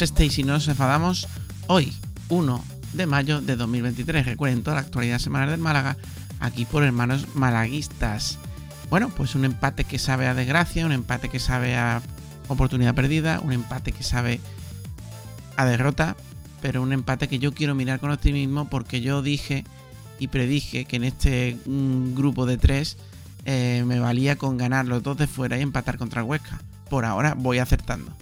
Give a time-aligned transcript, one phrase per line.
[0.00, 1.28] Este y si no nos enfadamos
[1.66, 1.92] hoy,
[2.28, 2.64] 1
[2.94, 4.24] de mayo de 2023.
[4.24, 5.96] Recuerden toda la actualidad semanal del Málaga
[6.40, 8.38] aquí por hermanos malaguistas.
[8.88, 12.02] Bueno, pues un empate que sabe a desgracia, un empate que sabe a
[12.48, 14.40] oportunidad perdida, un empate que sabe
[15.56, 16.16] a derrota,
[16.60, 19.64] pero un empate que yo quiero mirar con optimismo porque yo dije
[20.18, 22.96] y predije que en este mm, grupo de tres
[23.44, 26.60] eh, me valía con ganar los dos de fuera y empatar contra Huesca.
[26.88, 28.14] Por ahora voy acertando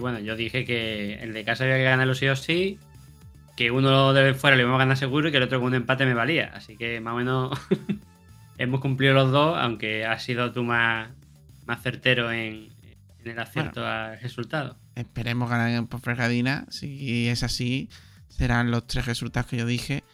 [0.00, 2.78] bueno, yo dije que el de casa había que ganarlo sí o sí,
[3.56, 5.74] que uno de fuera lo íbamos a ganar seguro y que el otro con un
[5.74, 6.52] empate me valía.
[6.54, 7.58] Así que más o menos
[8.58, 11.08] hemos cumplido los dos, aunque has sido tú más,
[11.64, 12.68] más certero en,
[13.24, 14.76] el acierto al resultado.
[14.94, 16.66] Esperemos ganar en Fregadina.
[16.70, 17.88] Si es así,
[18.28, 20.04] serán los tres resultados que yo dije.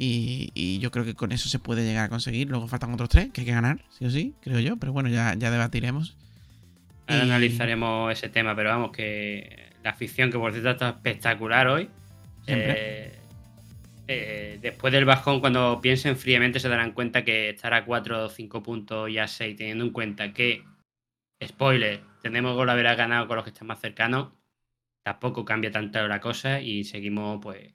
[0.00, 2.48] Y, yo creo que con eso se puede llegar a conseguir.
[2.48, 4.76] Luego faltan otros tres que hay que ganar, sí o sí, creo yo.
[4.76, 6.17] Pero bueno, ya, ya debatiremos.
[7.08, 11.88] Ahora analizaremos ese tema, pero vamos, que la afición, que por cierto está espectacular hoy.
[12.46, 13.18] Eh,
[14.06, 18.28] eh, después del bajón, cuando piensen fríamente, se darán cuenta que estar a 4 o
[18.28, 20.64] 5 puntos y a 6, teniendo en cuenta que,
[21.42, 24.32] spoiler, tenemos gol haber ganado con los que están más cercanos,
[25.02, 27.72] tampoco cambia tanto la cosa y seguimos, pues,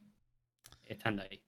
[0.86, 1.42] estando ahí.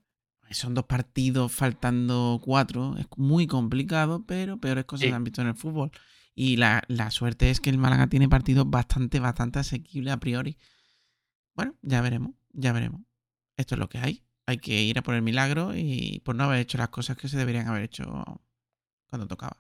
[0.51, 2.95] Son dos partidos faltando cuatro.
[2.97, 5.91] Es muy complicado, pero peores cosas se han visto en el fútbol.
[6.35, 10.57] Y la, suerte es que el Málaga tiene partidos bastante, bastante asequibles a priori.
[11.53, 13.01] Bueno, ya veremos, ya veremos.
[13.55, 14.21] Esto es lo que hay.
[14.45, 17.29] Hay que ir a por el milagro y por no haber hecho las cosas que
[17.29, 18.03] se deberían haber hecho
[19.07, 19.57] cuando tocaba.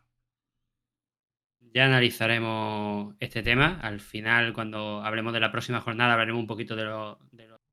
[1.73, 3.79] Ya analizaremos este tema.
[3.81, 7.17] Al final, cuando hablemos de la próxima jornada, hablaremos un poquito de, los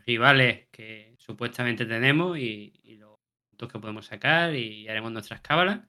[0.07, 3.17] rivales que supuestamente tenemos y, y los
[3.51, 5.81] puntos que podemos sacar y haremos nuestras cábalas.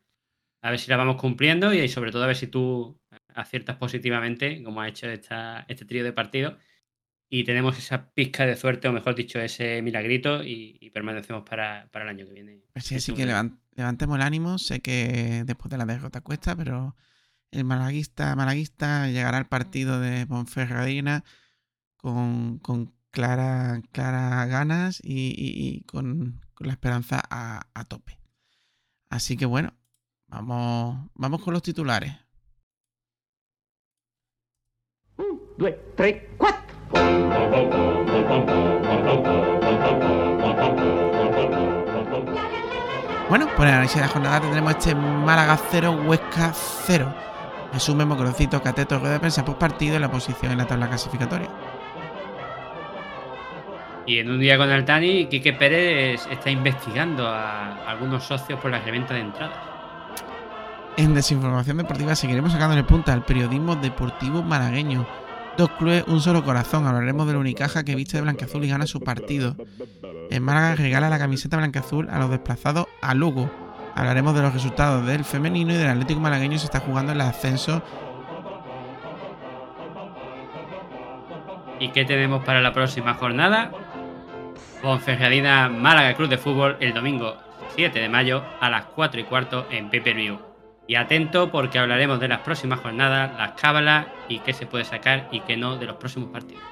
[0.63, 2.97] A ver si la vamos cumpliendo y sobre todo a ver si tú
[3.35, 6.55] aciertas positivamente, como ha hecho esta, este trío de partidos,
[7.29, 12.07] y tenemos esa pizca de suerte, o mejor dicho, ese milagrito, y, permanecemos para, el
[12.07, 12.61] año que viene.
[12.71, 14.57] Pues sí, así que levantemos el ánimo.
[14.57, 16.95] Sé que después de la derrota cuesta, pero
[17.51, 21.23] el malaguista, malaguista llegará al partido de Ponferradina
[21.97, 28.17] con, con claras clara ganas y, con, la esperanza a, a tope.
[29.09, 29.73] Así que bueno,
[30.33, 32.13] vamos, vamos con los titulares.
[35.57, 36.63] 2, 3, 4.
[43.29, 47.13] Bueno, pues en el análisis de la jornada tendremos este Málaga 0, Huesca 0.
[47.71, 51.49] Resumen, Mocrocito, Cateto, rueda de prensa por partido en la posición en la tabla clasificatoria.
[54.05, 58.69] Y en un día con el Tani, Quique Pérez está investigando a algunos socios por
[58.69, 59.72] la reventa de entradas.
[60.97, 65.07] En Desinformación Deportiva seguiremos sacando el punta al periodismo deportivo malagueño
[65.57, 66.87] Dos clubes, un solo corazón.
[66.87, 69.55] Hablaremos del Unicaja que viste de blanqueazul y gana su partido.
[70.31, 73.51] En Málaga regala la camiseta blanqueazul a los desplazados a Lugo.
[73.93, 77.83] Hablaremos de los resultados del femenino y del Atlético malagueño se está jugando el ascenso.
[81.79, 83.71] ¿Y qué tenemos para la próxima jornada?
[84.81, 87.37] Ponferradina Málaga Cruz de Fútbol el domingo
[87.75, 90.52] 7 de mayo a las 4 y cuarto en Pay View.
[90.85, 95.29] Y atento porque hablaremos de las próximas jornadas, las cábalas y qué se puede sacar
[95.31, 96.63] y qué no de los próximos partidos.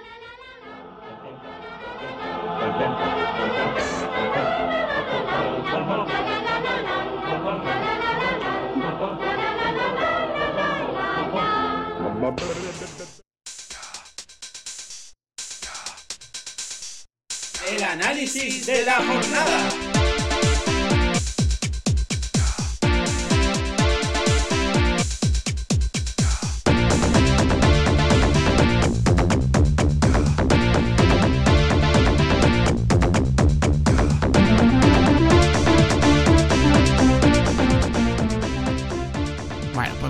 [17.67, 19.90] El análisis de la jornada.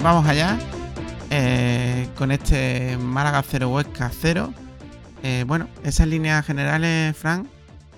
[0.03, 0.57] Vamos allá
[1.30, 4.53] eh, con este Málaga 0 Huesca 0.
[5.24, 7.48] Eh, bueno, esas líneas generales, Frank,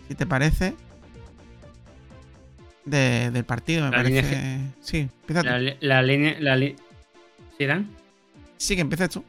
[0.07, 0.75] si te parece,
[2.85, 4.59] del partido, me parece.
[4.81, 5.09] sí,
[5.79, 6.35] La, línea.
[6.39, 7.89] La ¿Sí, Dan?
[8.57, 9.23] Sí que empieces tú.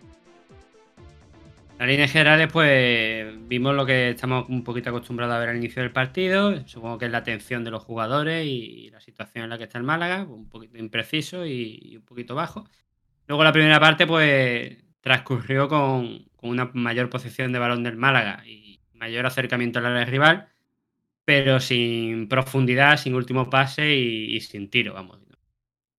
[1.78, 5.82] En líneas generales, pues vimos lo que estamos un poquito acostumbrados a ver al inicio
[5.82, 6.66] del partido.
[6.68, 9.78] Supongo que es la atención de los jugadores y la situación en la que está
[9.78, 12.64] el Málaga, un poquito impreciso y, un poquito bajo.
[13.26, 18.80] Luego la primera parte, pues transcurrió con, una mayor posesión de balón del Málaga y
[18.94, 20.48] mayor acercamiento al área rival,
[21.24, 25.18] pero sin profundidad, sin último pase y, sin tiro, vamos.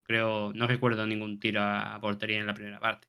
[0.04, 3.08] Creo, no recuerdo ningún tiro a portería en la primera parte.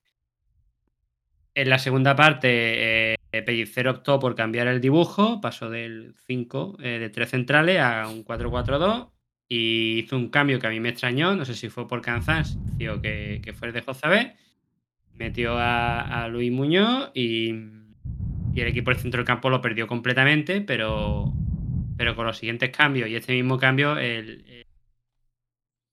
[1.58, 7.10] En la segunda parte, eh, optó por cambiar el dibujo, pasó del 5 eh, de
[7.10, 9.10] 3 centrales a un 4-4-2
[9.50, 13.02] y hizo un cambio que a mí me extrañó, no sé si fue por cansancio
[13.02, 14.36] que, fue el de José
[15.16, 21.34] metió a, Luis Muñoz y, el equipo del centro del campo lo perdió completamente, pero,
[21.98, 23.10] pero con los siguientes cambios.
[23.10, 24.64] Y este mismo cambio el,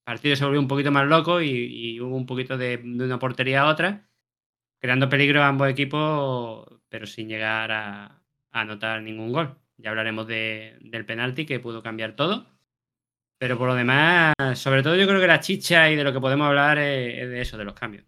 [0.04, 3.68] partido se volvió un poquito más loco y, hubo un poquito de una portería a
[3.68, 4.10] otra
[4.84, 9.56] creando peligro a ambos equipos, pero sin llegar a, anotar ningún gol.
[9.78, 12.46] Ya hablaremos del penalti que pudo cambiar todo.
[13.38, 16.20] Pero por lo demás, sobre todo yo creo que la chicha y de lo que
[16.20, 18.04] podemos hablar es, de eso, de los cambios.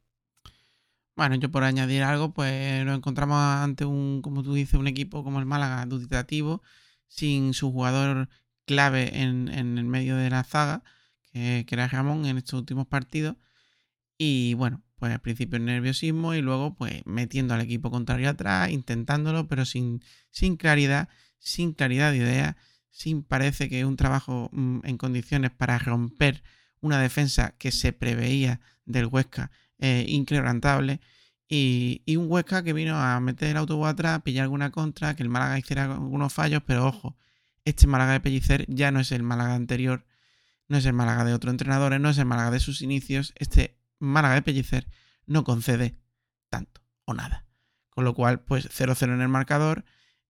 [1.16, 5.24] Bueno, yo por añadir algo, pues nos encontramos ante un, como tú dices, un equipo
[5.24, 6.62] como el Málaga, duditativo,
[7.08, 8.28] sin su jugador
[8.66, 10.82] clave en, el medio de la zaga,
[11.32, 13.36] que, que, era Ramón en estos últimos partidos.
[14.18, 19.46] Y bueno, pues al principio nerviosismo y luego pues metiendo al equipo contrario atrás, intentándolo,
[19.48, 21.08] pero sin, sin claridad,
[21.38, 22.56] sin claridad de idea,
[22.90, 26.42] sin parece que un trabajo mm, en condiciones para romper
[26.80, 30.06] una defensa que se preveía del Huesca eh,
[31.48, 35.22] y, y, un Huesca que vino a meter el autobús atrás, pillar alguna contra, que
[35.22, 37.16] el Málaga hiciera algunos fallos, pero ojo,
[37.64, 40.06] este Málaga de Pellicer ya no es el Málaga anterior,
[40.68, 43.75] no es el Málaga de otro entrenador, no es el Málaga de sus inicios, este
[43.98, 44.86] Málaga de Pellicer
[45.26, 45.96] no concede
[46.48, 47.46] tanto o nada.
[47.90, 49.84] Con lo cual, pues 0-0 en el marcador.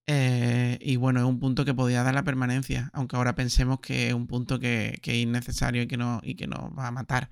[0.07, 4.09] Eh, y bueno, es un punto que podía dar la permanencia, aunque ahora pensemos que
[4.09, 7.29] es un punto que, es innecesario y que, no, y que nos va a matar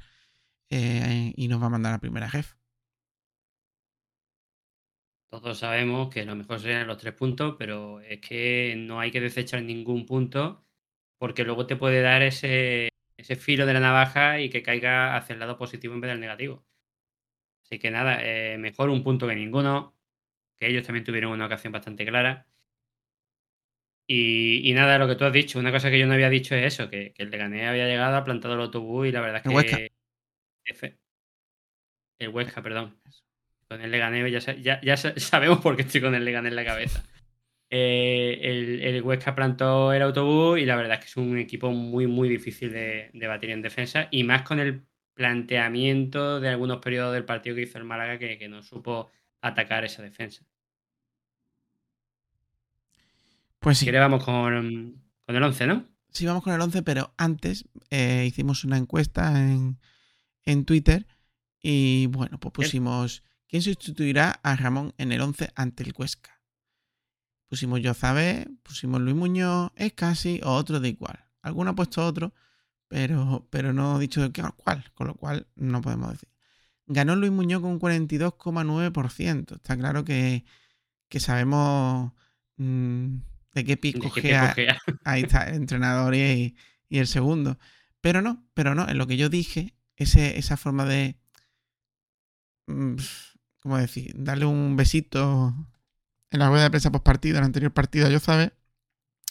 [0.70, 2.56] eh, y nos va a mandar a primera jefe.
[5.30, 9.20] Todos sabemos que lo mejor serían los tres puntos, pero es que no hay que
[9.20, 10.64] desechar ningún punto
[11.19, 12.94] porque luego te puede dar ese,
[13.25, 16.21] ese filo de la navaja y que caiga hacia el lado positivo en vez del
[16.21, 16.65] negativo.
[17.65, 19.97] Así que nada, eh, mejor un punto que ninguno,
[20.56, 22.47] que ellos también tuvieron una ocasión bastante clara.
[24.06, 26.75] Y, nada, lo que tú has dicho, una cosa que yo no había dicho es
[26.75, 29.93] eso, que, el Leganés había llegado, ha plantado el autobús y la verdad es que...
[32.19, 32.62] El Huesca.
[32.62, 33.00] perdón.
[33.67, 37.03] Con el Leganés ya, ya, sabemos por qué estoy con el Leganés en la cabeza.
[37.76, 41.73] Eh, el, el, Huesca plantó el autobús y la verdad es que es un equipo
[41.73, 47.12] muy, muy difícil de, batir en defensa y más con el planteamiento de algunos periodos
[47.15, 49.11] del partido que hizo el Málaga que, no supo
[49.41, 50.44] atacar esa defensa.
[53.59, 53.91] Pues sí.
[53.91, 55.85] vamos con, el 11, ¿no?
[56.11, 59.81] Sí, vamos con el 11, pero antes eh, hicimos una encuesta en,
[60.44, 61.09] en Twitter
[61.61, 66.33] y bueno, pues pusimos ¿quién sustituirá a Ramón en el 11 ante el Cuesca?
[67.54, 71.24] Pusimos Yozabé, pusimos Luis Muñoz, es casi o otro de igual.
[71.40, 72.34] Alguno ha puesto otro,
[72.88, 76.28] pero, pero no ha dicho cuál, con lo cual no podemos decir.
[76.88, 79.54] Ganó Luis Muñoz con un 42,9%.
[79.54, 80.44] Está claro que,
[81.18, 82.11] sabemos
[82.56, 83.18] mm,
[83.52, 84.11] de qué pico
[85.04, 86.56] Ahí está, el entrenador y,
[86.90, 87.56] el segundo.
[88.00, 91.20] Pero no, pero no, en lo que yo dije, ese, esa forma de.
[92.66, 92.96] Mm,
[93.61, 94.12] ¿Cómo decir?
[94.16, 95.54] Darle un besito
[96.35, 98.53] en la rueda de prensa post partido, en el anterior partido, yo sabe.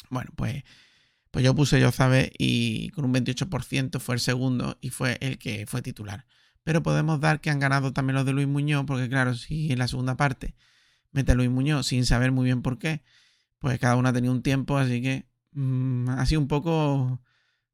[0.09, 0.63] Bueno, pues,
[1.31, 5.37] pues yo puse yo sabe y con un 28% fue el segundo y fue el
[5.37, 6.25] que fue titular.
[6.63, 9.79] Pero podemos dar que han ganado también los de Luis Muñoz, porque claro, si en
[9.79, 10.55] la segunda parte
[11.11, 13.03] mete a Luis Muñoz sin saber muy bien por qué,
[13.59, 17.21] pues cada uno ha tenido un tiempo, así que mm, ha sido un poco,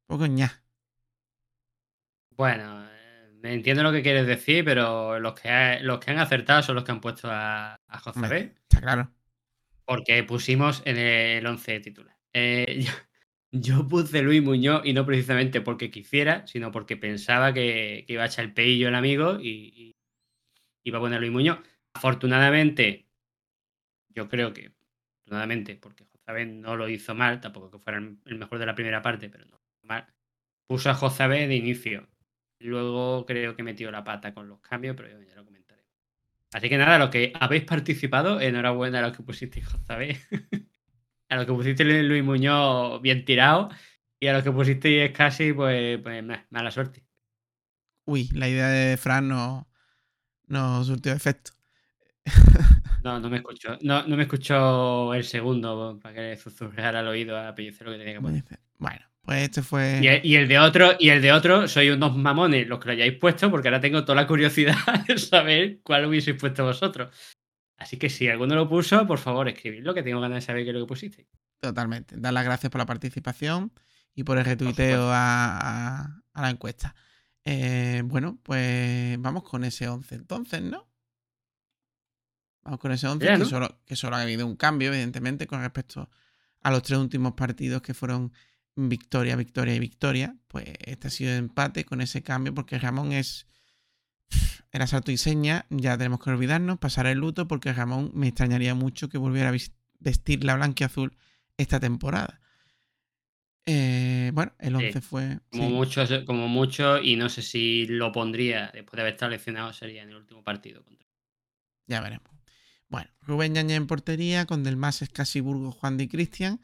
[0.06, 0.64] poco ña.
[2.36, 6.74] Bueno, eh, entiendo lo que quieres decir, pero los que, los que han acertado son
[6.74, 8.54] los que han puesto a, a José B.
[8.62, 9.19] Está claro.
[9.84, 12.16] Porque pusimos en el 11 titular.
[12.32, 12.84] Eh,
[13.52, 18.26] yo, puse Luis Muñoz y no precisamente porque quisiera, sino porque pensaba que, iba a
[18.26, 19.96] echar el peillo el amigo y,
[20.84, 21.58] iba a poner Luis Muñoz.
[21.94, 23.06] Afortunadamente,
[24.08, 24.72] yo creo que,
[25.18, 29.02] afortunadamente, porque José no lo hizo mal, tampoco que fuera el mejor de la primera
[29.02, 30.06] parte, pero no mal,
[30.66, 32.08] puso a José de inicio.
[32.60, 35.59] Luego creo que metió la pata con los cambios, pero ya lo comenté.
[36.52, 40.26] Así que nada, los que habéis participado, enhorabuena a los que pusisteis ¿sabéis?
[41.28, 43.70] a los que pusisteis Luis Muñoz bien tirado
[44.18, 47.04] y a los que pusisteis casi, pues, pues mala suerte.
[48.04, 49.68] Uy, la idea de Fran no,
[50.46, 51.52] no surtió efecto.
[53.02, 53.78] No, no me escuchó.
[53.80, 57.94] No, no me escuchó el segundo para que le susurrara al oído a Pellicer lo
[57.94, 58.44] que tenía que poner.
[58.76, 60.00] Bueno, pues este fue.
[60.02, 62.86] Y el, y el de otro, y el de otro, soy unos mamones los que
[62.86, 64.74] lo hayáis puesto, porque ahora tengo toda la curiosidad
[65.06, 67.14] de saber cuál hubieseis puesto vosotros.
[67.78, 70.70] Así que si alguno lo puso, por favor, escribidlo, que tengo ganas de saber qué
[70.70, 71.28] es lo que pusiste.
[71.60, 72.16] Totalmente.
[72.18, 73.72] Dar las gracias por la participación
[74.14, 75.58] y por el retuiteo a,
[76.00, 76.96] a- a la encuesta.
[77.44, 80.88] Eh, bueno, pues vamos con ese 11 entonces, ¿no?
[82.64, 83.44] Vamos con ese 11, Ya, que, ¿no?
[83.46, 86.10] solo, que solo ha habido un cambio, evidentemente, con respecto
[86.62, 88.32] a los tres últimos partidos que fueron
[88.88, 90.36] victoria, victoria y victoria.
[90.48, 93.46] Pues este ha sido empate con ese cambio, porque Ramón es.
[94.72, 98.74] Era salto y seña, ya tenemos que olvidarnos, pasar el luto, porque Ramón me extrañaría
[98.76, 99.56] mucho que volviera a
[99.98, 101.16] vestir la blanquiazul
[101.56, 102.40] esta temporada.
[103.66, 104.84] Eh, bueno, el Sí.
[104.86, 105.38] 11 fue.
[105.50, 109.30] Como sí, mucho, como mucho, y no sé si lo pondría después de haber estado
[109.32, 110.84] lesionado, sería en el último partido.
[110.84, 111.06] contra-
[111.86, 112.28] ya veremos.
[112.88, 116.60] Bueno, Rubén Yañez en portería, con Del Mas, Escasi, Burgos, Juan Di Cristian.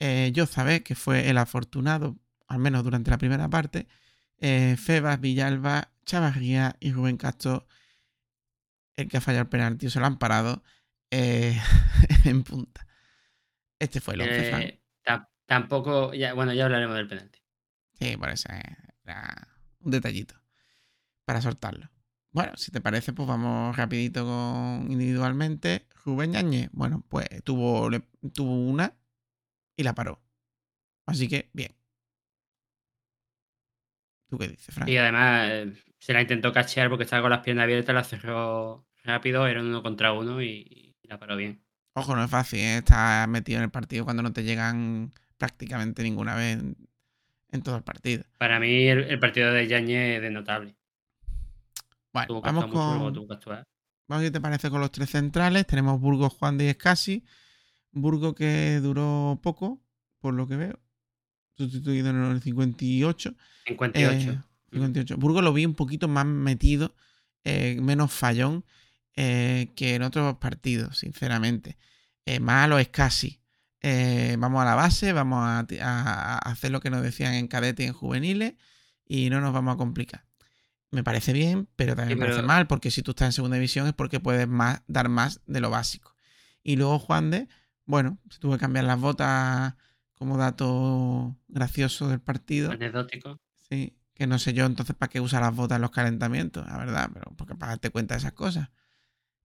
[0.00, 2.16] Eh, yo sabé que fue el afortunado,
[2.48, 3.86] al menos durante la primera parte.
[4.38, 7.66] Eh, Febas, Villalba, Chavarría y Rubén Castro,
[8.96, 10.62] el que ha fallado el penalti, se lo han parado
[11.10, 11.58] eh,
[12.24, 12.86] en punta.
[13.78, 14.62] Este fue el 11, Fran.
[14.62, 17.40] Eh, ta- tampoco, ya, bueno, ya hablaremos del penalti.
[17.98, 18.48] Sí, por eso
[19.04, 19.48] era
[19.80, 20.34] un detallito
[21.24, 21.90] para soltarlo.
[22.30, 25.86] Bueno, si te parece, pues vamos rapidito con individualmente.
[26.04, 27.88] Rubén Yañez, bueno, pues tuvo,
[28.34, 28.94] tuvo una
[29.76, 30.20] y la paró.
[31.06, 31.74] Así que, bien.
[34.28, 34.88] ¿Tú qué dices, Frank?
[34.88, 35.68] Y además
[35.98, 39.68] se la intentó cachear porque estaba con las piernas abiertas, la cerró rápido, era un
[39.68, 41.62] uno contra uno y, y la paró bien.
[41.94, 42.78] Ojo, no es fácil, ¿eh?
[42.78, 46.76] estar metido en el partido cuando no te llegan prácticamente ninguna vez en,
[47.52, 48.24] en todo el partido.
[48.38, 50.76] Para mí el, el partido de Yañez es notable.
[52.12, 53.64] Bueno, Tuvo que vamos mucho, con, tuvo que actuar.
[54.08, 55.66] Vamos, ¿qué te parece con los tres centrales?
[55.66, 57.24] Tenemos Burgos, Juan de Escasi.
[57.96, 59.80] Burgo que duró poco,
[60.20, 60.78] por lo que veo.
[61.56, 63.34] Sustituido en el 58.
[63.66, 64.30] 58.
[64.30, 64.38] Eh,
[64.72, 65.16] 58.
[65.16, 66.94] Burgo lo vi un poquito más metido,
[67.44, 68.64] eh, menos fallón
[69.16, 71.78] eh, que en otros partidos, sinceramente.
[72.26, 73.40] Eh, más a lo Escasi.
[73.80, 77.86] Eh, vamos a la base, vamos a, hacer lo que nos decían en cadete y
[77.86, 78.54] en juveniles
[79.06, 80.26] y no nos vamos a complicar.
[80.90, 83.56] Me parece bien, pero también Sí, me parece mal, porque si tú estás en segunda
[83.56, 86.14] división es porque puedes más, dar más de lo básico.
[86.62, 87.48] Y luego Juan de,
[87.86, 89.74] bueno, se tuvo que cambiar las botas
[90.14, 92.72] como dato gracioso del partido.
[92.72, 93.40] Anecdótico.
[93.54, 96.78] Sí, que no sé yo entonces para qué usa las botas en los calentamientos, la
[96.78, 98.70] verdad, pero porque para darte cuenta de esas cosas.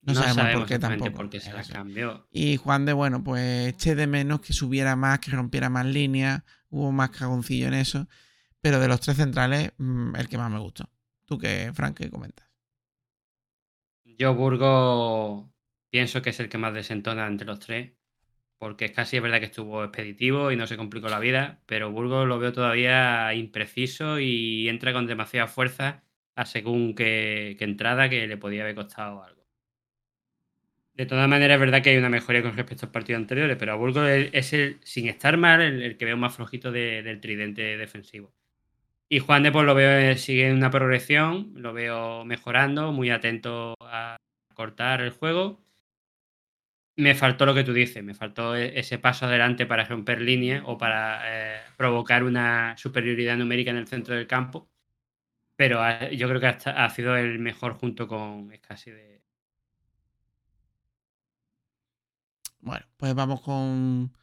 [0.02, 1.14] No, sabemos, por qué tampoco.
[1.14, 2.28] por qué se las cambió.
[2.32, 6.42] Y Juan de, bueno, pues eché de menos que subiera más, que rompiera más líneas,
[6.70, 8.08] hubo más cagoncillo en eso,
[8.62, 10.90] pero de los tres centrales, mm, el que más me gustó.
[11.26, 12.48] ¿Tú qué, Frank, qué comentas?
[14.04, 15.54] Yo, Burgo,
[15.92, 17.92] pienso que es el que más desentona entre los tres.
[18.62, 21.62] Porque es casi es verdad que estuvo expeditivo y no se complicó la vida.
[21.66, 26.04] Pero Burgo lo veo todavía impreciso y entra con demasiada fuerza
[26.36, 29.42] a según qué, entrada que le podía haber costado algo.
[30.94, 33.72] De todas maneras, es verdad que hay una mejoría con respecto al partido anteriores, pero
[33.74, 37.78] a Burgos es el, sin estar mal, el, que veo más flojito de- del tridente
[37.78, 38.34] defensivo.
[39.10, 43.10] Y Juan de pues lo veo, eh, sigue en una progresión, lo veo mejorando, muy
[43.12, 44.18] atento a
[44.56, 45.62] cortar el juego.
[46.96, 50.64] Me faltó lo que tú dices, me faltó e- ese paso adelante para romper líneas
[50.66, 51.22] o para
[51.58, 54.70] eh, provocar una superioridad numérica en el centro del campo.
[55.58, 55.80] Pero
[56.12, 59.24] yo creo que ha sido el mejor junto con Escasi de,
[62.60, 64.14] Bueno, pues vamos con,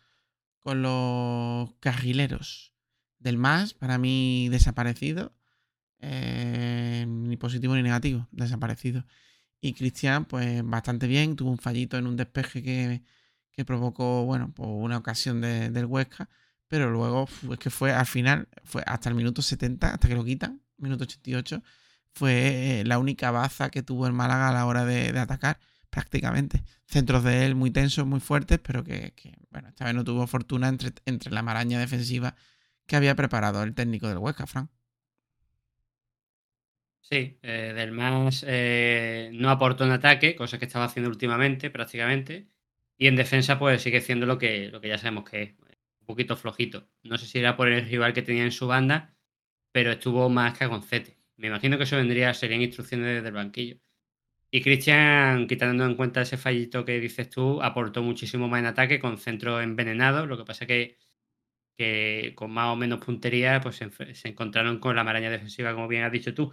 [0.61, 2.75] con los carrileros
[3.19, 5.35] del MAS, para mí desaparecido.
[6.01, 9.05] Eh, ni positivo ni negativo, desaparecido.
[9.61, 13.03] Y Cristian, pues bastante bien, tuvo un fallito en un despeje que,
[13.53, 16.29] que provocó, bueno, pues una ocasión de- del Huesca,
[16.69, 20.25] pero luego es que fue al final, fue hasta el minuto 70, hasta que lo
[20.25, 21.63] quitan, minuto 88,
[22.13, 25.59] fue eh, la única baza que tuvo el Málaga a la hora de, atacar,
[25.91, 26.63] prácticamente.
[26.87, 29.13] Centros de él muy tensos, muy fuertes, pero que,
[29.51, 32.37] bueno, esta vez no tuvo fortuna entre, entre la maraña defensiva
[32.87, 34.71] que había preparado el técnico del Huesca, Fran.
[37.11, 42.49] Sí, eh, del más eh, no aportó en ataque, cosa que estaba haciendo últimamente prácticamente.
[42.99, 45.51] Y en defensa, pues sigue siendo lo que, lo que ya sabemos que es,
[46.01, 46.87] un poquito flojito.
[47.05, 49.15] No sé si era por el rival que tenía en su banda,
[49.73, 51.19] pero estuvo más cagoncete.
[51.37, 53.79] Me imagino que eso vendría, serían instrucciones desde el banquillo.
[54.51, 59.01] Y Cristian, quitando en cuenta ese fallito que dices tú, aportó muchísimo más en ataque
[59.01, 60.29] con centros envenenados.
[60.29, 60.99] Lo que pasa que,
[61.77, 65.89] que con más o menos puntería, pues se, se encontraron con la maraña defensiva, como
[65.89, 66.53] bien has dicho tú.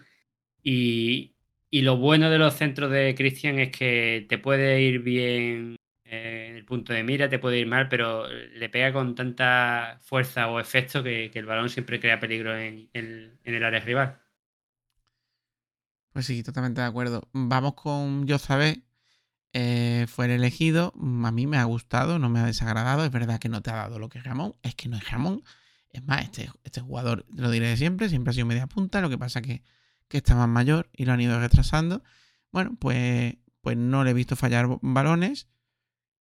[0.66, 1.36] Y,
[1.70, 6.54] Y lo bueno de los centros de Cristian es que te puede ir bien eh,
[6.56, 10.60] el punto de mira, te puede ir mal, pero le pega con tanta fuerza o
[10.60, 14.20] efecto que, el balón siempre crea peligro en, el área rival.
[16.14, 17.28] Pues sí, totalmente de acuerdo.
[17.34, 18.84] Vamos con Yozabé.
[19.54, 20.94] Eh, fue el elegido.
[20.96, 23.06] A mí me ha gustado, no me ha desagradado.
[23.06, 24.56] Es verdad que no te ha dado lo que es Ramón.
[24.64, 25.44] Es que no es Ramón.
[25.90, 29.02] Es más, este, este jugador, lo diré de siempre, siempre ha sido media punta.
[29.02, 29.62] Lo que pasa que,
[30.08, 32.04] que está más mayor y lo han ido retrasando.
[32.52, 35.48] Bueno, pues, pues no le he visto fallar balones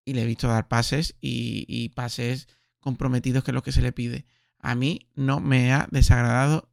[0.05, 2.47] y le he visto dar pases y, pases
[2.79, 4.25] comprometidos que es lo que se le pide.
[4.59, 6.69] A mí no me ha desagradado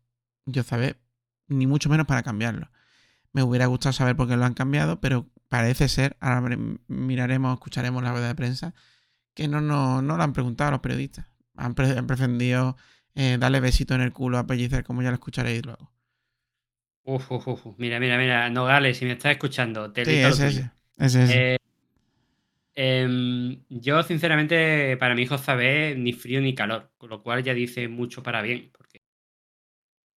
[0.47, 0.97] Yozabé,
[1.49, 2.71] ni mucho menos para cambiarlo.
[3.33, 6.57] Me hubiera gustado saber por qué lo han cambiado, pero parece ser, ahora
[6.89, 8.75] miraremos, escucharemos la rueda de prensa,
[9.35, 11.27] que no, no, no lo han preguntado a los periodistas.
[11.57, 12.77] Han, pre- han pretendido
[13.15, 15.93] eh, darle besito en el culo a Pellicer, como ya lo escucharéis luego.
[17.15, 17.65] Uf, uf, uf.
[17.79, 18.49] Mira, mira, mira.
[18.51, 20.71] Nogales, si me estás escuchando, te Sí, ese, ese.
[20.99, 21.33] ese, ese.
[21.33, 21.57] Eh,
[22.75, 27.55] em, yo, sinceramente, para mi hijo Zabé, ni frío ni calor, con lo cual ya
[27.55, 28.99] dice mucho para bien, porque,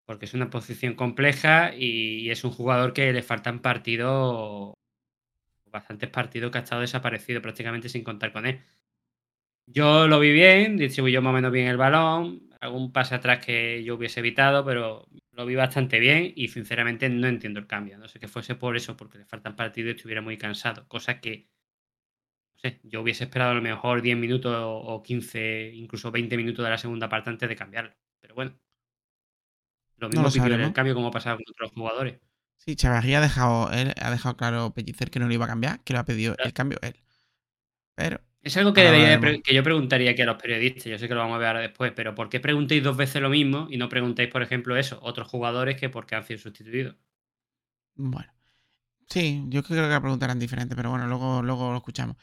[0.05, 4.73] porque es una posición compleja y, y es un jugador que le faltan partidos,
[5.71, 8.61] bastantes partidos que ha estado desaparecido prácticamente sin contar con él.
[9.65, 13.83] Yo lo vi bien, distribuyó más o menos bien el balón, algún pase atrás que
[13.83, 17.97] yo hubiese evitado, pero lo vi bastante bien y sinceramente no entiendo el cambio.
[17.97, 21.19] No sé que fuese por eso, porque le faltan partidos y estuviera muy cansado, cosa
[21.19, 21.49] que
[22.53, 26.63] no sé, yo hubiese esperado a lo mejor 10 minutos o 15, incluso 20 minutos
[26.65, 27.93] de la segunda parte antes de cambiarlo.
[28.19, 28.57] Pero bueno,
[29.97, 30.67] lo mismo lo pidió sabremos.
[30.67, 32.19] el cambio como ha pasado con otros jugadores.
[32.57, 35.83] Sí, Chavarría ha dejado, él ha dejado claro Pellicer que no lo iba a cambiar,
[35.83, 36.47] que lo ha pedido Claro.
[36.47, 36.95] el cambio él.
[37.95, 41.07] Pero Es algo que, debería de que yo preguntaría aquí a los periodistas, yo sé
[41.07, 43.67] que lo vamos a ver ahora después, pero ¿por qué preguntéis dos veces lo mismo
[43.69, 46.97] y no preguntáis, por ejemplo, eso, otros jugadores que por qué han sido sustituidos?
[47.95, 48.33] Bueno,
[49.07, 52.17] sí, yo creo que la pregunta eran diferentes, pero bueno, luego, luego lo escuchamos.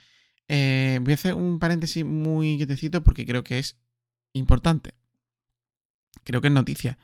[0.47, 3.79] Eh, voy a hacer un paréntesis muy quietecito porque creo que es
[4.35, 4.95] importante.
[6.25, 6.99] Creo que es noticia.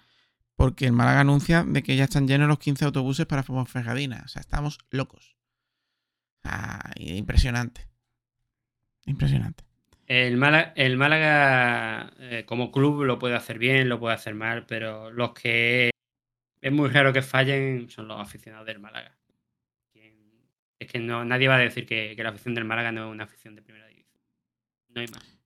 [0.57, 4.23] Porque el Málaga anuncia de que ya están llenos los 15 autobuses para Ferradina.
[4.25, 5.37] O sea, estamos locos.
[6.45, 7.89] Ah, impresionante.
[9.07, 9.65] Impresionante.
[10.07, 14.67] El Málaga, el Málaga eh, como club lo puede hacer bien, lo puede hacer mal,
[14.67, 15.91] pero los que
[16.61, 19.17] es muy raro que fallen son los aficionados del Málaga.
[20.79, 23.13] Es que no, nadie va a decir que, que la afición del Málaga no es
[23.13, 24.21] una afición de primera división.
[24.91, 25.39] No hay más.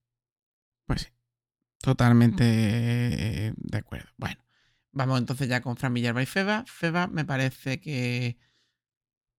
[0.86, 1.08] Pues sí,
[1.80, 4.08] totalmente eh, de acuerdo.
[4.16, 4.44] Bueno,
[4.92, 6.64] vamos entonces ya con Fran Villalba y Feba.
[6.66, 8.38] Feba me parece que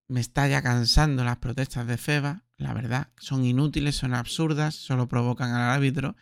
[0.07, 3.09] me está ya cansando las protestas de Feba, la verdad.
[3.19, 6.15] Son inútiles, son absurdas, solo provocan al árbitro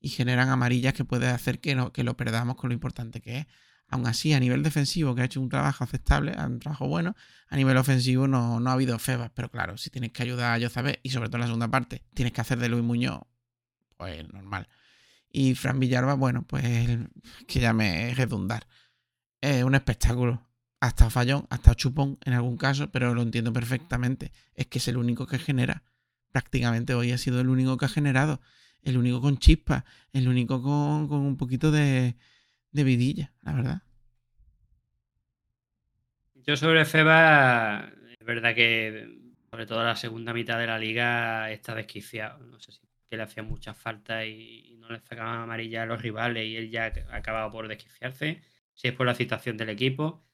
[0.00, 3.38] y generan amarillas que puede hacer que, no, que lo perdamos con lo importante que
[3.38, 3.46] es.
[3.90, 7.16] Aún así, a nivel defensivo, que ha hecho un trabajo aceptable, un trabajo bueno,
[7.48, 9.30] a nivel ofensivo no, no ha habido Febas.
[9.34, 12.04] Pero claro, si tienes que ayudar a Yozabé y sobre todo en la segunda parte,
[12.12, 13.22] tienes que hacer de Luis Muñoz,
[13.96, 14.68] pues normal.
[15.30, 16.98] Y Fran Villalba, bueno, pues
[17.46, 18.66] que ya me redundar.
[19.40, 20.47] Es un espectáculo.
[20.80, 24.30] Hasta fallón, hasta chupón en algún caso, pero lo entiendo perfectamente.
[24.54, 25.82] Es que es el único que genera.
[26.30, 28.40] Prácticamente hoy ha sido el único que ha generado.
[28.82, 29.84] El único con chispa.
[30.12, 32.14] El único con, un poquito de,
[32.70, 33.82] vidilla, la verdad.
[36.36, 39.18] Yo sobre Feba, es verdad que
[39.50, 42.38] sobre todo la segunda mitad de la liga está desquiciado.
[42.46, 45.86] No sé si que le hacía mucha falta y, y no le sacaban amarilla a
[45.86, 48.42] los rivales y él ya ha acabado por desquiciarse.
[48.74, 50.27] Si es por la situación del equipo,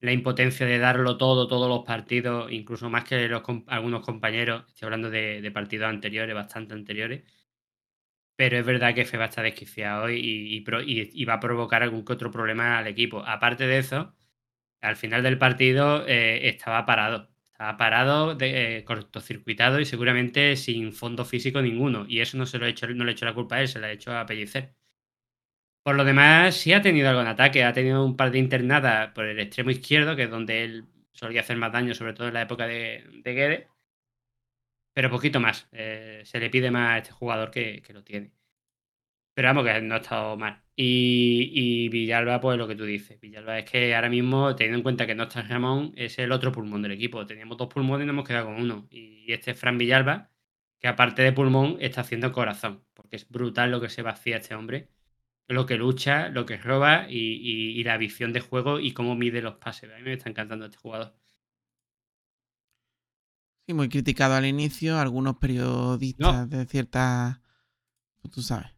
[0.00, 4.86] la impotencia de darlo todo, todos los partidos, incluso más que los, algunos compañeros, estoy
[4.86, 7.24] hablando de, partidos anteriores, bastante anteriores.
[8.36, 12.04] Pero es verdad que Feba está desquiciado y, y y- y va a provocar algún
[12.04, 13.22] que otro problema al equipo.
[13.26, 14.14] Aparte de eso,
[14.82, 17.30] al final del partido eh, estaba parado.
[17.52, 22.06] Estaba parado, eh, cortocircuitado y seguramente sin fondo físico ninguno.
[22.08, 23.68] Y eso no se lo he hecho, no le he hecho la culpa a él,
[23.68, 24.75] se la he hecho a Pellicer.
[25.86, 27.62] Por lo demás, sí ha tenido algo en ataque.
[27.62, 31.42] Ha tenido un par de internadas por el extremo izquierdo, que es donde él solía
[31.42, 33.68] hacer más daño, sobre todo en la época de, de.
[34.92, 35.68] Pero poquito más.
[35.70, 38.32] Eh, se le pide más a este jugador que, lo tiene.
[39.34, 40.64] Pero vamos, que no ha estado mal.
[40.74, 43.20] Y, y Villalba, pues lo que tú dices.
[43.20, 46.50] Villalba es que ahora mismo, teniendo en cuenta que no está Ramón, es el otro
[46.52, 47.26] pulmón del equipo.
[47.26, 48.88] Teníamos dos pulmones y nos hemos quedado con uno.
[48.90, 50.32] Y este es Fran Villalba,
[50.80, 52.84] que aparte de pulmón, está haciendo corazón.
[52.94, 54.95] Porque es brutal lo que se vacía este hombre.
[55.48, 59.16] Lo que lucha, lo que roba y, y- y la visión de juego y cómo
[59.16, 59.90] mide los pases.
[59.92, 61.16] A mí me está encantando este jugador.
[63.66, 64.98] Sí, muy criticado al inicio.
[64.98, 67.40] Algunos periodistas de cierta.
[68.22, 68.72] pues tú sabes.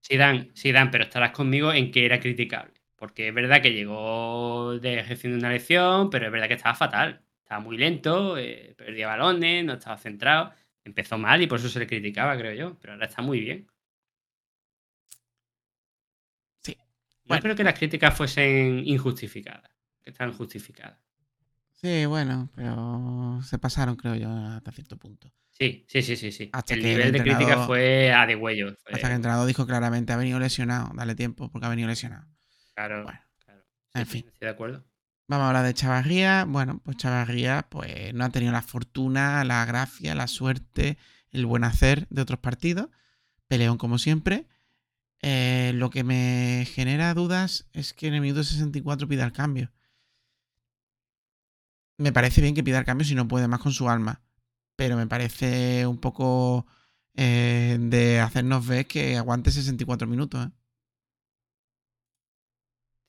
[0.00, 2.74] Sí dan, sí dan, pero estarás conmigo en que era criticable.
[2.96, 7.22] Porque es verdad que llegó de recién una lección, pero es verdad que estaba fatal.
[7.42, 10.52] estaba muy lento, eh, perdía balones, no estaba centrado.
[10.84, 12.78] Empezó mal y por eso se le criticaba, creo yo.
[12.80, 13.68] Pero ahora está muy bien.
[17.28, 17.42] Yo Bueno.
[17.42, 19.70] creo que las críticas fuesen injustificadas.
[20.02, 20.98] Que están justificadas.
[21.74, 25.30] Sí, bueno, pero se pasaron, creo yo, hasta cierto punto.
[25.50, 26.50] Sí, sí, sí, sí, sí.
[26.52, 28.68] Hasta el que el nivel de crítica fue a de huello.
[28.82, 31.88] fue- Hasta que el entrenador dijo claramente, ha venido lesionado, dale tiempo, porque ha venido
[31.88, 32.26] lesionado.
[32.74, 33.64] Claro, Bueno, claro.
[33.94, 34.24] en Sí, fin.
[34.28, 34.84] Estoy de acuerdo.
[35.28, 36.44] Vamos a hablar de Chavarría.
[36.48, 40.96] Bueno, pues Chavarría pues, no ha tenido la fortuna, la gracia, la suerte,
[41.32, 42.88] el buen hacer de otros partidos.
[43.46, 44.46] Peleón como siempre.
[45.22, 49.72] Eh, lo que me genera dudas es que en el minuto 64 pida el cambio.
[51.96, 54.22] Me parece bien que pida el cambio si no puede más con su alma.
[54.76, 56.66] Pero me parece un poco
[57.16, 60.46] eh, de hacernos ver que aguante 64 minutos.
[60.46, 60.50] ¿eh?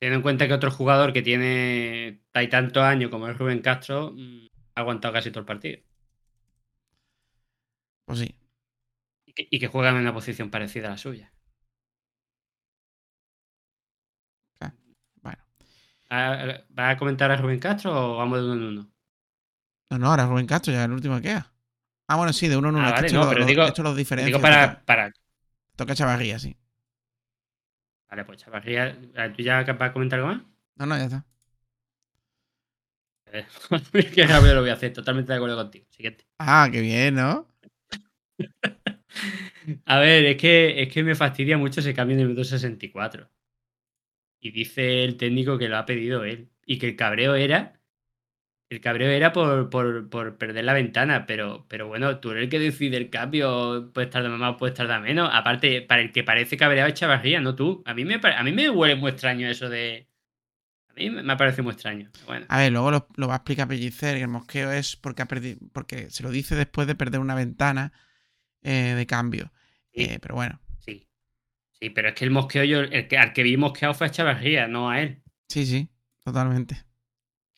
[0.00, 4.12] Teniendo en cuenta que otro jugador que tiene hay tantos años como es Rubén Castro
[4.16, 5.80] mm, ha aguantado casi todo el partido.
[8.04, 8.34] Pues sí.
[9.26, 11.32] Y que, y que juega en una posición parecida a la suya.
[16.10, 18.90] ¿Va va a comentar a Rubén Castro o vamos de uno en uno?
[19.90, 21.52] No, no, ahora Rubén Castro ya es el último que queda.
[22.08, 22.84] Ah, bueno, sí, de uno en uno.
[22.86, 24.26] Ah, Es que vale, no, los- pero los- digo- diferencias.
[24.26, 25.12] Digo para, Toca, para.
[25.76, 26.56] toca Chavarría, sí.
[28.10, 28.96] Vale, pues Chavarría,
[29.36, 30.42] ¿tú ya vas a comentar algo más?
[30.76, 31.24] No, no, ya está.
[33.26, 33.46] Eh,
[34.14, 35.86] Qué rápido lo voy a hacer, totalmente de acuerdo contigo.
[35.90, 36.26] Siguiente.
[36.38, 37.46] Ah, qué bien, ¿no?
[39.86, 43.28] A ver, es que, es que me fastidia mucho ese cambio en el minuto 64.
[44.40, 46.50] Y dice el técnico que lo ha pedido él.
[46.66, 47.80] Y que el cabreo era.
[48.70, 51.26] El cabreo era por, por, por perder la ventana.
[51.26, 53.90] Pero, pero bueno, tú eres el que decide el cambio.
[53.92, 55.28] Puedes tardar más, puedes tardar menos.
[55.32, 57.82] Aparte, para el que parece cabreado es Chavarría, no tú.
[57.86, 60.08] A mí me, a mí me huele muy extraño eso de.
[60.88, 62.10] A mí me parece muy extraño.
[62.26, 65.22] Bueno, A ver, luego lo, lo va a explicar Pellicer, que el mosqueo es porque,
[65.22, 67.92] ha perdi- porque se lo dice después de perder una ventana
[68.62, 69.52] eh, de cambio.
[69.94, 70.02] Sí.
[70.04, 70.60] Eh, pero bueno,
[71.80, 71.90] sí.
[71.90, 74.68] Pero es que el mosqueo, yo, el que, al que vi mosqueado fue a Chavarría,
[74.68, 75.22] no a él.
[75.48, 75.88] sí, sí,
[76.24, 76.84] totalmente.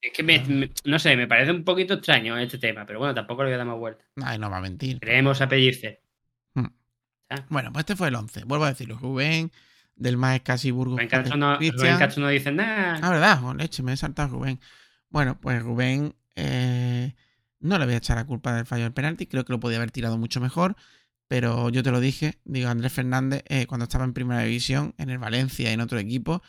[0.00, 3.14] Es que me- me- no sé, me parece un poquito extraño este tema, pero bueno,
[3.14, 4.04] tampoco le voy a dar más vuelta.
[4.22, 4.98] Ay, no va a mentir.
[4.98, 6.00] Creemos a Pellicer.
[7.48, 8.44] Bueno, pues este fue el 11.
[8.44, 8.98] Vuelvo a decirlo.
[8.98, 9.50] Rubén,
[9.96, 10.96] del más casi Burgos.
[10.96, 11.98] Rubén Castro no, Rubén Cristian.
[11.98, 12.98] Castro no dice nada.
[13.02, 14.61] Ah, verdad, con leche, me he saltado Rubén.
[15.08, 17.14] Bueno, pues Rubén eh,
[17.61, 19.78] no le voy a echar la culpa del fallo del penalti, creo que lo podía
[19.78, 20.76] haber tirado mucho mejor,
[21.28, 25.11] pero yo te lo dije, digo, Andrés Fernández, eh, cuando estaba en primera división, en
[25.11, 26.42] el Valencia y en otro equipo,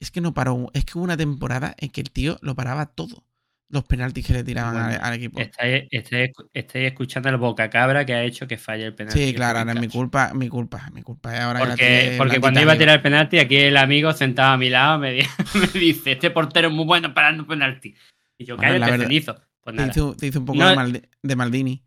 [0.00, 2.86] es que no paró, es que hubo una temporada en que el tío lo paraba
[2.86, 3.24] todo,
[3.68, 5.40] los penaltis que le tiraban Bueno, al, al equipo.
[5.40, 9.18] Estáis, estáis- estáis escuchando el boca cabra que ha hecho que falle el penalti.
[9.26, 12.40] Sí, claro, ahora es mi culpa, mi culpa, mi culpa ahora que la Porque, porque
[12.40, 15.22] cuando iba a tirar el penalti, aquí el amigo sentado a mi lado me, di-
[15.74, 17.94] me dice: Este portero es muy bueno parando penalti.
[18.38, 19.40] Y yo, Bueno, la cállate, cenizo.
[19.62, 21.82] Pues Te hizo, te hizo un poco No- de Maldini.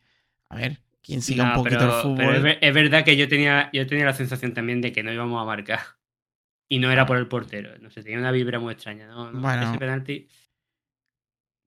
[0.49, 2.17] A ver, quien siga un No, poquito pero- el fútbol.
[2.17, 5.01] pero es, ver- es verdad que yo tenía, yo tenía la sensación también de que
[5.01, 5.79] no íbamos a marcar.
[6.69, 7.77] Y no era por el portero.
[7.79, 9.07] No sé, tenía una vibra muy extraña.
[9.07, 9.69] No, no, Bueno.
[9.69, 10.27] ese penalti.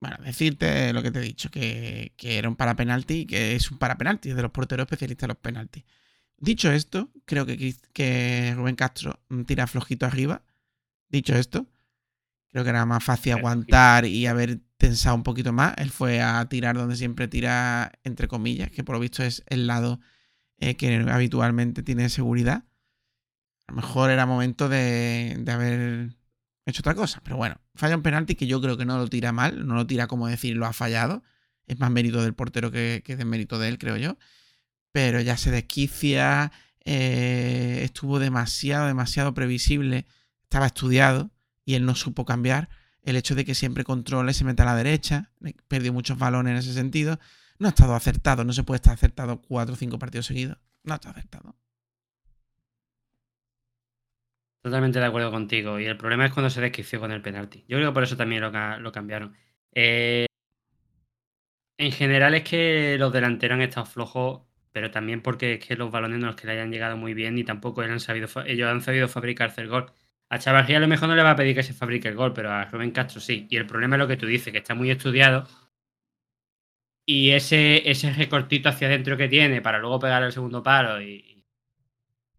[0.00, 3.70] Bueno, decirte lo que te he dicho, que, que era un parapenalti y que es
[3.70, 5.84] un parapenalti, es de los porteros especialistas en los penaltis.
[6.38, 10.42] Dicho esto, creo que, que Rubén Castro mm, tira flojito arriba.
[11.08, 11.66] Dicho esto,
[12.48, 15.74] creo que era más fácil aguantar y haber tensado un poquito más.
[15.76, 19.68] Él fue a tirar donde siempre tira, entre comillas, que por lo visto es el
[19.68, 20.00] lado
[20.58, 22.64] eh, que habitualmente tiene seguridad.
[23.68, 26.16] A lo mejor era momento de, de haber
[26.66, 27.20] hecho otra cosa.
[27.22, 29.86] Pero bueno, falla un penalti que yo creo que no lo tira mal, no lo
[29.86, 31.22] tira como decir lo ha fallado.
[31.66, 34.18] Es más mérito del portero que, que de mérito de él, creo yo.
[34.90, 36.50] Pero ya se desquicia,
[36.84, 40.06] eh, estuvo demasiado, demasiado previsible,
[40.42, 41.30] estaba estudiado
[41.64, 42.70] y él no supo cambiar.
[43.02, 45.30] El hecho de que siempre controle, se meta a la derecha,
[45.68, 47.18] perdió muchos balones en ese sentido.
[47.58, 50.58] No ha estado acertado, no se puede estar acertado cuatro o cinco partidos seguidos.
[50.84, 51.56] No ha estado acertado.
[54.62, 55.78] Totalmente de acuerdo contigo.
[55.80, 57.64] Y el problema es cuando se desquició con el penalti.
[57.68, 59.34] Yo creo que por eso también lo, lo cambiaron.
[59.72, 60.26] Eh,
[61.78, 65.90] en general es que los delanteros han estado flojos, pero también porque es que los
[65.90, 69.62] balones no es que le hayan llegado muy bien y tampoco ellos han sabido fabricarse
[69.62, 69.92] el gol.
[70.30, 72.32] A Chavarría a lo mejor no le va a pedir que se fabrique el gol,
[72.32, 73.46] pero a Rubén Castro sí.
[73.50, 75.46] Y el problema es lo que tú dices, que está muy estudiado.
[77.04, 81.44] Y ese, ese recortito hacia adentro que tiene para luego pegar el segundo palo y,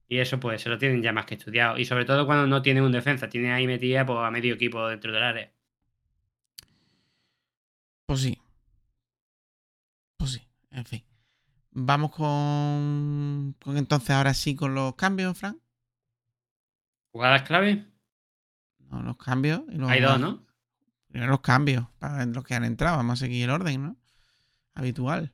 [0.08, 1.78] y eso pues se lo tienen ya más que estudiado.
[1.78, 4.88] Y sobre todo cuando no tiene un defensa, tiene ahí metida pues, a medio equipo
[4.88, 5.52] dentro del área.
[8.06, 8.38] Pues sí.
[10.18, 11.04] Pues sí, en fin.
[11.72, 15.58] Vamos con, con entonces ahora sí con los cambios, Frank.
[17.12, 17.86] ¿Jugadas clave?
[18.90, 19.62] No, los cambios.
[19.70, 20.20] y Hay dos.
[20.20, 20.46] ¿no?
[21.08, 22.98] Primero los cambios, para los que han entrado.
[22.98, 23.98] Vamos a seguir el orden, ¿no?
[24.74, 25.34] Habitual.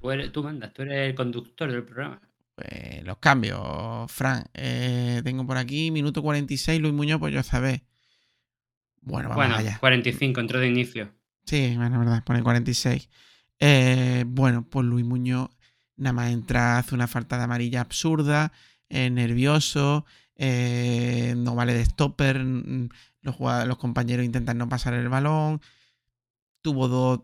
[0.00, 2.20] Tú, eres- tú mandas, tú eres el conductor del programa.
[2.54, 4.44] Pues los cambios, Fran.
[4.54, 7.84] Eh, tengo por aquí, minuto 46, Luis Muñoz, pues yo sabé.
[9.00, 9.78] Bueno, vamos bueno, allá.
[9.80, 11.12] 45 entró de inicio.
[11.44, 13.08] Sí, bueno, verdad, pone 46.
[13.58, 15.50] Eh, bueno, pues Luis Muñoz
[15.96, 18.52] nada más entra, hace una falta de amarilla absurda,
[18.90, 20.04] eh, nervioso,
[20.36, 22.38] eh, no vale de stopper,
[23.22, 25.60] los, los compañeros intentan no pasar el balón,
[26.62, 27.20] tuvo dos,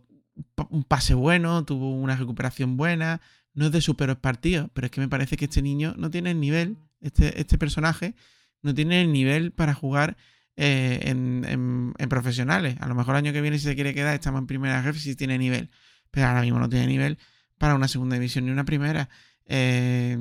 [0.71, 3.21] un pase bueno, tuvo una recuperación buena,
[3.55, 6.11] no es de su peor partido, pero es que me parece que este niño no
[6.11, 8.15] tiene el nivel, este, este personaje
[8.63, 10.17] no tiene el nivel para jugar
[10.57, 12.77] eh, en, en- en profesionales.
[12.81, 14.97] A lo mejor el año que viene, si se quiere quedar, estamos en primera ref
[14.99, 15.69] si tiene nivel.
[16.11, 17.19] Pero ahora mismo no tiene nivel
[17.59, 19.09] para una segunda división ni una primera.
[19.47, 20.17] Eh,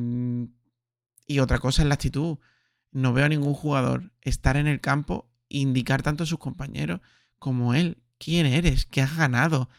[1.33, 2.37] y otra cosa es la actitud.
[2.91, 7.01] No veo a ningún jugador estar en el campo e indicar tanto a sus compañeros
[7.39, 7.97] como él.
[8.19, 8.85] ¿Quién eres?
[8.85, 9.69] ¿Qué has ganado?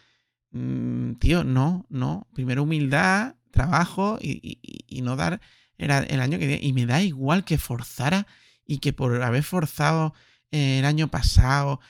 [0.51, 2.27] Mm, tío, no, no.
[2.35, 5.41] Primero humildad, trabajo y, y- no dar
[5.79, 6.65] el, el año que viene.
[6.67, 8.27] Y me da igual que forzara
[8.67, 10.15] y que por haber forzado
[10.51, 11.81] eh, el año pasado,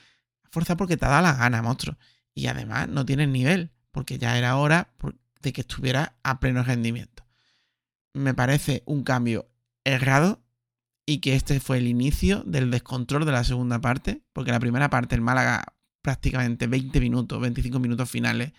[0.51, 1.97] forza porque te dado la gana, monstruo.
[2.33, 4.93] Y además no tienes nivel, porque ya era hora
[5.41, 7.25] de que estuviera a pleno rendimiento.
[8.13, 9.49] Me parece un cambio
[9.85, 10.41] errado
[11.05, 14.89] y que este fue el inicio del descontrol de la segunda parte, porque la primera
[14.89, 15.63] parte el Málaga
[16.01, 18.51] prácticamente 20 minutos, 25 minutos finales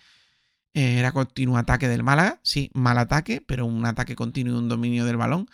[0.73, 4.69] eh, era continuo ataque del Málaga, sí, mal ataque, pero un ataque continuo y un
[4.69, 5.47] dominio del balón.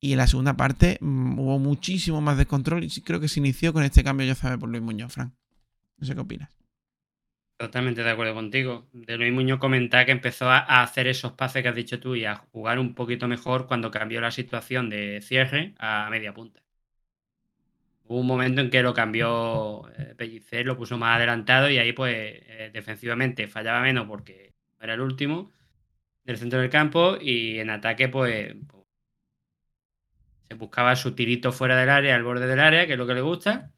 [0.00, 3.72] Y en la segunda parte mm, hubo muchísimo más descontrol y creo que se inició
[3.72, 5.34] con este cambio, ya sabes, por Luis Muñoz, Fran.
[5.98, 6.59] No sé qué opinas.
[7.60, 8.88] Totalmente de acuerdo contigo.
[8.94, 12.24] De Luis Muñoz comentar que empezó a, hacer esos pases que has dicho tú y
[12.24, 16.62] a jugar un poquito mejor cuando cambió la situación de cierre a media punta.
[18.04, 21.92] Hubo un momento en que lo cambió eh, Pellicer, lo puso más adelantado y ahí
[21.92, 25.52] pues eh, defensivamente fallaba menos porque era el último
[26.24, 28.56] del centro del campo y en ataque pues,
[30.48, 33.14] se buscaba su tirito fuera del área, al borde del área, que es lo que
[33.14, 33.72] le gusta.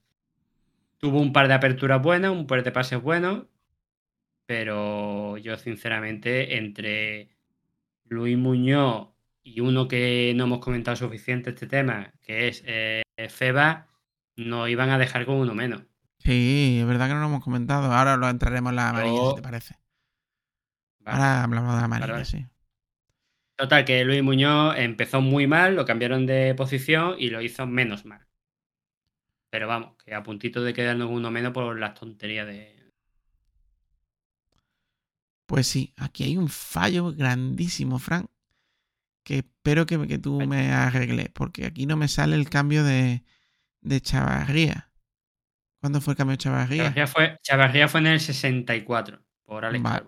[0.98, 3.46] Tuvo un par de aperturas buenas, un par de pases buenos,
[4.46, 7.30] pero yo sinceramente entre
[8.04, 9.08] Luis Muñoz
[9.42, 13.88] y uno que no hemos comentado suficiente este tema, que es eh, Feba,
[14.36, 15.82] nos iban a dejar con uno menos.
[16.18, 17.92] Sí, es verdad que no lo hemos comentado.
[17.92, 19.78] Ahora lo entraremos en la amarilla, si te parece.
[21.00, 21.16] Vale.
[21.16, 22.24] Ahora hablamos de la amarilla, vale.
[22.24, 22.46] sí.
[23.56, 28.04] Total, que Luis Muñoz empezó muy mal, lo cambiaron de posición y lo hizo menos
[28.04, 28.26] mal.
[29.50, 32.81] Pero vamos, que a puntito de quedarnos uno menos por las tonterías de...
[35.52, 38.24] Pues sí, aquí hay un fallo grandísimo, Frank,
[39.22, 43.22] que espero que, que tú me arregles, porque aquí no me sale el cambio de,
[43.82, 44.90] de Chavarría.
[45.78, 46.82] ¿Cuándo fue el cambio de Chavarría?
[46.84, 50.06] Chavarría fue, Chavarría fue en el 64, por Alex Vale.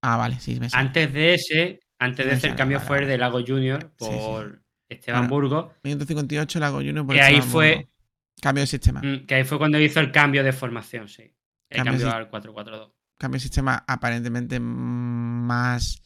[0.00, 0.86] Ah, vale, sí, me sale.
[0.86, 3.92] Antes de ese, antes Sí, de ese, el cambio vale, fue el de Lago Junior
[3.98, 4.10] Sí, sí.
[4.10, 7.92] por Esteban Burgos, Minuto 58, Lago Junior por que ahí Esteban fue, Burgos.
[8.40, 9.02] Cambio de sistema.
[9.04, 11.30] mm, que ahí fue cuando hizo el cambio de formación, sí.
[11.68, 12.92] El Cambio cambio al 4-4-2.
[13.18, 16.00] Cambio de sistema aparentemente más.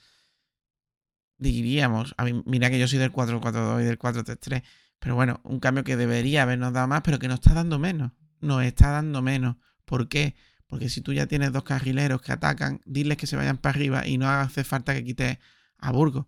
[1.38, 2.14] Diríamos.
[2.18, 4.62] A mí, mira que yo soy del 4-4-2 y del 4-3-3.
[4.98, 8.12] Pero bueno, un cambio que debería habernos dado más, pero que nos está dando menos.
[8.40, 9.56] Nos está dando menos.
[9.84, 10.34] ¿Por qué?
[10.66, 14.06] Porque si tú ya tienes dos carrileros que atacan, diles que se vayan para arriba
[14.06, 15.38] y no hace falta que quites
[15.78, 16.26] a Burgos.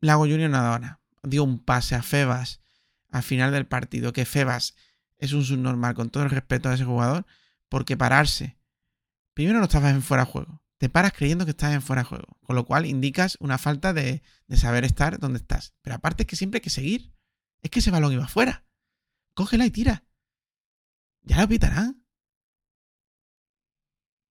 [0.00, 1.00] Lago Junior no nada.
[1.22, 2.60] Dio un pase a Febas
[3.10, 4.74] al final del partido, que Febas
[5.18, 7.24] es un subnormal con todo el respeto a ese jugador,
[7.68, 8.58] porque pararse.
[9.34, 10.62] Primero no estabas en fuera de juego.
[10.78, 12.38] Te paras creyendo que estás en fuera de juego.
[12.42, 15.74] Con lo cual indicas una falta de, de saber estar donde estás.
[15.82, 17.14] Pero aparte es que siempre hay que seguir.
[17.62, 18.64] Es que ese balón iba fuera.
[19.34, 20.04] Cógela y tira.
[21.22, 22.04] Ya lo pitarán.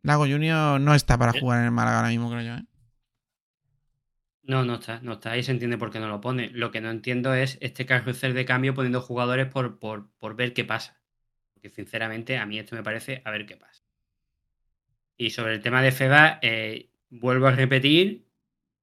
[0.03, 2.55] Lago Junior no está para jugar en el Málaga ahora mismo, creo yo.
[2.55, 2.65] ¿eh?
[4.43, 5.31] No, no está, no está.
[5.31, 6.49] Ahí se entiende por qué no lo pone.
[6.49, 10.53] Lo que no entiendo es este carrusel de cambio poniendo jugadores por, por, por ver
[10.53, 11.01] qué pasa.
[11.53, 13.80] Porque sinceramente a mí esto me parece a ver qué pasa.
[15.17, 18.25] Y sobre el tema de Feba, eh, vuelvo a repetir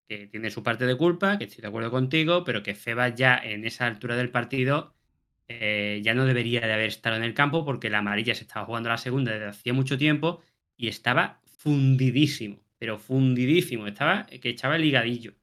[0.08, 3.36] que tiene su parte de culpa, que estoy de acuerdo contigo, pero que Feba ya
[3.36, 4.94] en esa altura del partido
[5.48, 8.66] eh, ya no debería de haber estado en el campo porque la amarilla se estaba
[8.66, 10.42] jugando la segunda desde hacía mucho tiempo
[10.76, 15.34] y estaba fundidísimo, pero fundidísimo, estaba que echaba el ligadillo.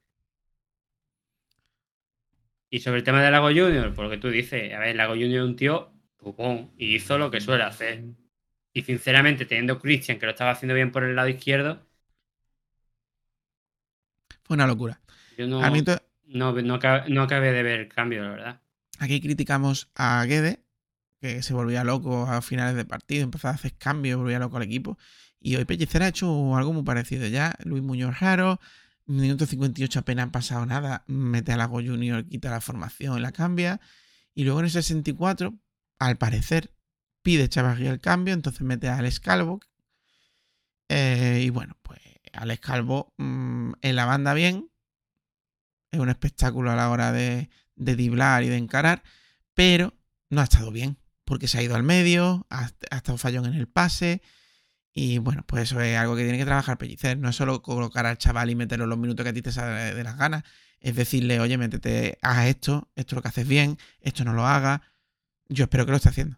[2.70, 5.14] Y sobre el tema de Lago Junior, por lo que tú dices, a ver, Lago
[5.14, 5.92] Junior es un tío
[6.78, 8.04] y hizo lo que suele hacer.
[8.76, 11.82] Y sinceramente, teniendo Christian que lo estaba haciendo bien por el lado izquierdo,
[14.44, 15.02] Fue una locura.
[15.38, 18.62] yo no, A mí to- no, no, acab- no acabé de ver cambio, la verdad.
[19.00, 20.60] Aquí criticamos a Guede,
[21.22, 24.64] que se volvía loco a finales de partido, empezaba a hacer cambios, volvía loco al
[24.64, 24.98] equipo.
[25.40, 27.56] Y hoy Pellicer ha hecho algo muy parecido ya.
[27.64, 28.60] Luis Muñoz raro,
[29.06, 33.80] minuto 58 apenas ha pasado nada, mete a Lago Junior, quita la formación, la cambia.
[34.34, 35.58] Y luego en el 64,
[35.98, 36.72] al parecer,
[37.26, 39.60] pide Chavarría el cambio, entonces mete a Alex Calvo.
[40.90, 42.00] Eh, y bueno, pues
[42.34, 44.70] Alex Calvo mm, en la banda bien.
[45.90, 49.02] Es un espectáculo a la hora de, de diblar y de encarar,
[49.56, 49.96] pero
[50.30, 53.68] no ha estado bien, porque se ha ido al medio, ha, estado fallón en el
[53.68, 54.22] pase.
[54.94, 57.18] Y bueno, pues eso es algo que tiene que trabajar Pellicer.
[57.18, 59.96] No es solo colocar al chaval y meterlo los minutos que a ti te sale
[59.96, 60.44] de las ganas.
[60.80, 64.46] Es decirle, oye, métete, haz esto, esto es lo que haces bien, esto no lo
[64.46, 64.82] hagas.
[65.50, 66.38] Yo espero que lo esté haciendo.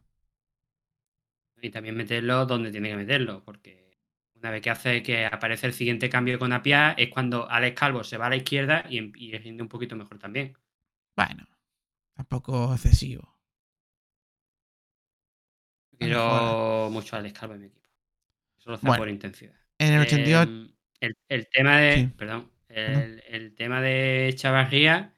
[1.61, 3.97] Y también meterlo donde tiene que meterlo, porque
[4.35, 8.03] una vez que hace que aparece el siguiente cambio con Apia, es cuando Alex Calvo
[8.03, 10.55] se va a la izquierda y, y rinde un poquito mejor también.
[11.15, 11.47] Bueno,
[12.15, 13.35] tampoco excesivo.
[15.97, 17.87] Quiero mucho a Alex Calvo en mi equipo.
[18.59, 19.01] Eso lo hace Bueno.
[19.01, 19.55] por intensidad.
[19.79, 21.95] En el 88, Eh, el, el tema de.
[21.95, 22.07] Sí.
[22.17, 22.51] Perdón.
[22.69, 25.13] El, el tema de Chavarría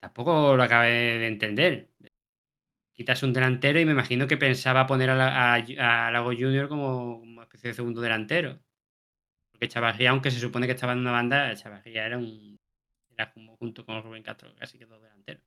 [0.00, 1.89] tampoco lo acabé de entender.
[3.00, 7.44] Quitas un delantero y me imagino que pensaba poner a, la- Lago Junior como una
[7.44, 8.60] especie de segundo delantero.
[9.50, 12.60] Porque Chavarría, aunque se supone que estaba en una banda, Chavarría era un.
[13.10, 15.42] Era como junto con Rubén Castro, casi que dos delanteros.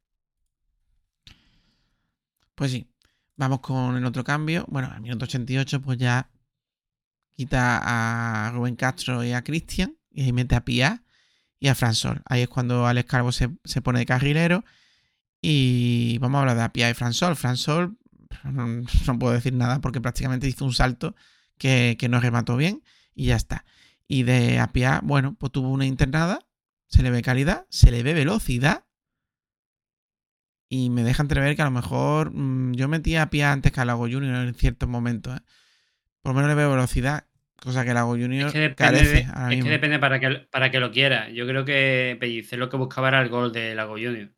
[2.56, 2.88] pues sí.
[3.36, 4.66] Vamos con el otro cambio.
[4.68, 6.32] Bueno, al minuto 88, pues ya
[7.36, 7.82] quita
[8.48, 9.96] a Rubén Castro y a Cristian.
[10.10, 11.04] Y ahí mete a Pia
[11.60, 12.24] y a Fransol.
[12.26, 14.64] Ahí es cuando Alex Calvo se, se pone de carrilero.
[15.46, 17.36] Y vamos a hablar de Apia y Fransol.
[17.36, 17.98] Fransol,
[18.46, 21.16] no, puedo decir nada porque prácticamente hizo un salto
[21.58, 22.82] que, que no remató bien
[23.14, 23.66] y ya está.
[24.08, 26.40] Y de Apia, bueno, pues tuvo una internada,
[26.88, 28.86] se le ve calidad, se le ve velocidad.
[30.70, 33.82] Y me deja entrever que a lo mejor mm, yo metía a Apia antes que
[33.82, 35.36] a Lago Junior en ciertos momentos.
[35.36, 35.42] ¿eh?
[36.22, 37.26] Por lo menos le veo velocidad,
[37.58, 40.72] cosa que Lago Junior Es que depende, carece ahora es que depende para que, para
[40.72, 41.30] que lo quiera.
[41.32, 44.32] Yo creo que Pellicer lo que buscaba era el gol de Lago Junior.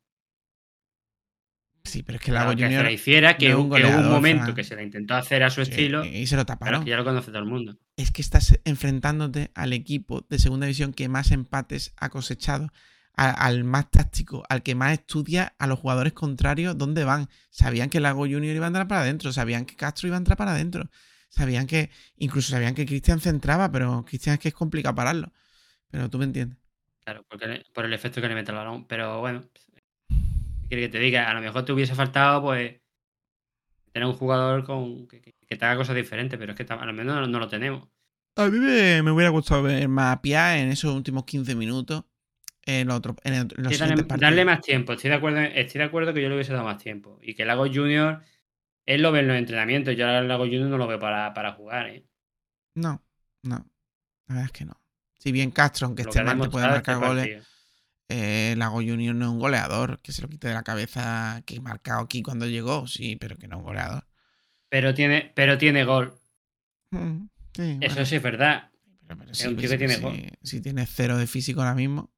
[1.86, 3.98] Sí, pero es que Lago Claro, que se Junior la hiciera, que, un que hubo
[4.00, 6.44] un goleador, momento que se la intentó hacer a su Sí, estilo, y se lo
[6.62, 6.84] pero taparon.
[6.84, 7.78] que ya lo conoce todo el mundo.
[7.96, 12.68] es que estás enfrentándote al equipo de segunda división que más empates ha cosechado,
[13.14, 17.28] al más táctico, al que más estudia a los jugadores contrarios dónde van.
[17.50, 20.36] Sabían que Lago Junior iba a entrar para adentro, sabían que Castro iba a entrar
[20.36, 20.90] para adentro,
[21.30, 25.32] sabían que, incluso sabían que Cristian centraba, pero Cristian es que es complicado pararlo.
[25.90, 26.58] Pero tú me entiendes.
[27.04, 28.86] Claro, porque por el efecto que le mete el balón.
[28.86, 29.62] Pero bueno, ¿qué
[30.68, 31.30] quiere que te diga?
[31.30, 32.80] A lo mejor te hubiese faltado, pues,
[33.92, 36.92] tener un jugador con que, te haga cosas diferentes, pero es que tam- a lo
[36.92, 37.88] menos no, no lo tenemos.
[38.36, 42.04] A mí me, me hubiera gustado ver más Pia en esos últimos 15 minutos.
[42.66, 43.78] En, los otro- en el- en los Sí,
[44.18, 44.92] darle, más tiempo.
[44.92, 47.18] Estoy de acuerdo, estoy de acuerdo que yo le hubiese dado más tiempo.
[47.22, 48.22] Y que Lago Junior,
[48.86, 49.96] él lo ve en los entrenamientos.
[49.96, 52.04] Yo al Lago Junior no lo veo para, para jugar, ¿eh?
[52.74, 53.02] No,
[53.44, 53.70] no.
[54.26, 54.80] La verdad es que no.
[55.18, 57.55] Si bien Castro, aunque Lo esté mal, te puede demostrado este marcar goles, partido.
[58.08, 61.56] Eh, Lago Junior no es un goleador, que se lo quite de la cabeza, que
[61.56, 64.06] he marcado aquí cuando llegó, sí, pero que no es un goleador.
[64.68, 66.14] Pero tiene, pero tiene gol.
[66.90, 68.70] Mm, sí, Eso bueno, sí es verdad.
[69.06, 70.16] pero- pero es sí, un tío sí, que tiene sí, gol.
[70.42, 72.10] Si tiene cero de físico ahora mismo,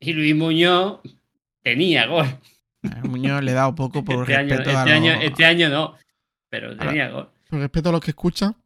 [0.00, 1.00] Y Luis Muñoz
[1.62, 2.26] tenía gol.
[2.82, 5.44] a Muñoz le he dado poco por Este año, respeto a este, año, los- este
[5.44, 5.96] año no.
[6.50, 7.30] Pero Ahora- tenía gol.
[7.50, 8.56] por respeto a los que escuchan,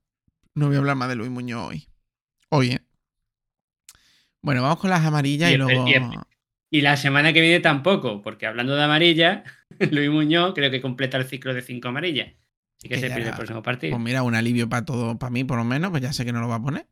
[0.55, 1.88] no voy a hablar más de Luis Muñoz hoy.
[2.51, 2.81] Hoy, ¿eh?
[4.42, 5.88] Bueno, vamos con las amarillas y, luego...
[5.88, 6.02] y el-
[6.70, 9.44] Y la semana que viene tampoco, porque hablando de amarilla,
[9.90, 12.28] Luis Muñoz creo que completa el ciclo de cinco amarillas.
[12.78, 13.92] Así que Que se pierde el próximo partido.
[13.92, 16.33] Pues mira, un alivio para todo, para mí por lo menos, pues ya sé que
[16.33, 16.87] no lo va a poner.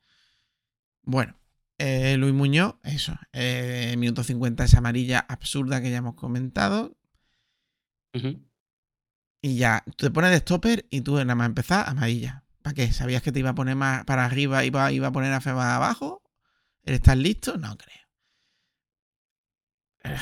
[1.02, 1.34] Bueno,
[1.78, 3.14] eh, Luis Muñoz, eso.
[3.32, 6.96] eh, minuto 50 esa amarilla absurda que ya hemos comentado.
[9.42, 12.44] Y ya, tú te pones de stopper y tú nada más empezar, amarilla.
[12.62, 12.92] ¿Para qué?
[12.92, 15.40] ¿Sabías que te iba a poner más para arriba y iba, iba a poner a
[15.40, 16.19] Feba abajo?
[16.84, 17.56] ¿Estás listo?
[17.56, 18.00] No creo.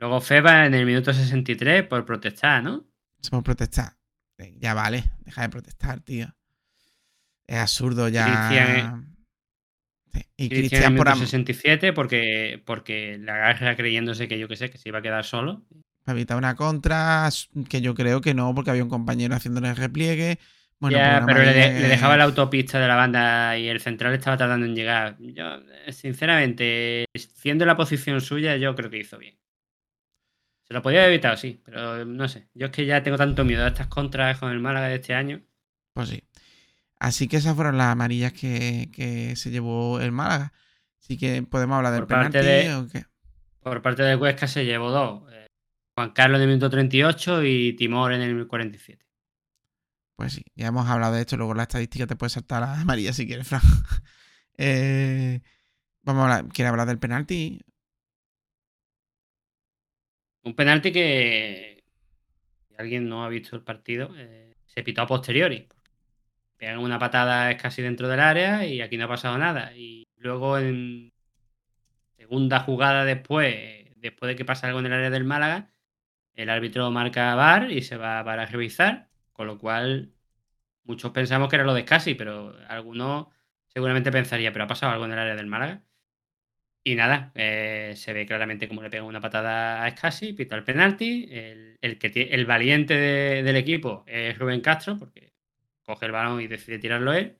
[0.00, 2.84] Luego Feba en el minuto 63 por protestar, ¿no?
[3.30, 3.96] Puede protestar.
[4.38, 6.26] Eh, Ya vale, deja de protestar, tío.
[7.46, 8.24] Es absurdo ya.
[8.26, 9.14] Cristian,
[10.12, 14.56] Sí, Y Cristian por minuto am- 67 porque, porque la agarra creyéndose que yo que
[14.56, 15.64] sé, que se iba a quedar solo.
[16.04, 17.28] para evitar una contra,
[17.68, 20.38] que yo creo que no, porque había un compañero haciéndole el repliegue.
[20.80, 24.36] Bueno, Ya, pero le, de- dejaba la autopista de la banda y el central estaba
[24.36, 25.16] tardando en llegar.
[25.18, 25.44] Yo,
[25.92, 29.38] sinceramente, siendo la posición suya, yo creo que hizo bien.
[30.66, 32.48] Se lo podía haber evitado, sí, pero no sé.
[32.54, 35.14] Yo es que ya tengo tanto miedo a estas contras con el Málaga de este
[35.14, 35.42] año.
[35.94, 36.22] Pues sí.
[36.98, 40.52] Así que esas fueron las amarillas que, que se llevó el Málaga.
[41.02, 43.04] Así que podemos hablar del Por parte de- o qué.
[43.60, 45.30] Por parte de Huesca se llevó dos.
[45.32, 45.46] eh,
[45.96, 49.03] Juan Carlos en el minuto 38 y Timor en el 47.
[50.16, 51.36] Pues sí, ya hemos hablado de esto.
[51.36, 53.62] Luego la estadística te puede saltar a María si quieres, Fran.
[54.56, 55.40] Eh,
[56.02, 56.52] vamos a hablar.
[56.52, 57.60] ¿Quieres hablar del penalti?
[60.44, 61.82] Un penalti que
[62.68, 65.68] si alguien no ha visto el partido, eh, se pitó a posteriori.
[66.56, 69.74] Pegan una patada es casi dentro del área y aquí no ha pasado nada.
[69.74, 71.12] Y luego en
[72.16, 75.70] segunda jugada después, después de que pasa algo en el área del Málaga,
[76.34, 80.14] el árbitro marca VAR y se va para revisar, con lo cual
[80.84, 83.28] muchos pensamos que era lo de Scassi, pero algunos
[83.68, 85.84] seguramente pensaría, pero ha pasado algo en el área del Málaga.
[86.86, 90.64] Y nada, eh, se ve claramente cómo le pega una patada a Scassi, pita el
[90.64, 91.26] penalti.
[91.30, 95.32] El, el que el valiente de- del equipo es Rubén Castro, porque
[95.82, 97.38] coge el balón y decide tirarlo él.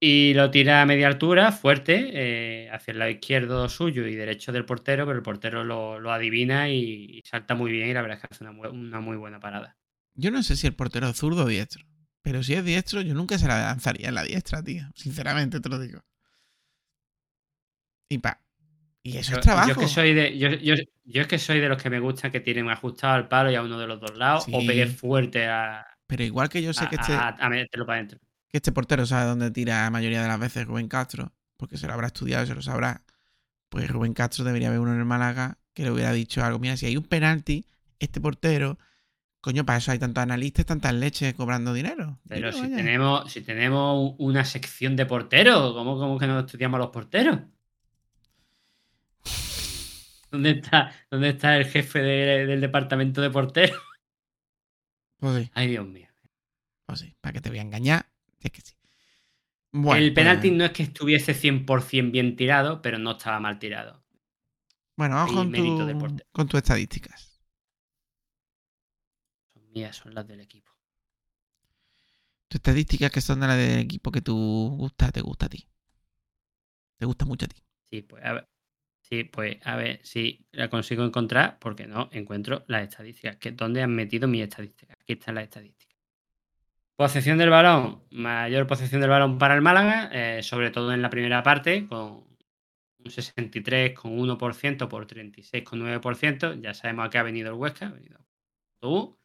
[0.00, 4.52] Y lo tira a media altura, fuerte, eh, hacia el lado izquierdo suyo y derecho
[4.52, 8.18] del portero, pero el portero lo, lo adivina y, salta muy bien y la verdad
[8.18, 9.77] es que hace una muy buena parada.
[10.20, 11.84] Yo no sé si el portero es zurdo o diestro.
[12.22, 14.82] Pero si es diestro, yo nunca se la lanzaría en la diestra, tío.
[14.94, 16.00] Sinceramente te lo digo.
[18.08, 18.40] Y pa.
[19.02, 19.68] Y eso Yo, es trabajo.
[19.68, 22.00] yo es que soy de, yo, yo- yo es que soy de los que me
[22.00, 24.66] gusta que tienen ajustado al palo y a uno de los dos lados o Sí.
[24.66, 27.98] pegue fuerte a, Pero igual que yo sé a- que este, a- a meterlo para
[27.98, 28.18] adentro.
[28.48, 31.86] que este portero sabe dónde tira la mayoría de las veces Rubén Castro, porque se
[31.86, 33.02] lo habrá estudiado, se lo sabrá.
[33.68, 36.58] Pues Rubén Castro debería haber uno en el Málaga que le hubiera dicho algo.
[36.58, 37.66] Mira, si hay un penalti,
[38.00, 38.78] este portero,
[39.40, 42.18] coño, para eso hay tantos analistas, tantas leches cobrando dinero.
[42.28, 42.76] Pero si vaya.
[42.76, 47.40] tenemos, si tenemos una sección de porteros, ¿cómo, cómo que no estudiamos a los porteros?
[50.30, 53.80] ¿Dónde está, dónde está el jefe de- del departamento de porteros?
[55.18, 56.06] Pues sí, Ay, Dios mío.
[56.86, 58.06] pues sí, para que te voy a engañar.
[58.40, 58.74] Es que sí.
[59.72, 63.58] Bueno, el penalti pues- no es que estuviese 100% bien tirado, pero no estaba mal
[63.58, 64.04] tirado.
[64.96, 67.27] Bueno, vamos con, tu, con tus estadísticas.
[69.72, 70.72] Mías, son las del equipo.
[72.48, 74.34] Tus estadísticas que son de la del equipo que tú
[74.78, 75.68] gusta, te gusta a ti.
[76.96, 77.62] Te gusta mucho a ti.
[77.90, 78.48] Sí, pues a ver.
[79.00, 83.36] Sí, pues a ver si la consigo encontrar, porque no encuentro las estadísticas.
[83.36, 84.96] Que, ¿Dónde han metido mis estadísticas?
[85.00, 85.96] Aquí están las estadísticas.
[86.96, 91.10] Posesión del balón, mayor posesión del balón para el Málaga, eh, sobre todo en la
[91.10, 92.26] primera parte, con
[92.98, 96.60] un 63,1% por 36,9%.
[96.60, 97.86] Ya sabemos a qué ha venido el Huesca.
[97.86, 98.18] Ha venido
[98.80, 99.17] tú.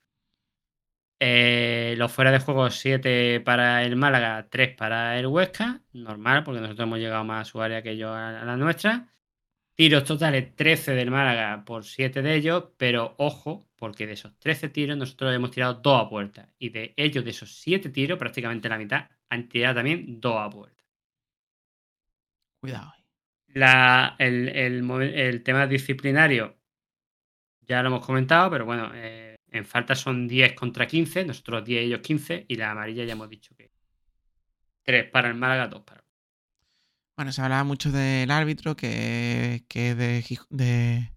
[1.25, 5.81] Eh, los fuera de juego 7 para el Málaga, 3 para el Huesca.
[5.93, 9.07] Normal, porque nosotros hemos llegado más a su área que ellos a la nuestra.
[9.73, 14.67] Tiros totales 13 del Málaga por 7 de ellos, pero ojo, porque de esos 13
[14.67, 16.49] tiros nosotros hemos tirado 2 a puerta.
[16.59, 20.49] Y de ellos, de esos 7 tiros, prácticamente la mitad han tirado también 2 a
[20.49, 20.83] puerta.
[22.59, 22.93] Cuidado.
[23.47, 26.57] La, el, el el tema disciplinario
[27.61, 31.83] ya lo hemos comentado, pero bueno, eh, en falta son 10 contra 15, nosotros 10,
[31.83, 33.71] ellos 15, y la amarilla ya hemos dicho que
[34.83, 36.05] 3 para el Málaga, 2 para el
[37.15, 41.11] Bueno, se hablaba mucho del árbitro que, que es de, de,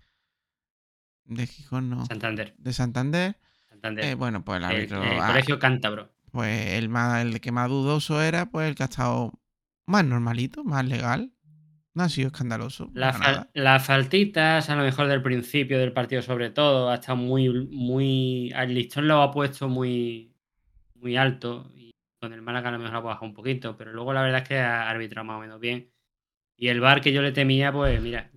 [1.25, 2.55] de Gijón, no, Santander.
[2.59, 3.41] de Santander.
[3.71, 4.05] Santander.
[4.05, 6.13] Eh, bueno, pues el el, árbitro, el ah, colegio cántabro.
[6.31, 9.33] pues el, más, el que más dudoso era, pues el que ha estado
[9.87, 11.33] más normalito, más legal.
[11.97, 12.91] No ha sido escandaloso.
[12.93, 17.17] La fal- las faltitas, a lo mejor del principio del partido, sobre todo, ha estado
[17.17, 18.53] muy, muy.
[18.55, 20.37] El listón lo ha puesto muy,
[20.95, 21.73] muy alto.
[21.75, 23.79] Y con el Málaga a lo mejor lo ha bajado un poquito.
[23.79, 25.91] Pero luego la verdad es que ha arbitrado más o menos bien.
[26.59, 28.31] Y el bar que yo le temía, pues mira.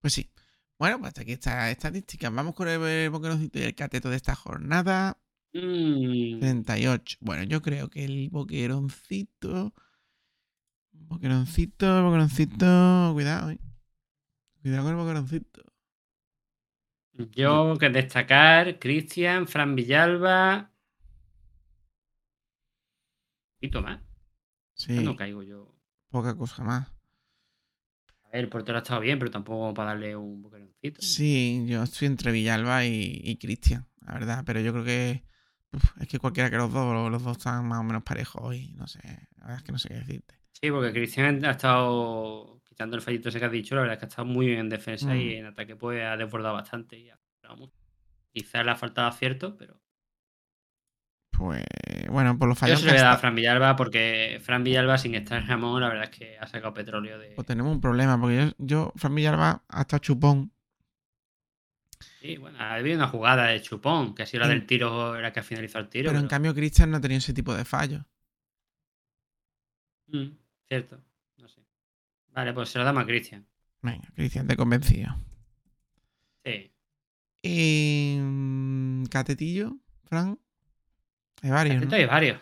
[0.00, 0.30] Pues sí.
[0.78, 2.28] Bueno, pues hasta aquí está estadística.
[2.28, 5.16] Vamos con el boqueroncito y el cateto de esta jornada.
[5.54, 7.18] mm, 38.
[7.20, 9.72] Bueno, yo creo que el boqueroncito.
[11.08, 13.10] Boqueroncito, boqueroncito.
[13.14, 13.58] Cuidado, eh.
[14.62, 15.62] Cuidado con el boqueroncito.
[17.36, 20.70] yo que destacar, Cristian, Fran Villalba.
[23.60, 24.00] Y Tomás.
[24.74, 25.68] Sí, No caigo yo.
[26.10, 26.88] poca cosa más.
[28.24, 31.00] A ver, el portero ha estado bien, pero tampoco para darle un boqueroncito.
[31.02, 34.42] Sí, yo estoy entre Villalba y, y Cristian, la verdad.
[34.44, 35.24] Pero yo creo que.
[35.72, 38.72] uf, es que cualquiera que los dos, los dos están más o menos parejos y
[38.74, 39.00] no sé.
[39.36, 40.41] La verdad es que no sé qué decirte.
[40.52, 43.98] Sí, porque Cristian ha estado, quitando el fallito ese que has dicho, la verdad es
[44.00, 45.38] que ha estado muy bien en defensa y Mm.
[45.38, 47.18] en ataque pues ha desbordado bastante y ha
[47.56, 47.74] mucho.
[48.32, 49.78] Quizás le ha faltado acierto, pero
[51.36, 51.64] Pues.
[52.10, 54.40] Bueno, por los yo fallos se que lo voy a dar a Fran Villalba porque
[54.42, 57.30] Fran Villalba sin estar Ramón, la verdad es que ha sacado petróleo de...
[57.34, 60.52] Pues tenemos un problema, porque yo, yo Fran Villalba, ha estado chupón.
[62.20, 65.20] Sí, bueno, ha habido una jugada de chupón, que ha sido la En- del tiro,
[65.20, 66.10] la que ha finalizado el tiro.
[66.10, 68.02] Pero en cambio, Cristian no ha tenido ese tipo de fallos.
[70.12, 70.36] Mm,
[70.80, 71.02] cierto,
[71.38, 71.60] no sé.
[72.28, 73.46] Vale, pues se lo damos a Cristian.
[73.82, 75.14] Venga, Cristian, te convencido.
[76.44, 76.72] Sí.
[78.18, 80.38] Mm, Catetillo, Fran.
[81.42, 81.84] Hay varios.
[81.86, 81.94] ¿no?
[81.96, 82.38] Hay varios.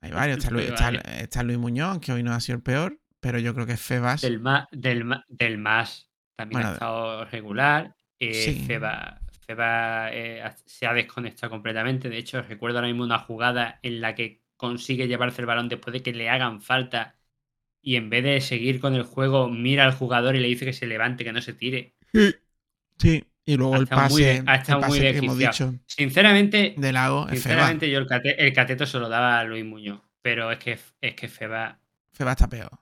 [0.00, 0.38] Hay varios.
[0.38, 1.02] Está Luis, Hay está- varios.
[1.04, 4.22] está Luis Muñoz, que hoy no ha sido el peor, pero yo creo que Febas.
[4.22, 7.94] Del ma- del más también Bueno, ha estado regular.
[8.18, 8.64] Eh, sí.
[8.66, 12.08] Feba, Feba, eh, se ha desconectado completamente.
[12.08, 15.92] De hecho, recuerdo ahora mismo una jugada en la que consigue llevarse el balón después
[15.92, 17.16] de que le hagan falta
[17.82, 20.72] y en vez de seguir con el juego, mira al jugador y le dice que
[20.72, 21.94] se levante, que no se tire.
[22.98, 25.38] Sí, y luego Ha el muy pase, ha el estado muy que hemos desquiciado.
[25.38, 26.84] dicho Sinceramente,
[27.28, 27.68] de Feba.
[27.68, 30.00] sinceramente yo el, cate- el cateto se lo daba a Luis Muñoz.
[30.22, 31.80] Pero es que, es que Feba,
[32.12, 32.78] Feba está peor.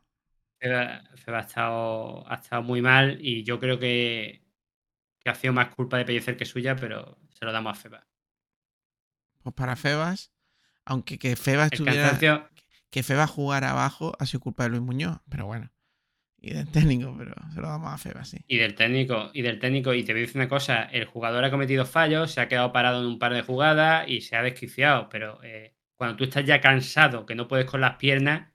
[0.61, 4.43] Feba, Feba ha, estado, ha estado muy mal y yo creo que,
[5.21, 8.09] que ha sido más culpa de Pellicer que suya, pero se lo damos a Feba.
[9.43, 10.31] Pues para Febas,
[10.85, 12.11] aunque que Feba El estuviera.
[12.11, 12.49] cansancio,
[12.91, 15.71] Que Feba jugara abajo ha sido culpa de Luis Muñoz, pero bueno.
[16.41, 18.39] Y del técnico, pero se lo damos a Feba, sí.
[18.47, 21.45] y del técnico, y del técnico, y te voy a decir una cosa, el jugador
[21.45, 24.43] ha cometido fallos, se ha quedado parado en un par de jugadas y se ha
[24.43, 28.53] desquiciado, pero eh, cuando tú estás ya cansado, que no puedes con las piernas,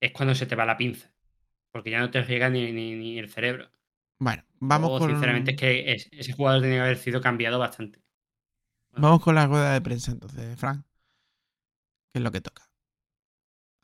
[0.00, 1.12] es cuando se te va la pinza,
[1.72, 3.70] porque ya no te riega ni, ni- ni el cerebro.
[4.18, 5.10] Bueno, vamos con.
[5.10, 8.00] Sinceramente es que es- ese jugador tenía que haber sido cambiado bastante.
[8.96, 10.84] Vamos con la rueda de prensa entonces, Frank.
[12.12, 12.63] ¿Qué es lo que toca?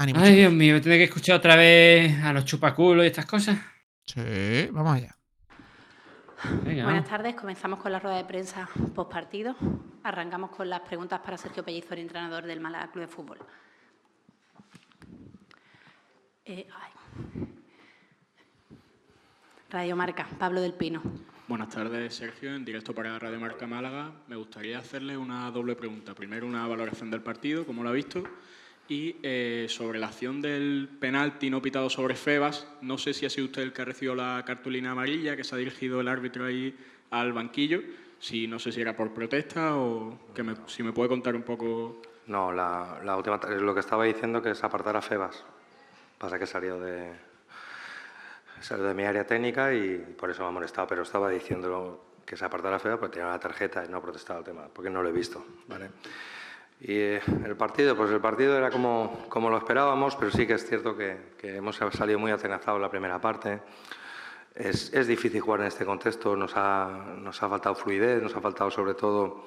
[0.01, 0.18] Ánimo.
[0.18, 0.38] Ay, chicos.
[0.38, 3.59] Dios mío, tener que escuchar otra vez a los chupaculos y estas cosas.
[4.07, 5.14] Sí, vamos allá.
[6.64, 9.55] Venga, Buenas tardes, comenzamos con la rueda de prensa post partido.
[10.03, 13.38] Arrancamos con las preguntas para Sergio Pellizo, el entrenador del Málaga Club de Fútbol.
[16.46, 16.92] Eh, ay.
[19.68, 21.03] Radio Marca, Pablo del Pino.
[21.46, 22.55] Buenas tardes, Sergio.
[22.55, 24.12] En directo para Radio Marca Málaga.
[24.28, 26.14] Me gustaría hacerle una doble pregunta.
[26.14, 28.24] Primero, una valoración del partido, cómo lo ha visto.
[28.91, 33.30] Y eh, sobre la acción del penalti no pitado sobre Febas, no sé si ha
[33.30, 36.45] sido usted el que ha recibido la cartulina amarilla, que se ha dirigido el árbitro
[36.45, 36.76] ahí
[37.11, 37.82] al banquillo.
[38.18, 40.18] Si no sé si era por protesta o
[40.66, 42.03] si me puede contar un poco.
[42.26, 45.45] No, la, la última, lo que estaba diciendo que es apartar a Febas.
[46.18, 47.12] Pasa que salió de,
[48.61, 52.36] salió de mi área técnica y por eso me ha molestado, pero estaba diciendo que
[52.36, 55.01] se apartara Febas porque tenía la tarjeta y no ha protestado el tema, porque no
[55.01, 55.47] lo he visto.
[55.68, 55.91] ¿vale?
[56.81, 60.55] Y eh, el partido, pues el partido era como, como lo esperábamos, pero sí que
[60.55, 63.61] es cierto que, que hemos salido muy atenazados en la primera parte.
[64.55, 68.41] Es, es difícil jugar en este contexto, nos ha, nos ha faltado fluidez, nos ha
[68.41, 69.47] faltado sobre todo,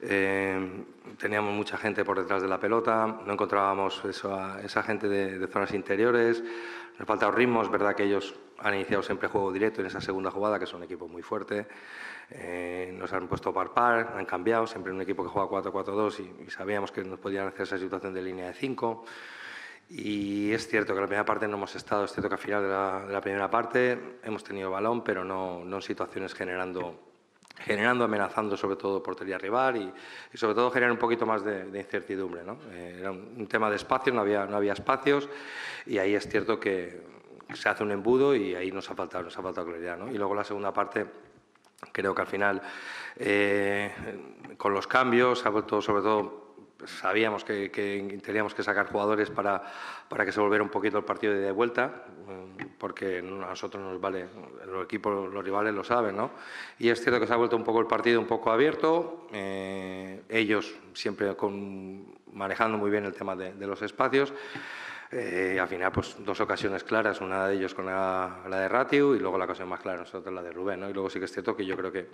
[0.00, 0.84] eh,
[1.18, 5.38] teníamos mucha gente por detrás de la pelota, no encontrábamos eso a esa gente de,
[5.38, 6.42] de zonas interiores,
[6.92, 10.00] nos ha faltado ritmo, es verdad que ellos han iniciado siempre juego directo en esa
[10.00, 11.66] segunda jugada, que es un equipo muy fuerte,
[12.30, 16.44] eh, nos han puesto par par, han cambiado, siempre un equipo que juega 4-4-2 y,
[16.44, 19.04] y sabíamos que nos podían hacer esa situación de línea de 5.
[19.90, 22.40] Y es cierto que en la primera parte no hemos estado, es cierto que al
[22.40, 26.34] final de la, de la primera parte hemos tenido balón, pero no, no en situaciones
[26.34, 26.94] generando,
[27.60, 29.92] generando, amenazando sobre todo portería rival y,
[30.34, 32.44] y sobre todo generar un poquito más de, de incertidumbre.
[32.44, 32.58] ¿no?
[32.70, 35.26] Eh, era un, un tema de espacio, no había, no había espacios
[35.86, 37.00] y ahí es cierto que
[37.54, 39.96] se hace un embudo y ahí nos ha faltado, nos ha faltado claridad.
[39.96, 40.10] ¿no?
[40.10, 41.06] Y luego la segunda parte
[41.92, 42.62] creo que al final
[43.16, 43.92] eh,
[44.56, 46.48] con los cambios ha vuelto sobre todo
[46.86, 47.68] sabíamos que,
[48.24, 49.62] teníamos que sacar jugadores para,
[50.08, 54.00] para que se volviera un poquito el partido de vuelta, eh, porque a nosotros nos
[54.00, 54.28] vale,
[54.66, 56.30] los equipos, los rivales lo saben, ¿no?
[56.78, 60.22] Y es cierto que se ha vuelto un poco el partido un poco abierto, eh,
[60.28, 64.32] ellos siempre con, manejando muy bien el tema de los espacios.
[65.10, 69.18] Eh, al final, pues dos ocasiones claras, una de ellos con la, de Ratiu y
[69.18, 70.80] luego la ocasión más clara, nosotros la de Rubén.
[70.80, 70.90] ¿no?
[70.90, 72.08] Y luego sí que es cierto que yo creo que,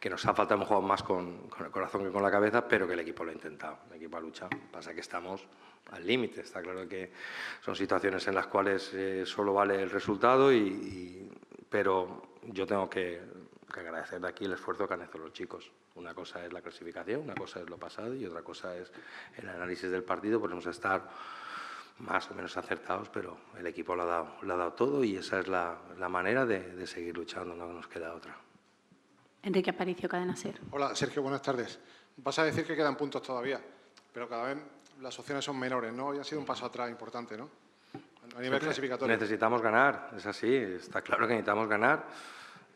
[0.00, 2.86] que nos ha faltado, jugado más con, con el corazón que con la cabeza, pero
[2.88, 4.50] que el equipo lo ha intentado, el equipo ha luchado.
[4.72, 5.46] Pasa que estamos
[5.92, 7.12] al límite, está claro que
[7.60, 11.30] son situaciones en las cuales eh, solo vale el resultado, y, y-
[11.70, 13.20] pero yo tengo que,
[13.72, 15.70] que agradecer de aquí el esfuerzo que han hecho los chicos.
[15.96, 18.92] Una cosa es la clasificación, una cosa es lo pasado y otra cosa es
[19.36, 21.08] el análisis del partido, podemos estar
[21.98, 25.16] más o menos acertados, pero el equipo lo ha dado, lo ha dado todo y
[25.16, 28.36] esa es la, la manera de, de seguir luchando, no nos queda otra.
[29.42, 30.60] Enrique Aparicio, Cadena Ser.
[30.70, 31.78] Hola, Sergio, buenas tardes.
[32.16, 33.60] Vas a decir que quedan puntos todavía,
[34.12, 34.58] pero cada vez
[35.00, 36.14] las opciones son menores, ¿no?
[36.14, 37.48] Y ha sido un paso atrás importante, ¿no?
[38.36, 39.14] A nivel clasificatorio.
[39.14, 42.06] Necesitamos ganar, es así, está claro que necesitamos ganar.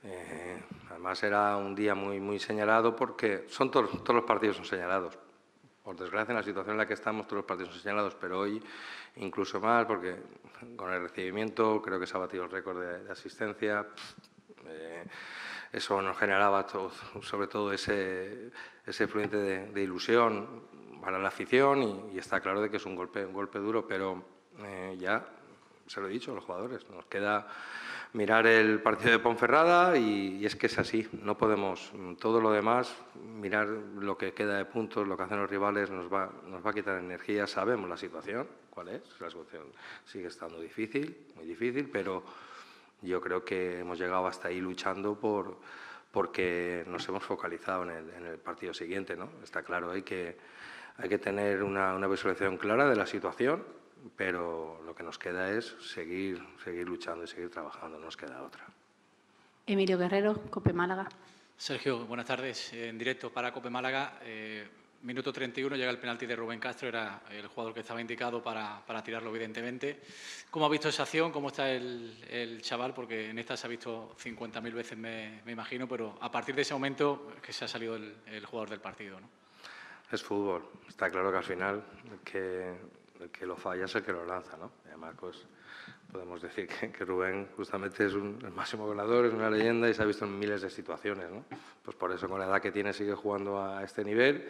[0.05, 4.67] Eh, además era un día muy, muy señalado porque son todos, todos los partidos son
[4.67, 5.19] señalados.
[5.89, 8.41] Por desgracia, en la situación en la que estamos, todos los partidos son señalados, pero
[8.41, 8.63] hoy
[9.17, 10.17] incluso más porque
[10.77, 13.87] con el recibimiento creo que se ha batido el récord de, asistencia.
[14.67, 15.07] Eh,
[15.73, 16.67] eso nos generaba
[17.23, 18.51] sobre todo ese,
[18.85, 22.95] ese fluente de, ilusión para la afición y, y está claro de que es un
[22.95, 24.23] golpe, un golpe duro, pero
[24.59, 25.27] eh, ya
[25.87, 27.49] se lo he dicho a los jugadores, nos queda
[28.13, 32.95] mirar el partido de Ponferrada y, es que es así, no podemos, todo lo demás,
[33.15, 36.71] mirar lo que queda de puntos, lo que hacen los rivales, nos va, nos va
[36.71, 39.65] a quitar energía, sabemos la situación, cuál es, la situación
[40.05, 42.25] sigue estando difícil, muy difícil, pero
[43.03, 45.59] yo creo que hemos llegado hasta ahí luchando por,
[46.11, 49.29] porque nos hemos focalizado en el, partido siguiente, ¿no?
[49.43, 50.37] Está claro, hay que,
[50.97, 53.63] hay que tener una, una visualización clara de la situación,
[54.17, 58.43] pero lo que nos queda es seguir, seguir luchando y seguir trabajando, no nos queda
[58.43, 58.67] otra.
[59.67, 61.09] Emilio Guerrero, Cope Málaga.
[61.57, 62.73] Sergio, buenas tardes.
[62.73, 64.19] En directo para Cope Málaga.
[64.23, 64.67] Eh,
[65.03, 68.85] minuto 31 llega el penalti de Rubén Castro, era el jugador que estaba indicado para,
[68.85, 70.01] para tirarlo, evidentemente.
[70.51, 71.31] ¿Cómo ha visto esa acción?
[71.31, 72.95] ¿Cómo está el, el chaval?
[72.95, 76.63] Porque en esta se ha visto 50.000 veces, me, me, imagino, pero a partir de
[76.63, 79.21] ese momento que se ha salido el, el jugador del partido.
[79.21, 79.29] ¿no?
[80.11, 80.69] Es fútbol.
[80.89, 81.85] Está claro que al final
[82.25, 82.75] que
[83.21, 84.73] el que lo falla es el que lo lanza, ¿no?
[84.87, 85.47] además, pues
[86.11, 89.95] podemos decir que, que, Rubén justamente es un, el máximo goleador, es una leyenda y
[89.95, 91.45] se ha visto en miles de situaciones, ¿no?
[91.83, 94.49] Pues por eso con la edad que tiene sigue jugando a este nivel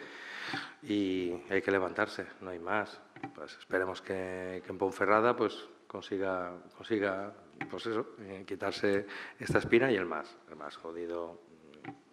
[0.83, 2.99] y hay que levantarse, no hay más.
[3.35, 7.33] Pues esperemos que, que en Ponferrada pues consiga, consiga
[7.69, 9.05] pues eso, eh, quitarse
[9.39, 11.41] esta espina y el más, el más jodido,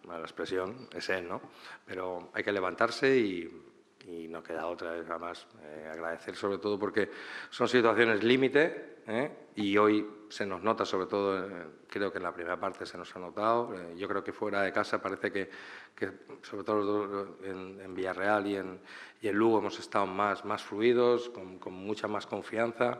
[0.07, 1.41] la expresión es él, ¿no?
[1.85, 3.66] Pero hay que levantarse y
[4.07, 7.09] y no queda otra vez más eh, agradecer sobre todo porque
[7.49, 9.31] son situaciones límite ¿eh?
[9.55, 12.97] y hoy se nos nota sobre todo, eh, creo que en la primera parte se
[12.97, 15.49] nos ha notado, eh, yo creo que fuera de casa parece que,
[15.95, 18.79] que sobre todo en, en, Villarreal y en,
[19.21, 22.99] y en Lugo hemos estado más, más fluidos, con, con mucha más confianza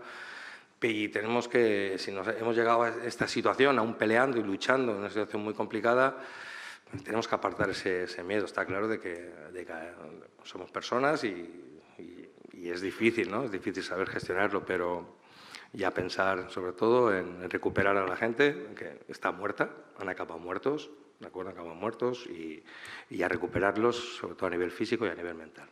[0.81, 4.99] y tenemos que, si nos hemos llegado a esta situación, aún peleando y luchando en
[4.99, 6.17] una situación muy complicada,
[7.03, 8.45] tenemos que apartar ese, ese, miedo.
[8.45, 9.73] Está claro de que, de que
[10.43, 11.27] somos personas y,
[11.97, 13.43] y, y, es difícil, ¿no?
[13.43, 15.17] Es difícil saber gestionarlo, pero
[15.73, 19.69] ya pensar sobre todo en recuperar a la gente que está muerta,
[19.99, 21.51] han acabado muertos, ¿de acuerdo?
[21.51, 22.63] Han acabado muertos y,
[23.09, 25.69] y a recuperarlos, sobre todo a nivel físico y a nivel mental.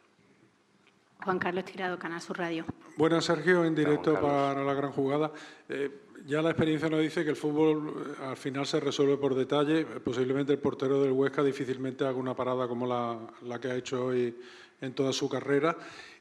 [1.23, 2.65] Juan Carlos Tirado, Canal Sur Radio.
[2.97, 5.31] Buenas, Sergio, en directo para la gran jugada.
[5.69, 5.89] Eh,
[6.25, 9.85] ya la experiencia nos dice que el fútbol eh, al final se resuelve por detalle.
[9.85, 14.05] Posiblemente el portero del Huesca difícilmente haga una parada como la, la que ha hecho
[14.05, 14.35] hoy
[14.81, 15.77] en toda su carrera.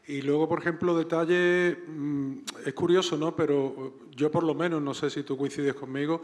[0.07, 2.35] Y luego, por ejemplo, detalle, mmm,
[2.67, 3.35] es curioso, ¿no?
[3.35, 6.21] Pero yo por lo menos, no sé si tú coincides conmigo,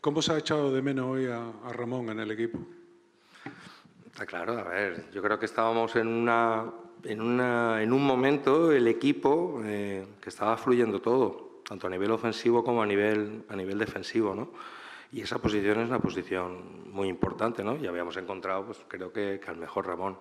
[0.00, 2.58] ¿cómo se ha echado de menos hoy a, a Ramón en el equipo?
[4.06, 6.72] Está claro, a ver, yo creo que estábamos en una
[7.04, 12.10] en, una, en un momento el equipo eh, que estaba fluyendo todo, tanto a nivel
[12.10, 14.50] ofensivo como a nivel, a nivel defensivo, ¿no?
[15.12, 17.76] Y esa posición es una posición muy importante, ¿no?
[17.76, 20.18] Y habíamos encontrado, pues creo que, que al mejor Ramón.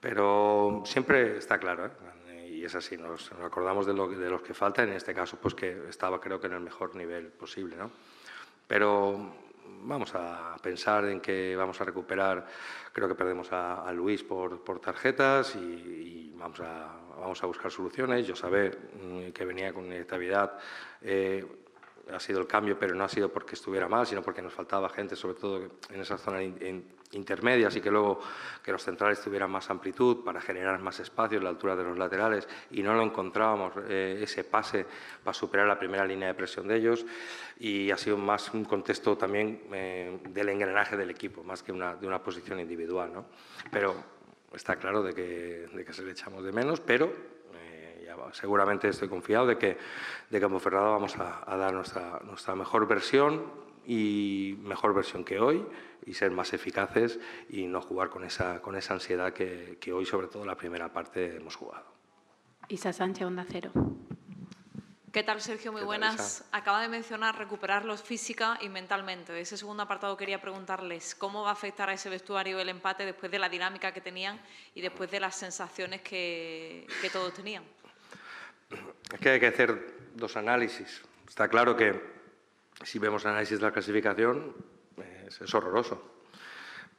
[0.00, 1.86] Pero siempre está claro,
[2.28, 2.48] ¿eh?
[2.52, 5.56] y es así, nos, acordamos de, lo, de, los que faltan, en este caso, pues
[5.56, 7.90] que estaba creo que en el mejor nivel posible, ¿no?
[8.68, 9.34] Pero
[9.82, 12.46] vamos a pensar en que vamos a recuperar,
[12.92, 18.26] creo que perdemos a, Luis por, tarjetas y, vamos, a, vamos a buscar soluciones.
[18.26, 20.58] Yo sabía mm, que venía con inestabilidad.
[21.02, 21.46] Eh,
[22.12, 24.88] ha sido el cambio, pero no ha sido porque estuviera mal, sino porque nos faltaba
[24.88, 26.42] gente, sobre todo en esa zona
[27.12, 28.20] intermedias, y que luego
[28.62, 31.98] que los centrales tuvieran más amplitud para generar más espacio en la altura de los
[31.98, 34.86] laterales, y no lo encontrábamos eh, ese pase
[35.24, 37.04] para superar la primera línea de presión de ellos,
[37.58, 41.96] y ha sido más un contexto también eh, del engranaje del equipo, más que una,
[41.96, 43.12] de una posición individual.
[43.12, 43.26] ¿no?
[43.70, 43.94] Pero
[44.54, 47.40] está claro de que, de que se le echamos de menos, pero
[48.32, 49.76] seguramente estoy confiado de que,
[50.28, 55.64] de Ponferrada vamos a, a dar nuestra, nuestra mejor versión y mejor versión que hoy
[56.06, 57.18] y ser más eficaces
[57.48, 60.92] y no jugar con esa, con esa ansiedad que, que hoy, sobre todo la primera
[60.92, 61.86] parte, hemos jugado.
[62.68, 63.72] Isa Sánchez, Onda Cero.
[65.12, 65.72] ¿Qué tal, Sergio?
[65.72, 66.44] Muy buenas.
[66.52, 69.38] Acaba de mencionar recuperarlos física y mentalmente.
[69.40, 73.32] Ese segundo apartado quería preguntarles cómo va a afectar a ese vestuario el empate después
[73.32, 74.40] de la dinámica que tenían
[74.72, 77.64] y después de las sensaciones que, que todos tenían.
[79.12, 81.02] Es que hay que hacer dos análisis.
[81.26, 82.19] Está claro que
[82.82, 84.54] si vemos el análisis de la clasificación
[85.26, 86.02] es, horroroso.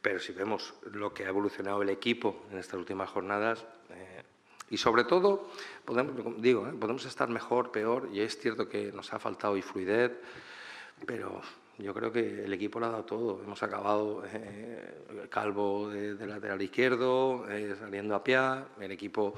[0.01, 4.23] Pero si vemos lo que ha evolucionado el equipo en estas últimas jornadas, eh,
[4.69, 5.49] y sobre todo,
[5.86, 9.61] podemos, digo, eh, podemos estar mejor, peor, y es cierto que nos ha faltado y
[9.61, 10.11] fluidez,
[11.05, 11.41] pero
[11.77, 13.41] yo creo que el equipo lo ha dado todo.
[13.43, 17.45] Hemos acabado eh, Calvo de, lateral izquierdo,
[17.77, 18.39] saliendo a pie,
[18.79, 19.36] el equipo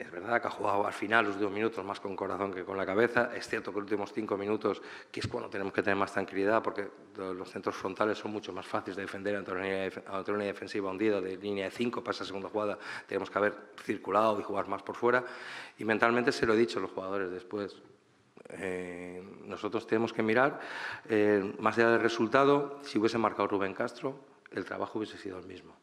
[0.00, 2.74] es verdad que ha jugado al final los dos minutos más con corazón que con
[2.74, 3.30] la cabeza.
[3.36, 4.80] Es cierto que los últimos cinco minutos,
[5.12, 8.66] que es cuando tenemos que tener más tranquilidad, porque los centros frontales son mucho más
[8.66, 12.24] fáciles de defender ante una línea, ante defensiva hundida de línea de cinco para esa
[12.24, 12.78] segunda jugada.
[13.06, 15.22] Tenemos que haber circulado y jugar más por fuera.
[15.76, 17.76] Y mentalmente se lo he dicho a los jugadores después.
[18.48, 20.60] Eh, nosotros tenemos que mirar,
[21.10, 24.18] eh, más allá del resultado, si hubiese marcado Rubén Castro,
[24.50, 25.76] el trabajo hubiese sido el mismo.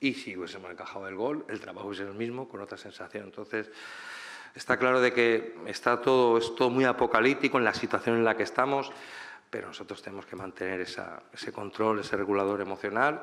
[0.00, 3.24] Y si hubiésemos encajado el gol, el trabajo sido el mismo, con otra sensación.
[3.24, 3.70] Entonces,
[4.54, 8.36] está claro de que está todo, es todo muy apocalíptico en la situación en la
[8.36, 8.90] que estamos,
[9.50, 13.22] pero nosotros tenemos que mantener ese control, ese regulador emocional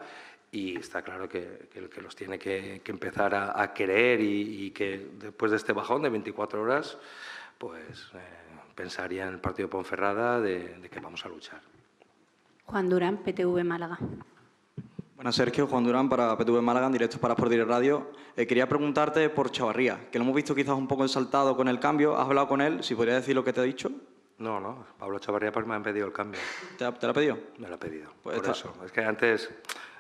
[0.54, 5.10] y está claro que, que, que los tiene que, empezar a, a querer y, que
[5.18, 6.98] después de este bajón de 24 horas,
[7.58, 8.20] pues eh,
[8.76, 11.60] pensaría en el partido de Ponferrada de, de, que vamos a luchar.
[12.66, 13.98] Juan Durán, PTV Málaga.
[15.24, 15.68] Buenas, Sergio.
[15.68, 18.12] Juan Durán para PTV Málaga, en directo para Sport Radio.
[18.36, 21.80] Eh, quería preguntarte por Chavarría, que lo hemos visto quizás un poco exaltado con el
[21.80, 22.18] cambio.
[22.18, 22.84] ¿Has hablado con él?
[22.84, 23.90] Si podría decir lo que te ha dicho.
[24.40, 24.86] No, no.
[25.00, 26.42] Pablo Chavarría pues me ha pedido el cambio.
[26.78, 27.38] ¿Te, te lo ha pedido?
[27.58, 28.12] Me lo ha pedido.
[28.22, 28.52] Pues por está...
[28.52, 28.74] eso.
[28.86, 29.50] Es que antes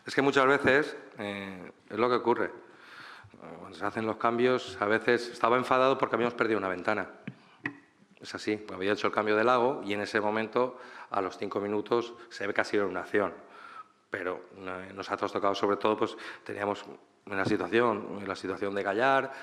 [0.05, 2.51] es que muchas veces eh, es lo que ocurre.
[3.59, 7.07] Cuando se hacen los cambios, a veces estaba enfadado porque habíamos perdido una ventana.
[8.19, 10.78] Es así, había hecho el cambio de lago y en ese momento,
[11.11, 13.32] a los cinco minutos, se ve que ha sido una acción.
[14.14, 14.41] Pero
[14.93, 16.86] nos ha tocado sobre todo, pues teníamos
[17.26, 19.34] una situación, la situación de Gallar,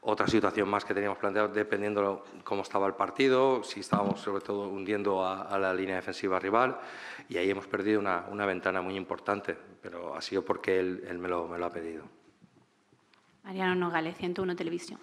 [0.00, 4.70] otra situación más que teníamos planteado dependiendo cómo estaba el partido, si estábamos sobre todo
[4.70, 6.80] hundiendo a, la línea defensiva rival
[7.28, 11.18] y ahí hemos perdido una, una, ventana muy importante, pero ha sido porque él, él
[11.20, 12.17] me, lo, me lo ha pedido.
[13.44, 15.00] Mariano Nogales, 101 Televisión.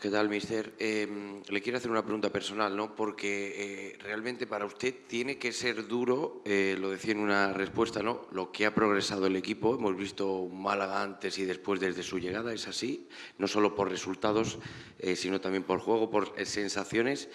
[0.00, 0.74] ¿Qué tal, mister?
[0.78, 2.94] Eh, le quiero hacer una pregunta personal, ¿no?
[2.94, 8.02] Porque eh, realmente para usted tiene que ser duro, eh, lo decía en una respuesta,
[8.02, 8.26] ¿no?
[8.30, 9.74] Lo que ha progresado el equipo.
[9.74, 13.08] Hemos visto Málaga antes y después desde su llegada, es así,
[13.38, 14.58] no solo por resultados,
[15.00, 17.28] eh, sino también por juego, por eh, sensaciones.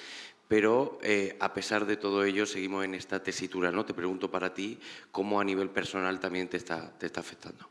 [0.47, 3.85] Pero eh, a pesar de todo ello, seguimos en esta tesitura, ¿no?
[3.85, 4.79] Te pregunto para ti,
[5.11, 7.67] ¿cómo a nivel personal también te está, te está afectando?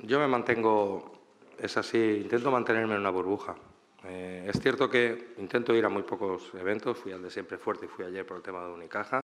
[0.00, 1.21] Yo me mantengo
[1.58, 3.56] es así, intento mantenerme en una burbuja.
[4.04, 7.86] Eh, es cierto que intento ir a muy pocos eventos, fui al de Siempre Fuerte
[7.86, 9.20] y fui ayer por el tema de Unicaja.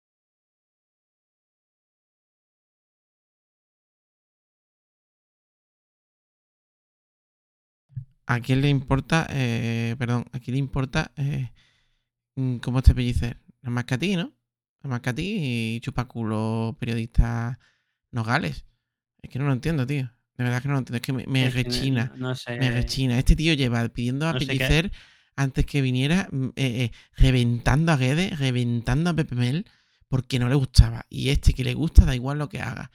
[8.26, 11.52] ¿A quién le importa, eh, perdón, a quién le importa eh,
[12.36, 13.38] mm, cómo este pellicer?
[13.62, 14.24] Nada más que a ti, ¿no?
[14.82, 17.58] Nada más que a ti y chupaculo periodista
[18.12, 18.66] Nogales.
[19.22, 20.15] Es que no lo entiendo, tío.
[20.36, 20.96] De verdad que no lo entiendo.
[20.96, 22.12] Es que me, me es rechina.
[22.12, 22.58] Que no, no sé.
[22.58, 23.18] Me rechina.
[23.18, 24.90] Este tío lleva pidiendo a no Pellicer
[25.36, 29.66] antes que viniera, mm, eh, eh, reventando a Guedes, reventando a Pepe Mel,
[30.08, 31.04] porque no le gustaba.
[31.08, 32.90] Y este que le gusta, da igual lo que haga.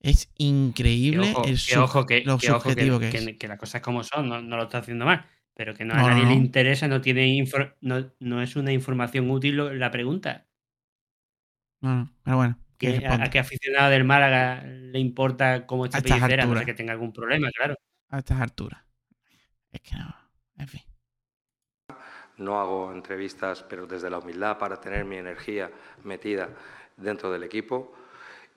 [0.00, 3.36] Es increíble ojo, el que, ojo, que, lo que, subjetivo ojo, que, es.
[3.38, 5.26] que, las cosas como son, no, no, lo está haciendo mal.
[5.54, 7.44] Pero que no, a nadie le interesa, no tiene
[7.82, 10.46] no, no es una información útil la pregunta.
[11.82, 12.58] No, pero bueno.
[12.82, 16.74] Que a, a, qué aficionado del Málaga le importa cómo está Pellicera, no sé que
[16.74, 17.76] tenga algún problema, claro.
[18.08, 18.82] A estas alturas.
[19.70, 20.14] Es que no,
[20.58, 20.82] en fin.
[22.38, 25.70] No hago entrevistas, pero desde la humildad para tener mi energía
[26.02, 26.48] metida
[26.96, 27.94] dentro del equipo.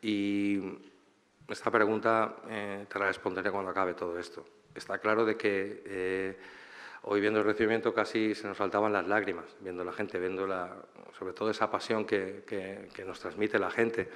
[0.01, 0.59] Y
[1.47, 4.43] esta pregunta eh, te la responderé cuando acabe todo esto.
[4.73, 6.37] Está claro de que eh,
[7.07, 10.75] hoy viendo el recibimiento casi se nos saltaban las lágrimas, viendo la gente, viendo la,
[11.17, 14.09] sobre todo esa pasión que, que, que, nos transmite la gente,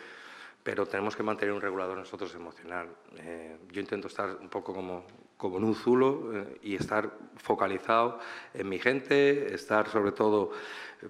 [0.64, 2.88] pero tenemos que mantener un regulador nosotros emocional.
[3.18, 5.06] Eh, yo intento estar un poco como,
[5.38, 8.20] como en un zulo eh, y estar focalizado
[8.54, 10.52] en mi gente, estar sobre todo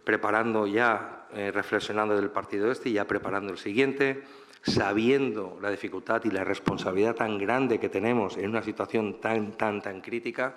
[0.03, 4.23] preparando ya, eh, reflexionando del partido este y ya preparando el siguiente
[4.61, 9.82] sabiendo la dificultad y la responsabilidad tan grande que tenemos en una situación tan, tan,
[9.82, 10.53] tan crítica,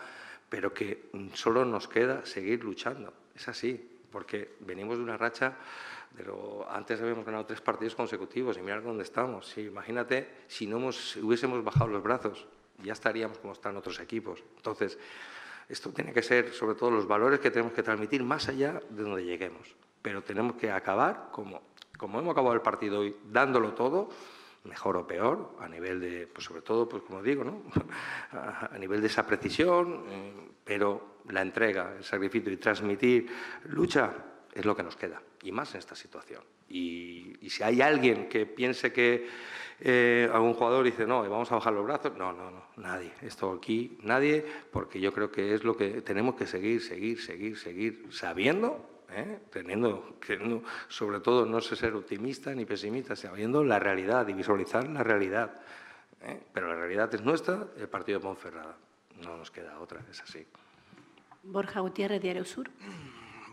[0.53, 3.11] pero que solo nos queda seguir luchando.
[3.34, 3.72] Es así,
[4.12, 5.57] porque venimos de una racha,
[6.14, 9.48] pero antes habíamos ganado tres partidos consecutivos y mirar dónde estamos.
[9.48, 12.46] Sí, imagínate si no hemos, hubiésemos bajado los brazos,
[12.84, 14.44] ya estaríamos como están otros equipos.
[14.59, 14.98] Entonces,
[15.70, 19.03] esto tiene que ser sobre todo los valores que tenemos que transmitir más allá de
[19.05, 19.74] donde lleguemos.
[20.03, 21.62] Pero tenemos que acabar como,
[21.96, 24.11] como hemos acabado el partido hoy, dándolo todo,
[24.64, 27.62] mejor o peor, a nivel de, pues sobre todo, pues como digo, ¿no?
[28.32, 30.32] a nivel de esa precisión, eh,
[30.64, 33.26] pero la entrega, el sacrificio y transmitir
[33.64, 34.12] lucha
[34.52, 36.42] es lo que nos queda, y más en esta situación.
[36.68, 39.28] Y, si hay alguien que piense que
[39.80, 43.12] eh, algún jugador dice, no, vamos a bajar los brazos, no, no, no, nadie.
[43.20, 47.58] Esto aquí, nadie, porque yo creo que es lo que tenemos que seguir, seguir, seguir,
[47.58, 49.40] seguir, sabiendo ¿eh?
[49.50, 50.16] teniendo,
[50.88, 55.60] sobre todo, no sé ser optimista ni pesimista, sabiendo la realidad y visualizar la realidad.
[56.22, 56.40] ¿eh?
[56.52, 58.76] Pero la realidad es nuestra, el partido de Ponferrada.
[59.22, 60.46] No nos queda otra, es así.
[61.42, 62.70] Borja Gutiérrez, Diario Sur.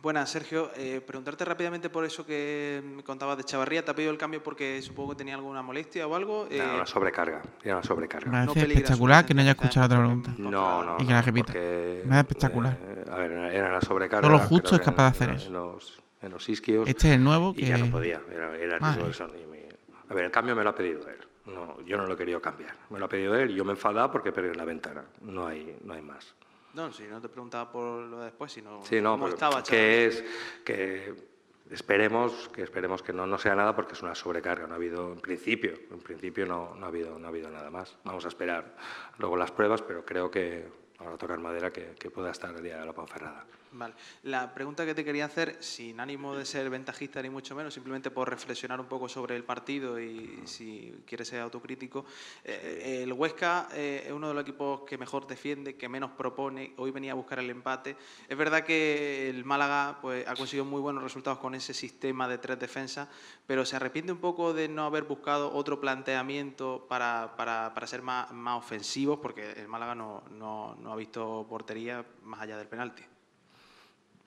[0.02, 0.72] Buenas, Sergio.
[0.78, 3.84] Eh, preguntarte rápidamente por eso que me contabas de Chavarría.
[3.84, 6.47] ¿Te ha pedido el cambio porque supongo que tenía alguna molestia o algo?
[6.50, 7.41] Eh, no, una sobrecarga.
[7.64, 8.32] Era una sobrecarga.
[8.32, 10.34] Me parece no espectacular que no haya escuchado otra pregunta.
[10.38, 10.97] No, no.
[11.00, 11.54] Y que la repita.
[11.54, 12.78] Me parece espectacular.
[12.82, 14.22] Eh, a ver, era la sobrecarga.
[14.28, 15.50] Todo lo justo es capaz de hacer eso.
[15.50, 16.88] Nos, en los isquios.
[16.88, 17.66] Este es el nuevo y que...
[17.68, 18.97] ya no podía, era, era el Ah.
[20.10, 21.18] A ver, el cambio me lo ha pedido él.
[21.45, 22.74] No, yo no lo he querido cambiar.
[22.89, 25.04] Me lo ha pedido él y yo me he enfadado porque perdí la ventana.
[25.22, 26.34] No hay, no hay más.
[26.74, 30.05] No, si no te preguntaba por lo de después, sino Sí, no, cómo estaba que
[30.05, 30.24] es
[30.63, 31.13] que
[31.70, 34.67] esperemos que esperemos que no, no sea nada porque es una sobrecarga.
[34.67, 37.70] No ha habido, en principio, en principio no, no ha habido no ha habido nada
[37.70, 37.97] más.
[38.03, 38.76] Vamos a esperar
[39.17, 40.67] luego las pruebas, pero creo que
[40.99, 43.45] ahora tocar madera que, que pueda estar el día de la Ponferrada.
[43.72, 43.93] Vale.
[44.24, 48.09] La pregunta que te quería hacer, sin ánimo de ser ventajista ni mucho menos, simplemente
[48.09, 52.05] por reflexionar un poco sobre el partido y si quieres ser autocrítico.
[52.43, 56.74] eh, el Huesca eh, es uno de los equipos que mejor defiende, que menos propone.
[56.78, 57.95] Hoy venía a buscar el empate.
[58.28, 62.39] Es verdad que el Málaga pues, ha conseguido muy buenos resultados con ese sistema de
[62.39, 63.07] tres defensas,
[63.45, 68.01] pero se arrepiente un poco de no haber buscado otro planteamiento para, para, para ser
[68.01, 73.03] más, más ofensivos, porque el Málaga no, ha visto portería más allá del penalti.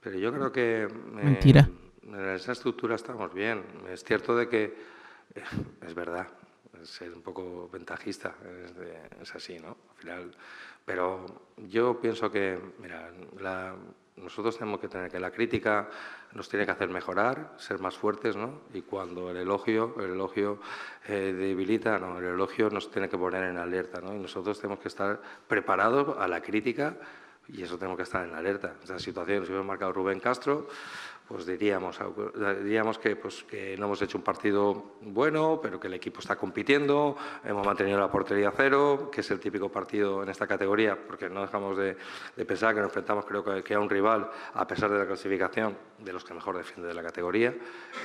[0.03, 0.83] Pero yo creo que...
[0.83, 1.69] eh, Mentira.
[2.03, 3.63] en esa estructura estamos bien.
[3.89, 4.65] Es cierto de que...
[5.35, 5.43] eh,
[5.87, 6.29] es verdad,
[6.83, 8.35] ser un poco ventajista,
[8.65, 9.77] es, de- es así, ¿no?
[9.91, 10.37] Al final...
[10.85, 13.09] Pero yo pienso que, mira,
[13.41, 13.77] la-
[14.17, 15.89] nosotros tenemos que tener que la crítica
[16.33, 18.63] nos tiene que hacer mejorar, ser más fuertes, ¿no?
[18.75, 20.61] Y cuando el elogio, el elogio
[21.07, 24.13] eh, debilita, no, el elogio nos tiene que poner en alerta, ¿no?
[24.15, 26.97] Y nosotros tenemos que estar preparados a la crítica
[27.49, 28.75] y eso tenemos que estar en alerta.
[28.83, 30.69] Esa situación, si hubiera marcado Rubén Castro,
[31.27, 31.99] pues diríamos,
[32.63, 36.37] diríamos que, pues, que no hemos hecho un partido bueno, pero que el equipo está
[36.37, 41.31] compitiendo, hemos mantenido la portería cero, que es el típico partido en esta categoría, porque
[41.31, 41.97] no dejamos de,
[42.37, 45.77] de pensar que nos enfrentamos creo que, a un rival, a pesar de la clasificación,
[45.99, 47.55] de los que mejor defiende de la categoría.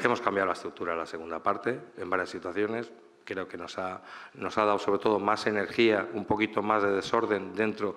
[0.03, 2.91] Hemos cambiado la estructura en la segunda parte, en varias situaciones,
[3.25, 4.01] creo que nos ha,
[4.35, 7.95] nos ha dado sobre todo más energía, un poquito más de desorden dentro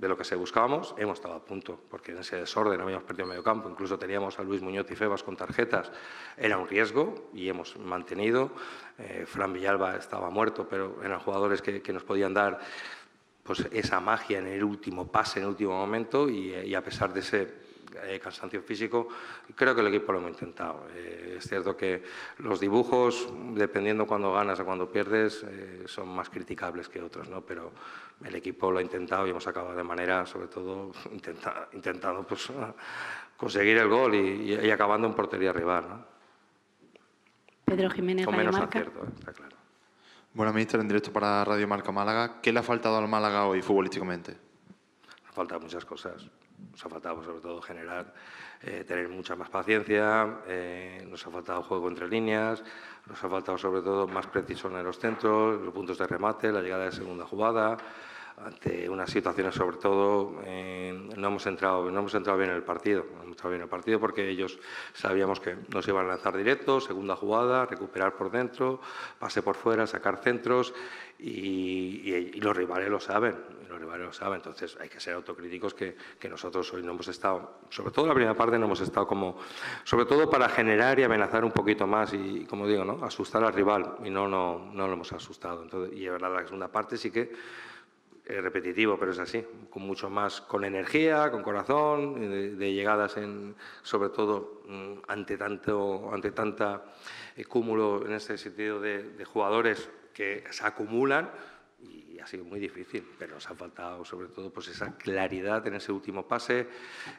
[0.00, 3.28] de lo que se buscábamos, hemos estado a punto, porque en ese desorden habíamos perdido
[3.28, 5.92] medio campo, incluso teníamos a Luis Muñoz y Febas con tarjetas,
[6.38, 8.50] era un riesgo y hemos mantenido.
[8.98, 12.60] Eh, Fran Villalba estaba muerto, pero eran jugadores que, nos podían dar
[13.42, 17.20] pues, esa magia en el último pase, en el último momento, y, a pesar de
[17.20, 17.54] ese
[18.04, 19.06] eh, cansancio físico,
[19.54, 20.86] creo que el equipo lo hemos intentado.
[20.94, 22.02] Eh, es cierto que
[22.38, 25.44] los dibujos, dependiendo cuando ganas o cuando pierdes,
[25.84, 27.42] son más criticables que otros, ¿no?
[27.42, 27.70] pero
[28.24, 32.48] el equipo lo ha intentado y hemos acabado de manera, sobre todo, intenta- intentando pues,
[33.36, 35.88] conseguir el gol y, y acabando en portería rival.
[35.88, 36.04] ¿no?
[37.64, 38.78] Pedro Jiménez, Con menos Marca.
[38.80, 39.56] acierto, está claro.
[40.32, 42.40] Bueno, ministro, en directo para Radio Marca Málaga.
[42.40, 44.32] ¿Qué le ha faltado al Málaga hoy futbolísticamente?
[44.32, 46.24] Nos ha faltado muchas cosas.
[46.70, 48.14] Nos ha faltado sobre todo generar,
[48.62, 52.62] eh, tener mucha más paciencia, eh, nos ha faltado juego entre líneas,
[53.06, 56.60] nos ha faltado sobre todo más preciso en los centros, los puntos de remate, la
[56.60, 57.76] llegada de segunda jugada.
[58.44, 62.62] Ante unas situaciones sobre todo eh, no hemos entrado no hemos entrado bien en el
[62.62, 64.58] partido, no hemos entrado bien en el partido porque ellos
[64.94, 68.80] sabíamos que nos iban a lanzar directo, segunda jugada, recuperar por dentro,
[69.18, 70.72] pase por fuera, sacar centros
[71.18, 71.28] y,
[72.10, 73.36] y- y los rivales lo saben,
[73.68, 77.08] los rivales lo saben, entonces hay que ser autocríticos que, que nosotros hoy no hemos
[77.08, 79.36] estado, sobre todo la primera parte no hemos estado como,
[79.84, 83.04] sobre todo para generar y amenazar un poquito más y como digo, ¿no?
[83.04, 85.62] asustar al rival y no, no, no lo hemos asustado.
[85.62, 87.30] Entonces, y es verdad, la segunda parte sí que
[88.30, 93.16] es repetitivo, pero es así, con mucho más, con energía, con corazón, de, de llegadas
[93.16, 96.84] en, sobre todo mm, ante tanto, ante tanta
[97.36, 101.30] eh, cúmulo en este sentido de, de jugadores que se acumulan
[101.82, 105.74] y ha sido muy difícil, pero nos ha faltado sobre todo pues esa claridad en
[105.74, 106.68] ese último pase,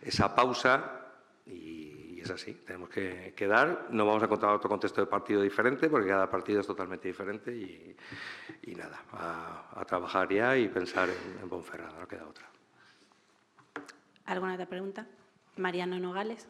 [0.02, 1.08] esa pausa
[1.46, 5.08] y, y es así, tenemos que, que dar, no vamos a encontrar otro contexto de
[5.08, 7.96] partido diferente porque cada partido es totalmente diferente y,
[8.62, 12.48] y nada, a, a trabajar ya y pensar en, en Ponferrada, no queda otra.
[14.26, 15.08] ¿Alguna otra pregunta?
[15.58, 16.48] Mariano Nogales.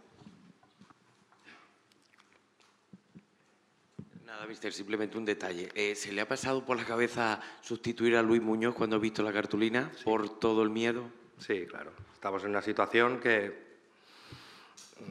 [4.25, 5.69] Nada, mister, simplemente un detalle.
[5.73, 9.23] Eh, ¿Se le ha pasado por la cabeza sustituir a Luis Muñoz cuando ha visto
[9.23, 11.09] la cartulina por todo el miedo?
[11.37, 11.93] Sí, claro.
[12.13, 13.70] Estamos en una situación que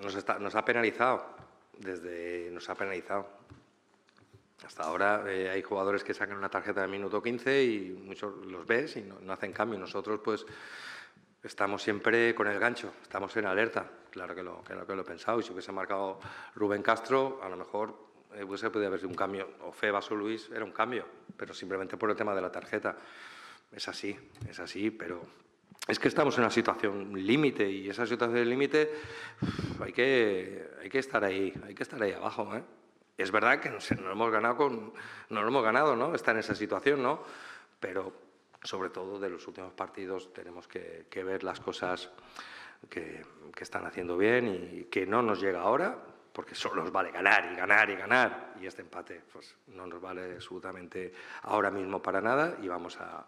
[0.02, 1.24] nos, está- nos ha penalizado,
[1.78, 3.26] desde nos ha penalizado.
[4.66, 8.66] Hasta ahora eh, hay jugadores que sacan una tarjeta de minuto 15 y muchos los
[8.66, 9.78] ves y no, no hacen cambio.
[9.78, 10.44] Nosotros pues
[11.42, 13.86] estamos siempre con el gancho, estamos en alerta.
[14.10, 16.20] Claro que lo, claro que lo he pensado y si hubiese marcado
[16.56, 17.94] Rubén Castro, a lo mejor
[18.34, 19.48] eh, hubiese podido haber sido un cambio.
[19.62, 22.96] O Febas o Luis era un cambio, pero simplemente por el tema de la tarjeta.
[23.72, 24.14] Es así,
[24.48, 25.22] es así, pero
[25.88, 28.90] es que estamos en una situación límite y esa situación límite
[29.82, 32.54] hay que, hay que estar ahí, hay que estar ahí abajo.
[32.54, 32.62] ¿eh?
[33.16, 34.92] Es verdad que no, sé, no lo hemos ganado con,
[35.30, 36.14] lo hemos ganado, ¿no?
[36.14, 37.24] Está en esa situación, ¿no?
[37.78, 38.12] Pero
[38.62, 42.10] sobre todo de los últimos partidos tenemos que, ver las cosas
[42.88, 43.24] que,
[43.54, 45.96] que están haciendo bien y que no nos llega ahora,
[46.32, 48.54] porque solo nos vale ganar y ganar y ganar.
[48.60, 51.12] Y este empate pues, no nos vale absolutamente
[51.42, 53.26] ahora mismo para nada y vamos a,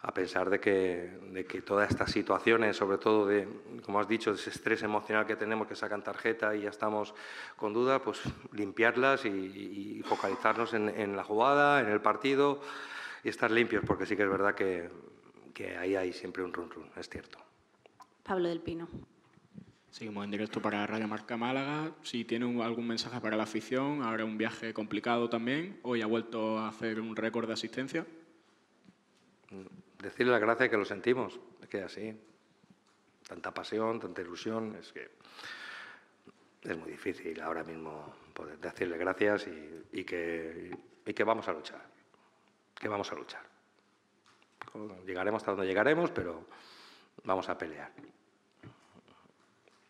[0.00, 3.48] a pensar de que, de que todas estas situaciones, sobre todo de,
[3.84, 7.14] como has dicho, ese estrés emocional que tenemos, que sacan tarjeta y ya estamos
[7.56, 8.20] con duda, pues
[8.52, 12.60] limpiarlas y, focalizarnos en, la jugada, en el partido
[13.24, 14.88] y estar limpios, porque sí que es verdad que,
[15.52, 17.38] que ahí hay siempre un run run, es cierto.
[18.22, 18.88] Pablo del Pino.
[19.90, 21.90] Seguimos en directo para Radio Marca Málaga.
[22.02, 25.80] Si tiene algún mensaje para la afición, ahora un viaje complicado también.
[25.82, 28.06] Hoy ha vuelto a hacer un récord de asistencia
[29.98, 32.16] decirle las gracias que lo sentimos, es que así,
[33.26, 35.10] tanta pasión, tanta ilusión, es que
[36.62, 39.46] es muy difícil ahora mismo poder decirle gracias
[39.92, 41.84] y, que, que vamos a luchar,
[42.74, 43.42] que vamos a luchar.
[45.06, 46.46] Llegaremos hasta donde llegaremos, pero
[47.24, 47.92] vamos a pelear.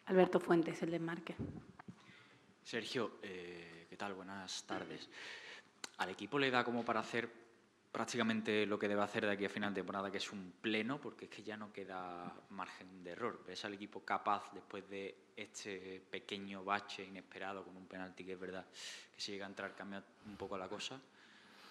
[0.07, 1.35] Alberto Fuentes, el desmarque.
[2.63, 4.15] Sergio, eh, ¿qué tal?
[4.15, 5.09] Buenas tardes.
[5.99, 7.29] ¿Al equipo le da como para hacer
[7.91, 11.01] prácticamente lo que debe hacer de aquí a final de temporada, que es un pleno,
[11.01, 13.43] porque es que ya no queda margen de error.
[13.47, 18.41] ¿Ves al equipo capaz, después de este pequeño bache inesperado con un penalti que es
[18.41, 18.67] verdad
[19.15, 21.01] que si llega a entrar cambia un poco la cosa?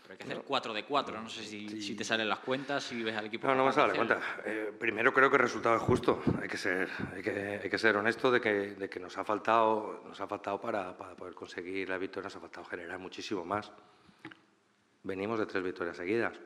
[0.02, 3.04] Pero hay que hacer 4 de 4, no sé si, te salen las cuentas, si
[3.04, 3.46] ves al equipo...
[3.46, 4.22] No, no me sale cuenta.
[4.46, 7.78] Eh, primero creo que el resultado es justo, hay que ser, hay que, hay que
[7.78, 11.34] ser honesto de que, de que nos ha faltado, nos ha faltado para, para poder
[11.34, 13.70] conseguir la victoria, nos ha faltado generar muchísimo más
[15.08, 16.38] venimos de tres victorias seguidas.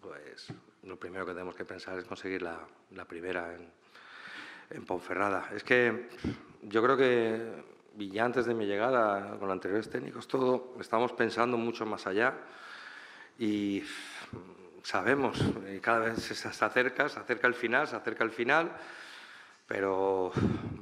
[0.00, 0.48] Pues
[0.84, 2.66] lo primero que tenemos que pensar es conseguir la,
[3.06, 5.50] primera en, Ponferrada.
[5.54, 6.08] Es que
[6.62, 7.64] yo creo que
[7.96, 12.34] ya antes de mi llegada, con anteriores técnicos, todo, estamos pensando mucho más allá
[13.38, 13.82] y
[14.82, 15.38] sabemos,
[15.72, 18.72] y cada vez se, acerca, se acerca el final, se acerca el final,
[19.66, 20.32] pero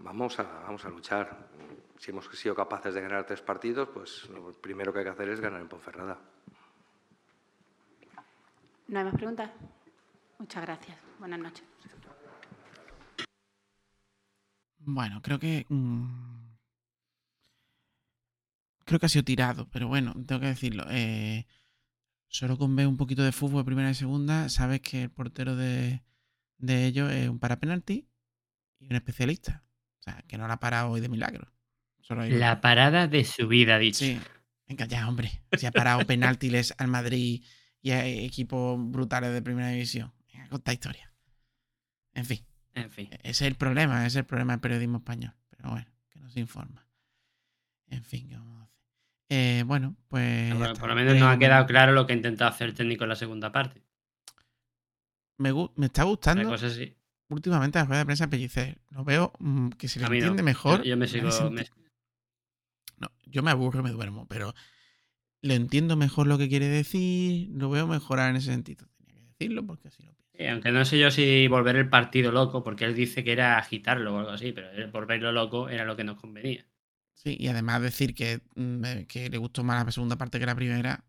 [0.02, 1.48] vamos a, vamos a luchar.
[1.98, 5.28] Si hemos sido capaces de ganar tres partidos, pues lo primero que hay que hacer
[5.28, 6.18] es ganar en Ponferrada.
[8.88, 9.50] ¿No hay más preguntas?
[10.38, 10.98] Muchas gracias.
[11.18, 11.64] Buenas noches.
[14.78, 15.66] Bueno, creo que.
[15.68, 16.56] Mm,
[18.84, 20.84] creo que ha sido tirado, pero bueno, tengo que decirlo.
[20.90, 21.46] Eh,
[22.28, 26.02] solo con ver un poquito de fútbol primera y segunda, sabes que el portero de,
[26.58, 28.08] de ellos es un parapenalti
[28.80, 29.64] y un especialista.
[30.00, 31.52] O sea, que no la ha parado hoy de milagro.
[32.08, 34.04] la parada de su vida, dicho.
[34.04, 34.18] Sí.
[34.66, 35.44] Venga, ya, hombre.
[35.56, 37.44] Si ha parado penaltiles al Madrid
[37.82, 40.12] y hay equipos brutales de primera división.
[40.50, 41.12] esta historia.
[42.14, 42.44] En fin.
[42.74, 43.08] En fin.
[43.10, 45.34] E-, ese es el problema, ese es el problema del periodismo español.
[45.50, 46.86] Pero bueno, que no se informa.
[47.88, 48.72] En fin, ¿qué vamos a hacer?
[49.28, 50.54] Eh, bueno, pues.
[50.78, 53.10] por lo menos nos ha quedado claro lo que ha intentado hacer el técnico en
[53.10, 53.82] la segunda parte.
[55.38, 56.54] Me, me está gustando.
[57.28, 58.78] Últimamente la rueda de prensa Pellicer.
[58.90, 60.82] Lo veo mm, que se le entiende mejor.
[60.82, 61.30] Yo, me sigo.
[62.98, 64.54] No, yo me aburro y me duermo, pero
[65.42, 68.86] le entiendo mejor lo que quiere decir, lo veo mejorar en ese sentido.
[68.96, 70.52] Tenía que decirlo porque así lo pienso.
[70.52, 74.14] aunque no sé yo si volver el partido loco, porque él dice que era agitarlo
[74.14, 76.66] o algo así, pero volverlo loco era lo que nos convenía.
[77.14, 80.46] Sí, y además decir que, mm, eh, que le gustó más la segunda parte que
[80.46, 81.04] la primera,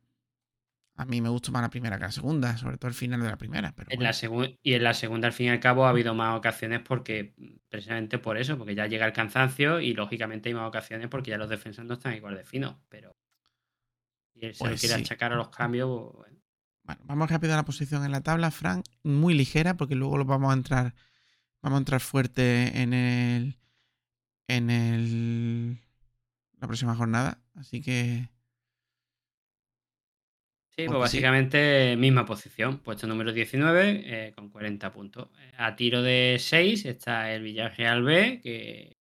[0.95, 3.27] a mí me gustó más la primera que la segunda, sobre todo el final de
[3.27, 3.73] la primera.
[3.75, 4.13] Pero en la
[4.61, 7.33] y en la segunda, al fin y al cabo, ha habido más ocasiones porque,
[7.69, 11.37] precisamente por eso, porque ya llega el cansancio y lógicamente hay más ocasiones porque ya
[11.37, 13.12] los defensas no están igual de finos, pero
[14.47, 16.11] él se pues quiere achacar a los cambios.
[16.13, 16.31] Pues,
[16.85, 17.01] bueno.
[17.05, 18.85] vamos rápido a la posición en la tabla, Frank.
[19.03, 20.95] Muy ligera, porque luego lo vamos a entrar.
[21.61, 23.57] Vamos a entrar fuerte en el.
[24.47, 25.77] En el.
[26.59, 27.39] La próxima jornada.
[27.55, 28.29] Así que.
[30.75, 35.29] Sí, pues básicamente misma posición, puesto número 19 eh, con 40 puntos.
[35.55, 38.97] A tiro de 6 está el Villarreal B, que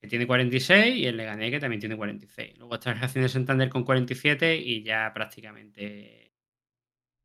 [0.00, 2.58] que tiene 46, y el Leganés, que también tiene 46.
[2.58, 6.32] Luego está el Racing de Santander con 47 y ya prácticamente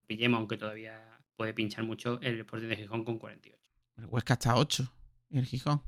[0.08, 3.60] pillemos, aunque todavía puede pinchar mucho, el Sporting de Gijón con 48.
[3.98, 4.92] El Huesca está a 8
[5.30, 5.84] y el Gijón.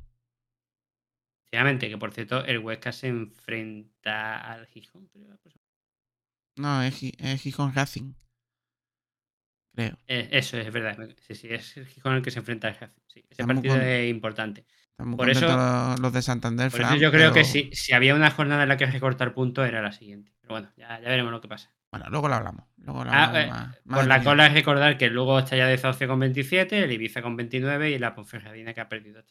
[1.39, 5.09] Efectivamente, que por cierto, el Huesca se enfrenta al Gijón.
[6.57, 6.95] No, es,
[7.41, 8.13] Gijón Racing.
[9.73, 9.97] Creo.
[10.07, 10.97] Eh, eso es verdad.
[11.19, 13.01] Sí, sí, es el Gijón el que se enfrenta al Racing.
[13.07, 14.65] Sí, ese partido es importante
[14.97, 15.47] por eso,
[15.99, 16.71] los de Santander.
[16.71, 19.67] Por eso yo creo que si, si, había una jornada en la que recortar puntos
[19.67, 20.31] era la siguiente.
[20.41, 21.73] Pero bueno, ya, ya veremos lo que pasa.
[21.91, 22.65] Bueno, luego lo hablamos.
[22.87, 26.83] Ah, eh, por la cola es recordar que luego está ya de Sauce con 27,
[26.83, 29.23] el Ibiza con 29 y la Ponferradina que ha perdido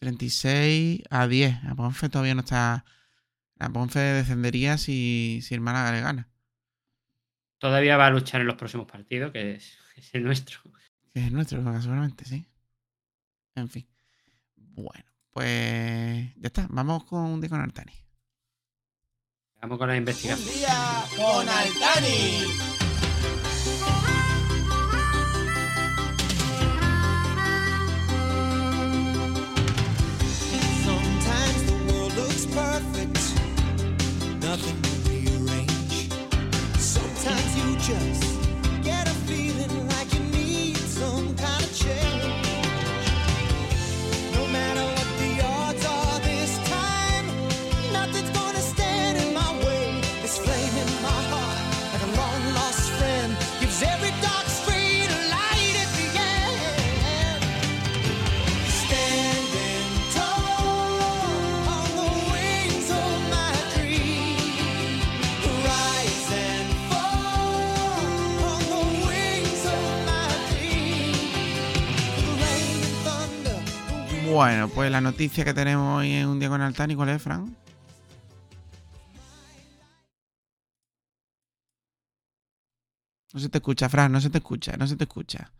[0.00, 1.64] 36 a 10.
[1.64, 2.84] La Ponfe todavía no está.
[3.56, 6.28] La Ponfe descendería si, si el Málaga le gana.
[7.58, 10.60] Todavía va a luchar en los próximos partidos, que es, es el nuestro.
[11.12, 12.46] Que es el nuestro, seguramente, sí.
[13.54, 13.89] En fin.
[14.80, 16.66] Bueno, pues ya está.
[16.70, 17.92] Vamos con un día con Altani.
[19.60, 20.48] Vamos con la investigación.
[20.48, 22.79] Un día con Altani.
[74.30, 77.54] Bueno, pues la noticia que tenemos hoy en un día con Altani, ¿cuál es, Fran?
[83.32, 85.52] No se te escucha, Fran, no se te escucha, no se te escucha.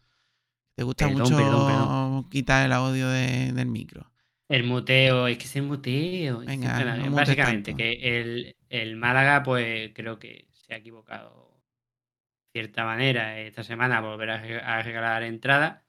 [0.75, 2.31] Te gusta Perdón, mucho perdón, perdón.
[2.31, 4.11] quitar el audio de- del micro.
[4.49, 6.39] El muteo, es que es el muteo.
[6.41, 11.63] Venga, no básicamente, que el, el Málaga, pues creo que se ha equivocado
[12.53, 15.85] de cierta manera esta semana a volver a, re- a regalar entradas.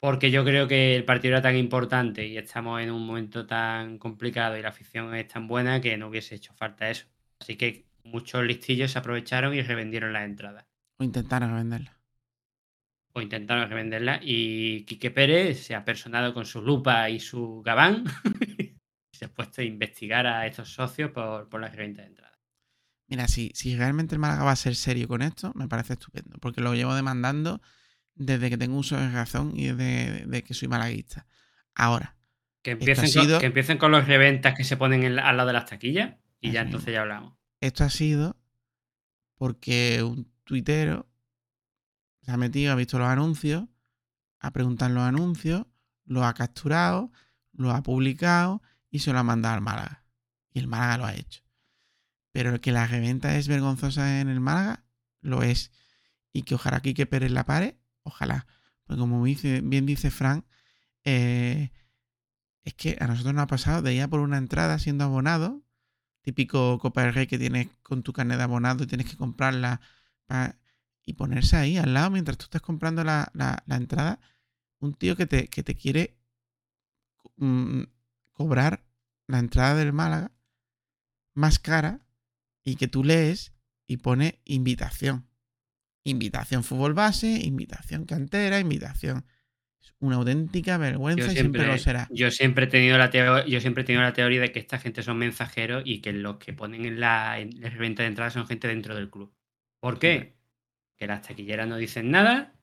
[0.00, 3.98] Porque yo creo que el partido era tan importante y estamos en un momento tan
[3.98, 7.06] complicado y la afición es tan buena que no hubiese hecho falta eso.
[7.40, 10.66] Así que muchos listillos se aprovecharon y revendieron las entradas.
[10.98, 11.96] O intentaron venderla.
[13.12, 14.20] O intentaron revenderlas.
[14.22, 18.04] Y Quique Pérez se ha personado con su lupa y su gabán
[18.58, 18.78] y
[19.12, 22.38] se ha puesto a investigar a estos socios por, por la reventa de entradas.
[23.08, 26.38] Mira, si, si realmente el Málaga va a ser serio con esto, me parece estupendo.
[26.38, 27.60] Porque lo llevo demandando
[28.18, 31.26] desde que tengo uso de razón y desde de que soy malaguista.
[31.74, 32.16] Ahora,
[32.62, 35.46] Que empiecen, con, sido, que empiecen con los reventas que se ponen en al lado
[35.46, 37.34] de las taquillas y ya entonces ya hablamos.
[37.60, 38.36] esto ha sido
[39.36, 41.08] porque un tuitero
[42.22, 43.64] se ha metido, ha visto los anuncios,
[44.40, 45.66] ha preguntado los anuncios,
[46.04, 47.12] lo ha capturado,
[47.52, 50.04] lo ha publicado y se lo ha mandado al Málaga.
[50.52, 51.42] Y el Málaga lo ha hecho.
[52.32, 54.84] Pero que la reventa es vergonzosa en el Málaga,
[55.20, 55.72] lo es.
[56.32, 58.46] Y que ojalá Quique Pérez la pare, ojalá.
[58.84, 60.44] Porque como bien dice Frank,
[61.04, 61.70] eh,
[62.64, 65.62] es que a nosotros nos ha pasado de ir a por una entrada siendo abonado,
[66.22, 69.80] típico Copa del Rey que tienes con tu carnet de abonado y tienes que comprarla
[71.04, 73.32] y ponerse ahí al lado mientras tú estás comprando la
[73.68, 74.20] entrada,
[74.80, 76.18] un tío que te, que te quiere
[77.36, 77.82] mm,
[78.32, 78.84] cobrar
[79.26, 80.32] la entrada del Málaga
[81.34, 82.00] más cara
[82.64, 83.52] y que tú lees
[83.86, 85.27] y pone invitación.
[86.04, 89.26] Invitación fútbol base, invitación cantera, invitación.
[89.82, 92.08] Es una auténtica vergüenza Yo y siempre, siempre, lo será.
[92.10, 93.10] yo siempre he tenido la
[93.46, 96.36] yo siempre he tenido la teoría de que esta gente son mensajeros y que los
[96.38, 99.34] que ponen en la, en la reventa de entradas son gente dentro del club.
[99.80, 100.36] ¿Por qué?
[100.96, 102.54] Que las taquilleras no dicen nada,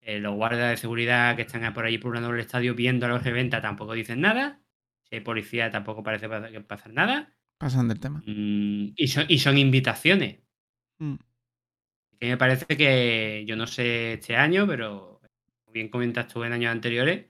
[0.00, 3.24] eh, los guardias de seguridad que están por allí por el estadio viendo a los
[3.24, 4.60] reventa tampoco dicen nada,
[5.02, 8.22] si hay policía tampoco parece pa- que pasar nada, Pasan del tema.
[8.26, 10.40] Mm, y, son, y son invitaciones.
[10.98, 11.14] Mm.
[12.18, 15.20] Que me parece que, yo no sé este año, pero
[15.64, 17.26] como bien comentas tú en años anteriores,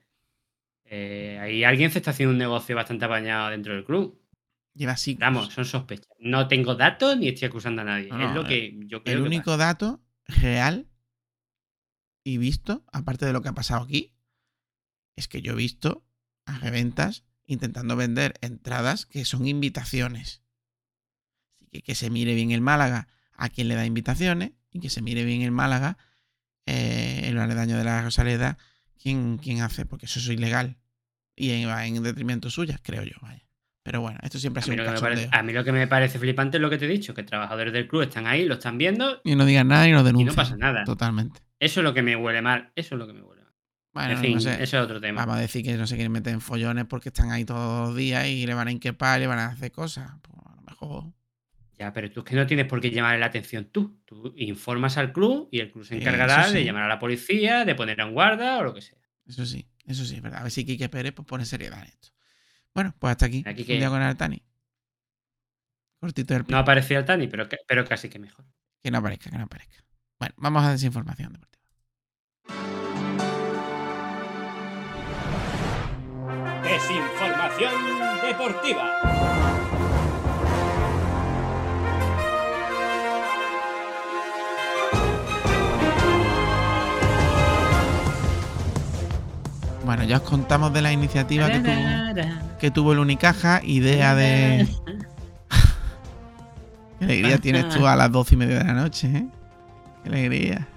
[0.84, 4.22] eh, ahí alguien se está haciendo un negocio bastante apañado dentro del club.
[4.74, 5.20] Lleva siglos.
[5.20, 6.08] Vamos, son sospechas.
[6.18, 8.08] No tengo datos ni estoy acusando a nadie.
[8.08, 9.56] No, es no, lo que yo creo El que único pasa.
[9.56, 10.88] dato real
[12.22, 14.12] y visto, aparte de lo que ha pasado aquí,
[15.16, 16.04] es que yo he visto
[16.44, 20.42] a reventas intentando vender entradas que son invitaciones.
[21.54, 24.90] Así que que se mire bien el Málaga a quien le da invitaciones y que
[24.90, 25.98] se mire bien el Málaga
[26.66, 28.58] eh, en los aledaños de la Rosaleda
[29.00, 30.76] quién, quién hace, porque eso es ilegal
[31.36, 33.42] y va en detrimento suya, creo yo, vaya.
[33.82, 36.56] Pero bueno, esto siempre ha sido un parece, a mí lo que me parece flipante
[36.56, 39.20] es lo que te he dicho, que trabajadores del club están ahí, lo están viendo
[39.22, 40.28] Y no digan nada y no y denuncian.
[40.28, 40.82] no pasa nada.
[40.84, 41.40] Totalmente.
[41.60, 42.72] Eso es lo que me huele mal.
[42.74, 43.52] Eso es lo que me huele mal.
[43.92, 44.54] Bueno, en fin, no sé.
[44.60, 45.20] eso es otro tema.
[45.20, 47.96] Vamos a decir que no se quieren meter en follones porque están ahí todos los
[47.96, 50.10] días y le van a inquepar y le van a hacer cosas.
[50.20, 51.04] Pues a lo mejor.
[51.78, 54.00] Ya, pero tú es que no tienes por qué llamarle la atención tú.
[54.06, 56.54] Tú informas al club y el club se encargará sí.
[56.54, 58.98] de llamar a la policía, de poner a un guarda o lo que sea.
[59.26, 60.40] Eso sí, eso sí, es verdad.
[60.40, 62.08] A ver si Quique Pérez pues, pone seriedad en esto.
[62.74, 63.42] Bueno, pues hasta aquí.
[63.46, 64.42] Aquí Un que- día con Artani.
[66.00, 68.44] Cortito del No ha aparecido el Tani, pero, que- pero casi que mejor.
[68.82, 69.84] Que no aparezca, que no aparezca.
[70.18, 71.64] Bueno, vamos a desinformación deportiva.
[76.62, 77.72] Desinformación
[78.22, 79.75] deportiva.
[89.96, 94.68] Bueno, ya os contamos de la iniciativa que tuvo, que tuvo el Unicaja, idea de.
[96.98, 99.26] Qué alegría tienes tú a las doce y media de la noche, ¿eh?
[100.02, 100.68] Qué alegría.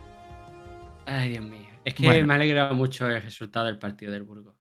[1.06, 1.68] Ay, Dios mío.
[1.84, 2.28] Es que Bueno.
[2.28, 4.56] me ha alegrado mucho el resultado del partido del Burgos.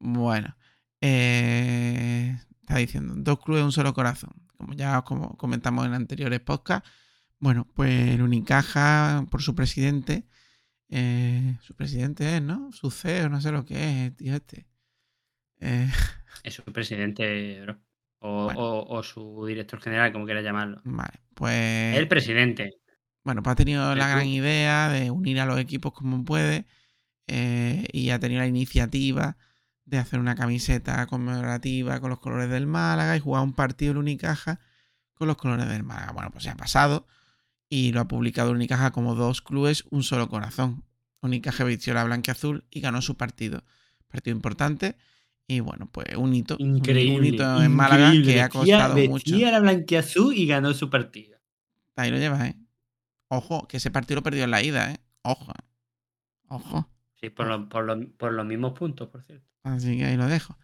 [0.00, 0.56] Bueno,
[1.00, 4.32] eh, está diciendo, dos clubes, un solo corazón.
[4.56, 6.90] Como ya os como comentamos en anteriores podcasts,
[7.38, 10.26] bueno, pues el Unicaja, por su presidente,
[10.90, 12.70] eh, su presidente es, ¿no?
[12.72, 14.66] Su CEO, no sé lo que es, tío este.
[15.60, 15.88] Eh,
[16.44, 17.78] Es su presidente, bro.
[18.20, 20.80] O, o- o su director general, como quiera llamarlo.
[20.84, 21.96] vale, pues...
[21.96, 22.70] El presidente.
[23.24, 26.66] Bueno, pues ha tenido El la gran idea de unir a los equipos como puede
[27.26, 29.36] eh, y ha tenido la iniciativa
[29.84, 33.98] de hacer una camiseta conmemorativa con los colores del Málaga y jugar un partido en
[33.98, 34.60] Unicaja
[35.14, 36.12] con los colores del Málaga.
[36.12, 37.06] Bueno, pues se ha pasado
[37.70, 40.84] y lo ha publicado Unicaja como dos clubes, un solo corazón.
[41.22, 43.64] Unicaja vistió la blanca-azul y ganó su partido.
[44.08, 44.96] Partido importante
[45.46, 46.56] y bueno, pues un hito.
[46.58, 47.18] Increíble.
[47.18, 49.12] Un hito en Málaga que ha Vestía- costado mucho.
[49.30, 51.38] vestía la blanquiazul y ganó su partido.
[51.96, 52.56] Ahí lo llevas, ¿eh?
[53.28, 54.98] Ojo, que ese partido lo perdió en la ida, ¿eh?
[55.22, 55.52] Ojo.
[55.52, 55.62] ¿eh?
[56.48, 56.90] Ojo.
[57.20, 59.46] Sí, por, lo- por, lo- por los mismos puntos, por cierto.
[59.62, 60.58] Así que ahí lo dejo.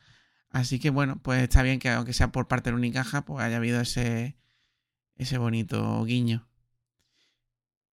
[0.51, 3.59] Así que bueno, pues está bien que aunque sea por parte del Unicaja, pues haya
[3.59, 4.37] habido ese,
[5.17, 6.49] ese bonito guiño.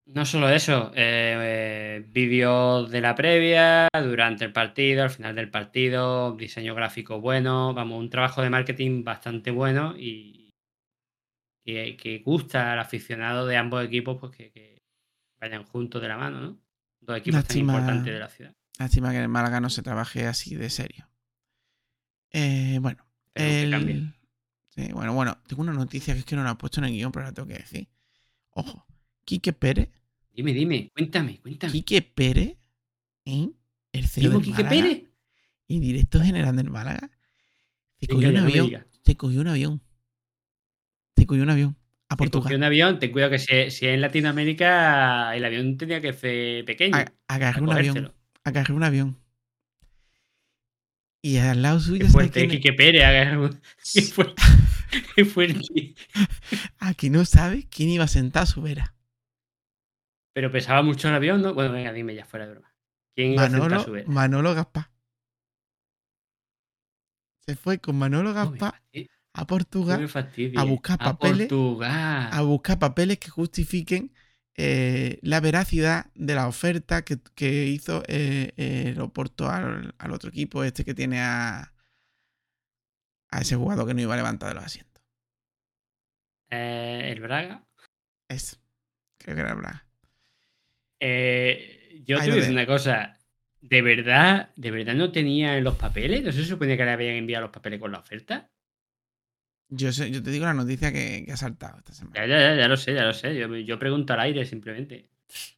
[0.05, 1.37] No solo eso, eh,
[1.97, 7.73] eh, vídeos de la previa, durante el partido, al final del partido, diseño gráfico bueno,
[7.73, 10.49] vamos, un trabajo de marketing bastante bueno y
[11.65, 14.77] que, que gusta al aficionado de ambos equipos pues que, que
[15.39, 16.59] vayan juntos de la mano, ¿no?
[16.99, 18.53] Dos equipos Lástima- tan importantes de la ciudad.
[18.79, 21.07] Lástima que en Málaga no se trabaje así de serio.
[22.31, 23.05] Eh, bueno,
[23.35, 24.13] el-
[24.69, 26.91] sí, bueno, bueno, tengo una noticia que es que no la he puesto en el
[26.91, 27.87] guion, pero la tengo que decir.
[28.51, 28.85] Ojo,
[29.25, 29.89] Quique Pérez.
[30.35, 31.71] Dime, dime, cuéntame, cuéntame.
[31.73, 32.57] Quique Pérez,
[33.25, 33.49] ¿eh?
[33.91, 35.03] el CEO ¿Digo del Quique Málaga Pérez?
[35.67, 37.09] y director general del Málaga,
[37.99, 38.85] se cogió un avión.
[39.05, 39.81] Se cogió un avión.
[41.15, 41.77] Se cogió un avión
[42.09, 42.43] a Portugal.
[42.43, 46.13] cogió un avión, ten cuidado que si, si es en Latinoamérica, el avión tenía que
[46.13, 46.95] ser pequeño.
[46.97, 48.13] A- agarré un avión.
[48.43, 49.17] Agarré un avión.
[51.21, 52.47] Y al lado suyo, Qué ¿sabes fuerte?
[52.49, 53.03] Quique Pérez.
[53.03, 53.61] agarra un-
[53.93, 54.41] Qué fuerte.
[55.15, 55.95] Qué fuerte.
[56.79, 58.93] Aquí no sabe quién iba a sentar a su vera.
[60.33, 61.53] Pero pesaba mucho el avión, ¿no?
[61.53, 62.73] Bueno, venga, dime ya, fuera de broma.
[63.15, 64.07] ¿Quién iba a a Manolo, su vez?
[64.07, 64.89] Manolo Gaspar.
[67.45, 68.81] Se fue con Manolo Gaspar
[69.35, 70.57] a No Portugal me fastidies.
[70.57, 71.47] a buscar A papeles.
[71.49, 72.29] Portugal.
[72.31, 74.13] a buscar papeles que justifiquen
[74.55, 80.29] eh, la veracidad de la oferta que, que hizo eh, el Oporto al, al otro
[80.29, 81.73] equipo, este que tiene a,
[83.31, 85.03] a ese jugador que no iba a levantar de los asientos.
[86.51, 87.63] Eh, el Braga.
[88.29, 88.59] Es,
[89.17, 89.87] creo que era Braga.
[91.05, 93.19] Eh, yo te voy a decir una cosa.
[93.59, 96.23] ¿De verdad, ¿De verdad no tenía en los papeles?
[96.23, 98.49] ¿No se suponía que le habían enviado los papeles con la oferta?
[99.67, 102.25] Yo, sé, yo te digo la noticia que, que ha saltado esta semana.
[102.25, 103.35] Ya, ya, ya, ya lo sé, ya lo sé.
[103.35, 105.09] Yo, yo pregunto al aire simplemente.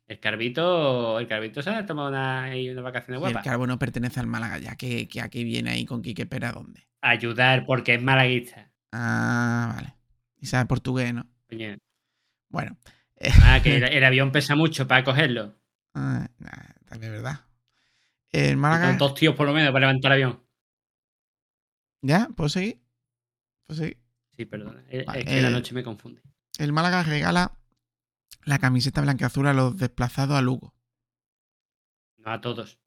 [0.07, 3.41] El Carbito, el Carbito se ha tomado una, ahí unas vacaciones Y el.
[3.41, 6.87] Carbo no pertenece al Málaga, ya que, que aquí viene ahí con Quique Pera, ¿dónde?
[7.01, 8.71] Ayudar porque es malaguista.
[8.91, 9.93] Ah, vale.
[10.39, 11.27] Y sabe portugués, ¿no?
[11.49, 11.77] Coño.
[12.49, 12.77] Bueno.
[13.43, 15.55] Ah, que el, el avión pesa mucho para cogerlo.
[15.93, 16.51] Ah, nah,
[16.87, 17.45] también es verdad.
[18.31, 18.97] El Málaga.
[18.97, 20.43] dos tíos por lo menos para levantar el avión.
[22.01, 22.27] ¿Ya?
[22.35, 22.81] ¿Puedo seguir?
[23.65, 23.97] ¿Puedo seguir?
[24.35, 24.83] Sí, perdona.
[24.89, 26.21] Es, Vale, es que la eh, noche me confunde.
[26.59, 27.57] El Málaga regala
[28.43, 30.75] la camiseta blanca azul a los desplazados a Lugo.
[32.17, 32.79] No a todos.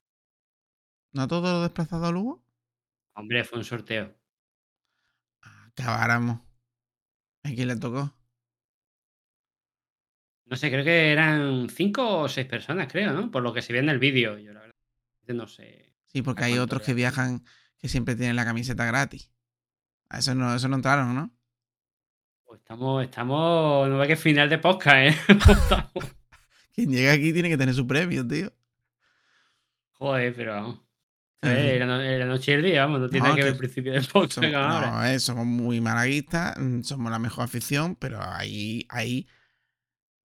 [1.11, 2.45] ¿No a todos los desplazados a Lugo?
[3.15, 4.15] Hombre, fue un sorteo.
[5.41, 6.41] Acabáramos.
[7.43, 8.13] ¿A quién le tocó?
[10.49, 13.29] No sé, creo que eran cinco o seis personas, creo, ¿no?
[13.29, 14.37] Por lo que se ve en el vídeo.
[14.39, 14.75] Yo la verdad
[15.27, 15.93] no sé.
[16.07, 17.43] Sí, porque ¿A hay otros que viajan
[17.77, 19.31] que siempre tienen la camiseta gratis.
[20.09, 21.31] A eso no, eso no entraron, ¿no?
[22.45, 23.87] Pues estamos, estamos.
[23.89, 25.15] No ve que final de podcast, ¿eh?
[25.27, 25.91] Estamos-
[26.73, 28.51] Quien llega aquí tiene que tener su premio, tío.
[29.93, 30.79] Joder, pero vamos.
[31.41, 33.57] Eh, la, no- la noche y el día, vamos, no tiene No, que ver el
[33.57, 38.21] principio del podcast Somos, no, eh, somos muy malaguistas, mm, somos la mejor afición, pero
[38.21, 39.25] ahí, ahí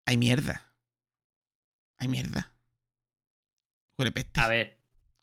[0.06, 0.74] hay mierda.
[1.98, 2.52] Hay mierda.
[3.98, 4.40] Huele peste.
[4.40, 4.78] A ver,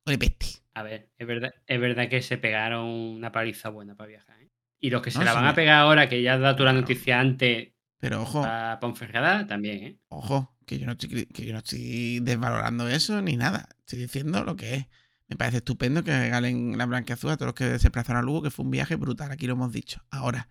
[0.05, 0.47] Huele peste.
[0.73, 4.49] a ver, es verdad, es verdad que se pegaron una paliza buena para viajar, ¿eh?
[4.79, 6.63] Y los que se No, la van a pegar ahora, que ya has dado tú
[6.63, 9.99] la noticia antes Pero ojo, a Ponferrada, también, ¿eh?
[10.07, 13.67] ojo, que yo no estoy, que yo no estoy desvalorando eso ni nada.
[13.79, 14.87] Estoy diciendo lo que es.
[15.27, 18.25] Me parece estupendo que regalen la blanca azul a todos los que se desplazaron a
[18.25, 20.03] Lugo, que fue un viaje brutal, aquí lo hemos dicho.
[20.09, 20.49] Ahora,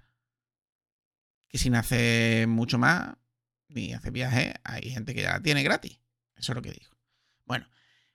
[1.49, 3.15] que sin hacer mucho más,
[3.71, 6.01] ni hacer viajes, hay gente que ya la tiene gratis.
[6.37, 6.95] Eso es lo que digo.
[7.45, 7.67] Bueno,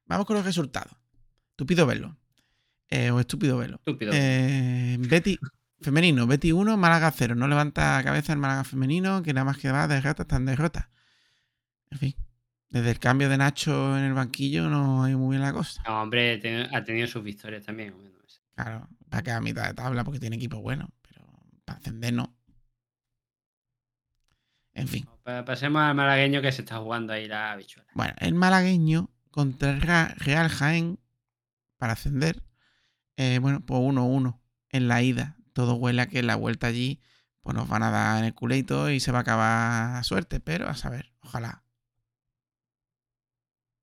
[0.06, 0.96] vamos con los resultados.
[1.52, 2.18] Estúpido verlo.
[2.90, 3.78] Eh, o estúpido verlo.
[3.78, 4.12] Estúpido.
[4.14, 5.38] Eh, Betty,
[5.82, 7.36] Femenino, Betty 1, Málaga 0.
[7.36, 10.46] No levanta cabeza el Málaga femenino, que nada más que va de derrota está en
[10.46, 10.90] derrota.
[11.92, 12.16] En fin,
[12.70, 15.82] desde el cambio de Nacho en el banquillo no hay muy bien la cosa.
[15.88, 16.42] No, hombre,
[16.74, 17.94] ha tenido sus victorias también.
[18.56, 21.26] Claro, para que a mitad de tabla porque tiene equipo bueno, pero
[21.66, 22.35] para ascender no.
[24.76, 25.08] En fin.
[25.24, 27.90] Pa- Pasemos al malagueño que se está jugando ahí la habichuela.
[27.96, 31.00] Bueno, el malagueño contra el Real Jaén
[31.78, 32.44] para ascender.
[33.18, 34.40] eh, bueno, pues 1-1
[34.70, 35.38] en la ida.
[35.54, 37.02] Todo huele a que en la vuelta allí
[37.42, 40.40] pues nos van a dar en el culeito y se va a acabar a suerte,
[40.40, 41.64] pero a saber, ojalá.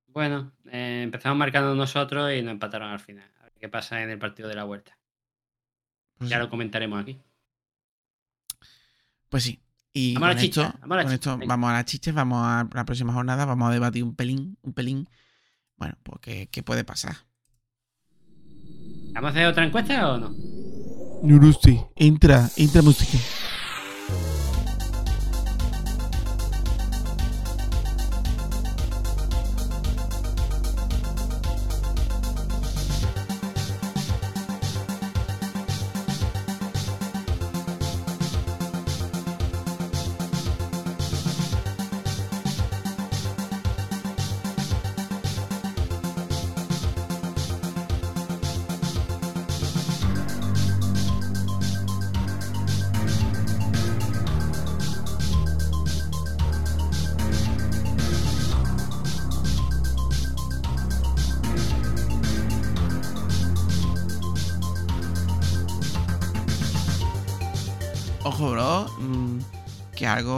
[0.09, 3.31] Bueno, eh, empezamos marcando nosotros y nos empataron al final.
[3.41, 4.99] A ver qué pasa en el partido de la vuelta.
[6.19, 6.43] Pues ya sí.
[6.43, 7.19] lo comentaremos aquí.
[9.29, 9.63] Pues sí.
[9.95, 11.53] Y Vamos a la con esto, vamos a la con esto venga.
[11.53, 14.73] vamos a la chicha, vamos a la próxima jornada, vamos a debatir un pelín, un
[14.73, 15.09] pelín.
[15.77, 17.17] Bueno, pues qué, qué puede pasar.
[19.15, 20.31] ¿Vamos a hacer otra encuesta o no?
[21.23, 23.19] Nurusti, entra, entra música.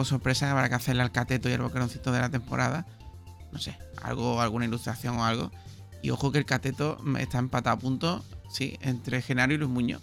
[0.04, 2.86] Algo sorpresa que habrá que hacerle al cateto y al boqueroncito de la temporada.
[3.52, 5.50] No sé, algo, alguna ilustración o algo.
[6.02, 10.02] Y ojo que el cateto está empatado a punto, sí, entre Genaro y Luis Muñoz.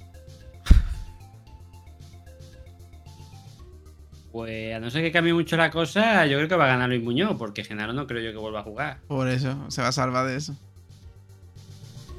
[4.32, 6.88] Pues a no ser que cambie mucho la cosa, yo creo que va a ganar
[6.88, 8.99] Luis Muñoz, porque Genaro no creo yo que vuelva a jugar.
[9.07, 10.56] Por eso, se va a salvar de eso.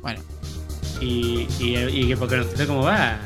[0.02, 0.20] Bueno,
[1.00, 3.18] Y, y, y que porque no sé cómo va.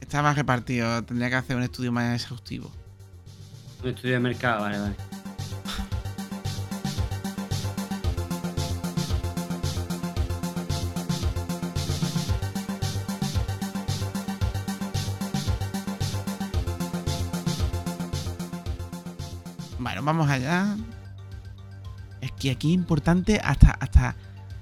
[0.00, 2.72] está más repartido, tendría que hacer un estudio más exhaustivo.
[3.82, 4.94] Un estudio de mercado, vale, vale.
[19.80, 20.76] Bueno, vamos allá.
[22.20, 24.14] Es que aquí es importante hasta, hasta,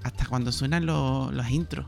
[0.02, 1.84] hasta cuando suenan los, los intros.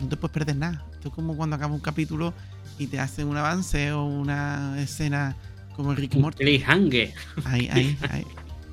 [0.00, 0.84] No te puedes perder nada.
[0.94, 2.34] Esto es como cuando acaba un capítulo
[2.76, 5.36] y te hacen un avance o una escena
[5.76, 6.42] como el Ricky Morty.
[6.44, 7.12] Cliffhanger.
[7.44, 8.24] Ahí, ahí, ahí.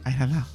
[0.03, 0.47] Ahí la dado.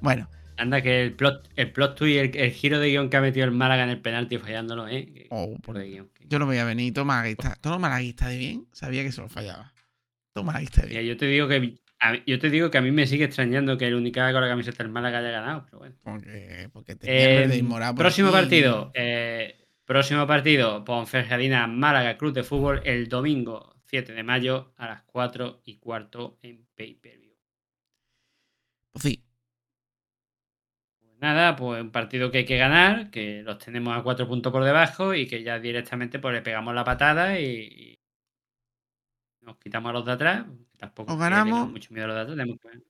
[0.00, 3.20] Bueno, Anda, que el plot, el plot twist, el, el giro de guion que ha
[3.20, 5.26] metido el Málaga en el penalti fallándolo, ¿eh?
[5.30, 6.10] Oh, por de guion.
[6.28, 6.92] yo lo veía venir.
[6.92, 7.56] Todo malaguista.
[7.60, 8.66] Todo malaguista de bien.
[8.72, 9.72] Sabía que se lo fallaba.
[10.34, 11.04] Todo malaguista de bien.
[11.06, 13.86] Yo te digo que a yo te digo que a mí me sigue extrañando que
[13.86, 15.94] el única con la camiseta del Málaga haya ganado, pero bueno.
[16.02, 18.36] Porque, porque y Eh, morado por próximo aquí.
[18.38, 18.90] partido.
[18.94, 20.84] eh, próximo partido.
[20.84, 26.38] Ponferradina Málaga Club de Fútbol el domingo 7 de mayo a las 4 y cuarto
[26.42, 27.34] en pay per view.
[28.92, 29.24] Pues sí.
[31.18, 34.64] Nada, pues un partido que hay que ganar, que los tenemos a cuatro puntos por
[34.64, 37.98] debajo y que ya directamente pues le pegamos la patada y, y
[39.42, 40.46] nos quitamos a los de atrás.
[40.78, 41.68] Tampoco O ganamos.
[41.70, 42.36] mucho miedo a los de atrás.
[42.38, 42.82] tenemos que-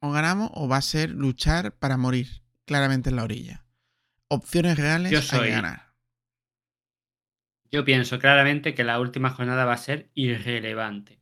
[0.00, 2.28] O ganamos o va a ser luchar para morir.
[2.64, 3.66] Claramente en la orilla.
[4.28, 5.83] Opciones reales Yo hay soy- que ganar.
[7.74, 11.20] Yo pienso claramente que la última jornada va a ser irrelevante.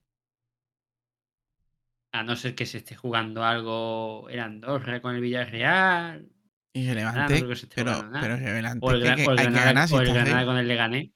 [2.13, 6.29] A no ser que se esté jugando algo en Andorra con el Villarreal.
[6.75, 8.87] Irrelevante, Nada, no pero, pero irrelevante.
[8.87, 10.15] O el, que- Gra- que o el hay que Granada, ganar si o el estás
[10.17, 10.45] Granada ahí.
[10.47, 11.11] con el Leganés.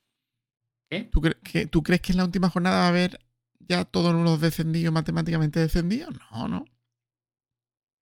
[1.10, 3.18] ¿Tú, cre- que- ¿Tú crees que en la última jornada va a haber
[3.58, 6.14] ya todos los descendidos matemáticamente descendidos?
[6.32, 6.64] No, no.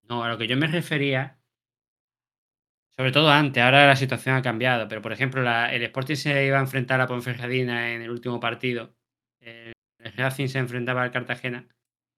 [0.08, 1.36] No, a lo que yo me refería,
[2.96, 6.58] sobre todo antes, ahora la situación ha cambiado, pero por ejemplo, el Sporting se iba
[6.58, 8.94] a enfrentar a Ponferradina en el último partido,
[9.40, 11.68] el, el Racing se enfrentaba al Cartagena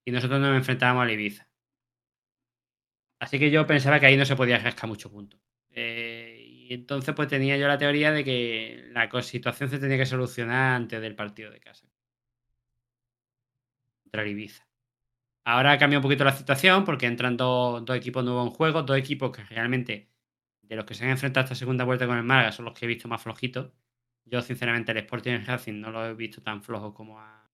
[0.05, 1.49] y nosotros nos enfrentábamos al Ibiza.
[3.19, 5.39] Así que yo pensaba que ahí no se podía rascar mucho punto.
[5.71, 10.07] Eh, y entonces pues tenía yo la teoría de que la situación se tenía que
[10.07, 11.89] solucionar antes del partido de casa.
[14.05, 14.67] Contra Ibiza.
[15.45, 18.83] Ahora ha cambiado un poquito la situación porque entran dos, dos equipos nuevos en juego,
[18.83, 20.09] dos equipos que realmente
[20.69, 22.85] de los que se han enfrentado esta segunda vuelta con el Málaga son los que
[22.87, 23.73] he visto más flojitos.
[24.25, 27.51] Yo, sinceramente, el Sporting y Racing no lo he visto tan flojo como a-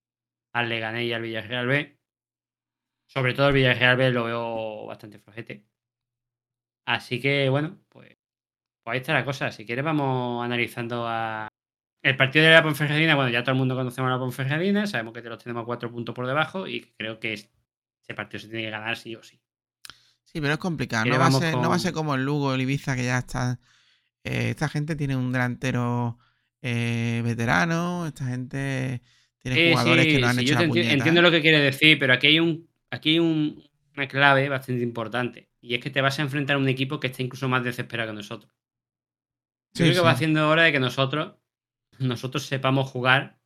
[0.54, 1.98] al Leganés y al Villarreal B.
[3.06, 5.64] Sobre todo el Villarreal B lo veo bastante flojete.
[6.86, 8.16] Así que, bueno, pues,
[8.84, 9.52] pues ahí está la cosa.
[9.52, 11.48] Si quieres, vamos analizando a
[12.02, 15.14] el partido de la Ponferradina, bueno, ya todo el mundo conocemos a la Ponferradina, sabemos
[15.14, 17.50] que te los tenemos cuatro puntos por debajo y creo que ese
[18.16, 19.40] partido se tiene que ganar sí o sí.
[20.34, 21.06] Sí, pero es complicado.
[21.06, 23.04] No va, a ser, no va a con- ser como el Lugo, el Ibiza, que
[23.04, 23.60] ya está.
[24.24, 26.18] eh, esta gente tiene un delantero
[26.62, 29.02] eh, veterano, esta gente
[29.40, 30.90] tiene jugadores sí, que no han sí, hecho yo la te enti- puñeta.
[30.90, 31.22] entiendo ¿eh?
[31.22, 33.62] lo que quiere decir, pero aquí hay un aquí hay un-
[33.96, 37.08] una clave bastante importante y es que te vas a enfrentar a un equipo que
[37.08, 38.52] está incluso más desesperado que nosotros.
[39.74, 41.36] Yo Sí, creo que va haciendo hora de que nosotros
[41.98, 43.38] nosotros sepamos jugar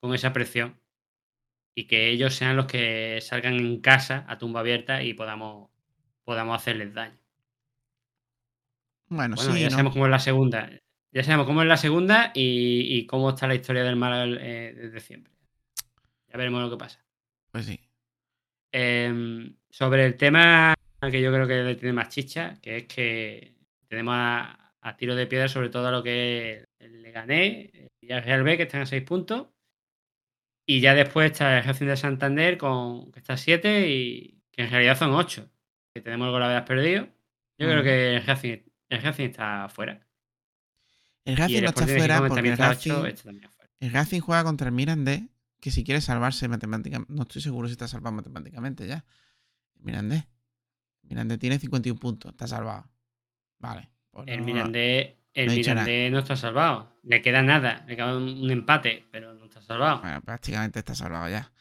[0.00, 0.80] con esa presión
[1.76, 5.70] y que ellos sean los que salgan en casa a tumba abierta y podamos
[6.24, 7.18] podamos hacerles daño.
[9.08, 9.70] Bueno, Bueno, sí, ya ¿no?
[9.70, 10.70] sabemos cómo es la segunda.
[11.12, 14.74] Ya sabemos cómo es la segunda y, y cómo está la historia del mal eh,
[14.74, 15.32] desde siempre.
[16.28, 17.04] Ya veremos lo que pasa.
[17.50, 17.78] Pues sí.
[18.72, 23.54] Em, sobre el tema que yo creo que le tiene más chicha, que es que
[23.88, 27.90] tenemos a, a tiro de piedra sobre todo a lo que es el Legané, el
[28.00, 29.48] Villarreal B, que están a 6 puntos.
[30.64, 34.62] Y ya después está el Racing de Santander, con, que está a 7 y que
[34.62, 35.50] en realidad son 8.
[35.94, 37.04] Que tenemos el gol perdido.
[37.58, 38.58] Yo creo que el Racing,
[38.88, 40.00] el Racing está fuera.
[41.24, 43.40] El Racing el no está fuera porque también el está Racing,
[43.80, 45.22] el Racing juega contra el Mirandés,
[45.60, 49.04] que si quiere salvarse matemáticamente, no estoy seguro si está salvado matemáticamente ya.
[49.76, 50.24] El Mirandés.
[51.02, 52.88] Mirandés tiene 51 puntos, está salvado.
[53.58, 53.90] Vale.
[54.10, 55.52] pues El no- Mirandés, el no.
[55.54, 56.96] Mirandés no está salvado.
[57.02, 57.84] Le queda nada.
[57.86, 60.00] Le queda un, un empate, pero no está salvado.
[60.00, 61.52] Bueno, prácticamente está salvado ya.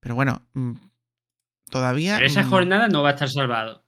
[0.00, 0.72] Pero bueno, mm,
[1.70, 2.16] todavía.
[2.16, 3.84] Pero esa jornada no va a estar salvado.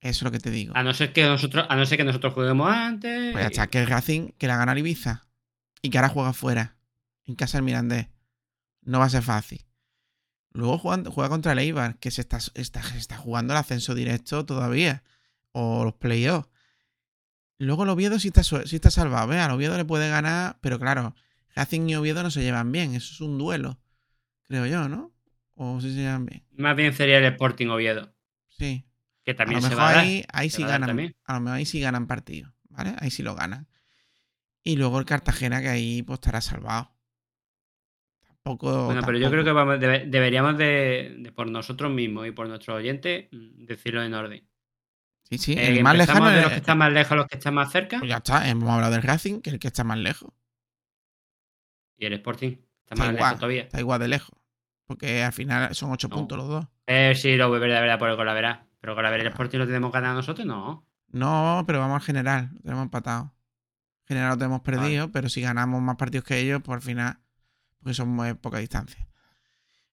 [0.00, 0.72] Eso es lo que te digo.
[0.76, 3.32] A no ser que nosotros, a no ser que nosotros juguemos antes.
[3.32, 5.26] Pues ya está, que el Racing que la gana el Ibiza
[5.82, 6.76] y que ahora juega fuera,
[7.24, 8.08] en casa del Mirandés.
[8.82, 9.66] No va a ser fácil.
[10.52, 13.94] Luego juega, juega contra el Eibar, que se está, está, se está jugando el ascenso
[13.94, 15.02] directo todavía.
[15.52, 16.48] O los playoffs.
[17.58, 19.26] Luego el Oviedo sí está, sí está salvado.
[19.26, 21.16] Vea, al Oviedo le puede ganar, pero claro,
[21.56, 22.94] Racing y Oviedo no se llevan bien.
[22.94, 23.80] Eso es un duelo,
[24.44, 25.12] creo yo, ¿no?
[25.60, 26.44] O si se bien.
[26.56, 28.14] Más bien sería el Sporting Oviedo.
[28.48, 28.84] Sí.
[29.24, 30.88] Que también a lo se va a ahí, ahí Se sí va a ganan.
[30.90, 31.16] también.
[31.24, 32.94] A lo mejor ahí sí ganan partidos, ¿vale?
[33.00, 33.66] Ahí sí lo ganan.
[34.62, 36.92] Y luego el Cartagena, que ahí pues estará salvado.
[38.26, 38.86] Tampoco.
[38.86, 42.48] Bueno, pero yo creo que vamos- debe- deberíamos de, de por nosotros mismos y por
[42.48, 44.48] nuestros oyentes mm, decirlo en orden.
[45.24, 47.36] Sí, sí, Eh, el más lejano de los que están más lejos a los que
[47.36, 49.84] están más cerca Pues ya está, hemos hablado del Racing, que es el que está
[49.84, 50.32] más lejos.
[51.98, 53.62] y el Sporting está Está más igual, lejos todavía.
[53.62, 54.37] está igual de lejos.
[54.88, 56.16] Porque al final son ocho No.
[56.16, 56.66] puntos los dos.
[56.86, 58.66] Eh, sí, lo voy a ver de verdad por el Colavera.
[58.80, 60.84] Pero Colavera el Sporting lo tenemos ganado nosotros, no.
[61.10, 63.34] No, pero vamos al general, lo tenemos empatado.
[64.06, 67.18] General lo tenemos perdido, pero si ganamos más partidos que ellos, pues al final,
[67.78, 69.06] porque son muy poca distancia.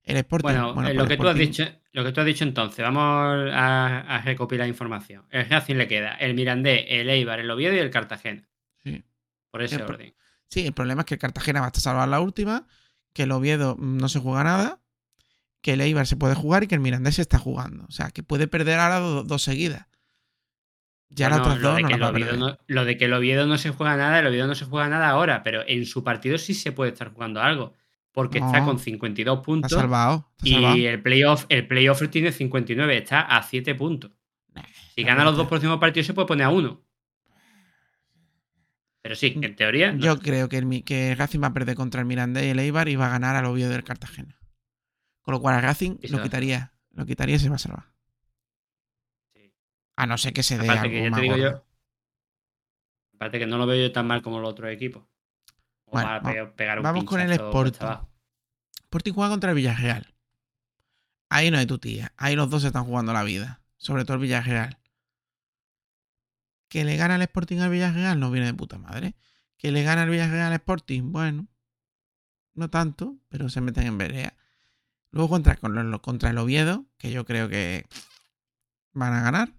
[0.03, 0.45] El Sporting.
[0.45, 2.81] Bueno, bueno, eh, pues lo que tú has dicho, lo que tú has dicho entonces,
[2.83, 5.25] vamos a, a recopilar información.
[5.29, 8.47] El Racing le queda el Mirandés, el Eibar, el Oviedo y el Cartagena.
[8.83, 9.03] Sí.
[9.51, 10.15] Por ese El orden.
[10.47, 12.65] Sí, el problema es que el Cartagena va a estar salvar la última,
[13.13, 14.79] que el Oviedo no se juega nada,
[15.65, 17.85] que el Eibar se puede jugar y que el Mirandés se está jugando.
[17.89, 19.87] O sea, que puede perder ahora do- dos seguidas.
[21.09, 21.89] Ya las Bueno, otras lo, dos de no
[22.45, 24.87] va lo de que el Oviedo no se juega nada, el Oviedo no se juega
[24.89, 27.73] nada ahora, pero en su partido sí se puede estar jugando algo.
[28.11, 29.71] Porque está con 52 puntos.
[29.71, 30.29] Está salvado.
[30.37, 30.75] Está y salvado.
[30.75, 34.11] el playoff, el playoff tiene 59, está a 7 puntos.
[34.95, 36.79] Si gana los dos próximos partidos se puede poner a uno.
[39.01, 39.95] Pero sí, en teoría.
[39.97, 42.87] Yo creo que el, que Racing va a perder contra el Mirandés y el Eibar
[42.87, 44.37] y va a ganar al Oviedo del Cartagena.
[45.25, 46.71] Con lo cual al Racing lo a quitaría.
[46.91, 47.85] Lo quitaría y se va a salvar.
[49.97, 51.65] A no ser que se dé Aparte algo que ya te digo yo.
[53.15, 55.03] Aparte que no lo veo yo tan mal como los otros equipos.
[55.85, 57.85] O Bueno, para va- pe- pegar un vamos con el Sporting.
[58.83, 60.13] Sporting juega contra el Villarreal.
[61.29, 62.13] Ahí no hay tu tía.
[62.17, 63.61] Ahí los dos se están jugando la vida.
[63.77, 64.77] Sobre todo el Villarreal.
[66.69, 69.15] Que le gana el Sporting al Villarreal no viene de puta madre.
[69.57, 71.47] Que le gana el Villarreal al Sporting, bueno.
[72.53, 74.33] No tanto, pero se meten en vereda.
[75.15, 77.85] Luego contra, contra el Oviedo, que yo creo que
[78.93, 79.53] van a ganar.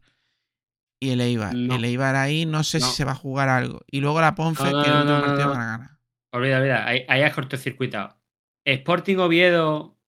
[1.00, 1.54] Y el Eibar.
[1.54, 1.76] No.
[1.76, 2.86] El Eibar ahí no sé No.
[2.86, 3.80] si se va a jugar algo.
[3.90, 5.90] Y luego la Ponfe, No, que el no, último partido van a ganar.
[6.32, 6.86] Olvida, olvida.
[6.86, 8.20] Ahí, ahí has cortocircuitado.
[8.66, 9.98] Sporting Oviedo,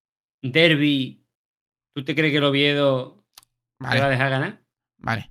[0.43, 1.27] Derby.
[1.95, 3.25] ¿Tú te crees que el Oviedo
[3.81, 3.95] Vale.
[3.97, 4.63] te va a dejar ganar?
[4.99, 5.31] Vale.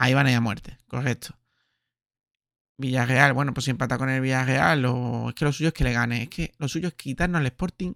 [0.00, 1.38] Ahí van a ir a muerte, correcto.
[2.76, 5.84] Villarreal, bueno, pues si empata con el Villarreal, lo- es que lo suyo es que
[5.84, 6.24] le gane.
[6.24, 7.92] Es que lo suyo es quitarnos al Sporting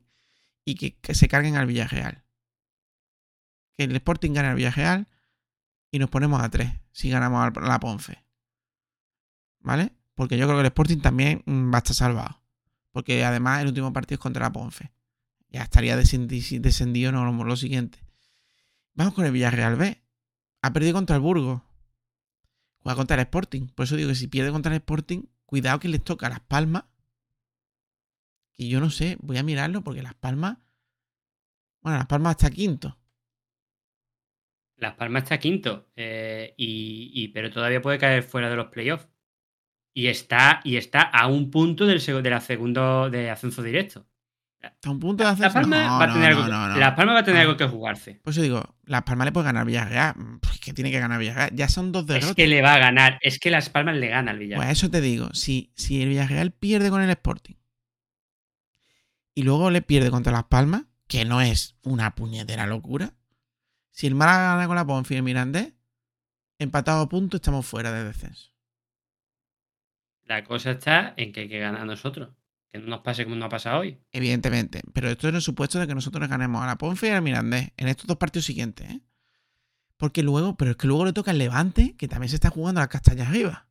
[0.68, 2.24] y que, se carguen al Villarreal.
[3.74, 5.08] Que el Sporting gane al Villarreal
[5.90, 8.22] y nos ponemos a tres si ganamos a la Ponfe.
[9.60, 9.92] ¿Vale?
[10.14, 12.42] Porque yo creo que el Sporting también mm, va a estar salvado.
[12.92, 14.92] Porque además el último partido es contra la Ponfe.
[15.48, 18.04] Ya estaría descendi- descendido no, lo, siguiente.
[18.92, 20.02] Vamos con el Villarreal B.
[20.60, 21.62] Ha perdido contra el Burgos.
[22.80, 23.68] Juega contra el Sporting.
[23.68, 26.84] Por eso digo que si pierde contra el Sporting, cuidado que les toca Las Palmas
[28.58, 30.58] que yo no sé, voy a mirarlo porque Las Palmas.
[31.80, 32.98] Bueno, Las Palmas está quinto.
[34.76, 39.08] Las Palmas está quinto, eh, y, y- pero todavía puede caer fuera de los playoffs.
[39.94, 44.06] Y está, y está a un punto del, de la segundo de ascenso directo.
[44.84, 45.42] A un punto de hacer.
[45.46, 46.76] Las Palmas no, va a tener, no, algo, no.
[46.78, 47.42] Las Palmas va a tener Ah.
[47.42, 48.20] algo que jugarse.
[48.22, 50.14] Pues yo digo, Las Palmas le puede ganar Villarreal.
[50.16, 51.50] Mm, Pues que tiene que ganar Villarreal.
[51.54, 52.30] Ya son dos derrotas.
[52.30, 54.66] Es que le va a ganar, es que Las Palmas le gana al Villarreal.
[54.68, 57.54] Pues eso te digo, si, si el Villarreal pierde con el Sporting
[59.38, 63.14] y luego le pierde contra Las Palmas, que no es una puñetera locura,
[63.92, 65.74] si el Málaga gana con la Ponfi y el Mirandés,
[66.58, 68.50] empatado a punto, estamos fuera de descenso.
[70.24, 72.30] La cosa está en que hay que ganar nosotros.
[72.72, 74.00] Que no nos pase como nos ha pasado hoy.
[74.10, 77.10] Evidentemente, pero esto es en el supuesto de que nosotros ganemos a la Ponfi y
[77.10, 79.02] al Mirandés en estos dos partidos siguientes, ¿eh?
[79.98, 82.80] Porque luego, pero es que luego le toca el Levante, que también se está jugando
[82.80, 83.67] las castañas arriba.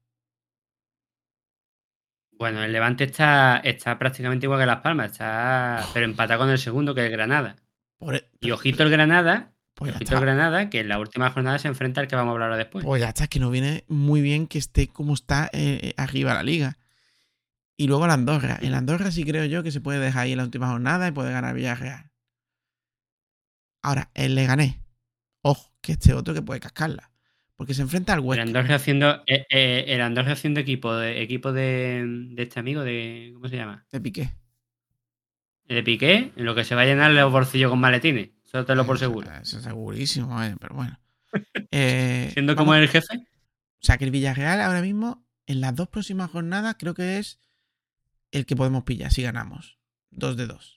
[2.37, 6.57] Bueno, el Levante está, está prácticamente igual que Las Palmas, está, pero empatado con el
[6.59, 7.55] segundo, que es el Granada.
[8.11, 10.25] E- Y ojito el Granada, Pues ya ojito el está.
[10.25, 12.85] Granada, que en la última jornada se enfrenta al que vamos a hablar ahora después.
[12.85, 15.93] Pues ya está, es que no viene muy bien que esté como está eh, eh,
[15.97, 16.77] arriba la liga.
[17.75, 18.57] Y luego el Andorra.
[18.61, 21.11] El Andorra sí creo yo que se puede dejar ahí en la última jornada y
[21.11, 22.11] puede ganar Villarreal.
[23.83, 24.75] Ahora, el Leganés.
[25.43, 27.11] Ojo, que este otro que puede cascarla.
[27.57, 28.43] Porque se enfrenta al El Huesca.
[28.43, 33.31] Andorra haciendo, eh, eh, el Andorra haciendo equipo de equipo de, de este amigo de.
[33.33, 33.85] ¿Cómo se llama?
[33.91, 34.31] De Piqué.
[35.67, 38.29] De Piqué, en lo que se va a llenar los bolsillos con maletines.
[38.45, 39.29] Eso te lo por seguro.
[39.41, 40.99] Eso es segurísimo, vaya, pero bueno.
[41.71, 43.17] Eh, Siendo como el jefe.
[43.17, 47.39] O sea que el Villarreal ahora mismo, en las dos próximas jornadas, creo que es
[48.31, 49.77] el que podemos pillar si ganamos.
[50.09, 50.76] Dos de dos.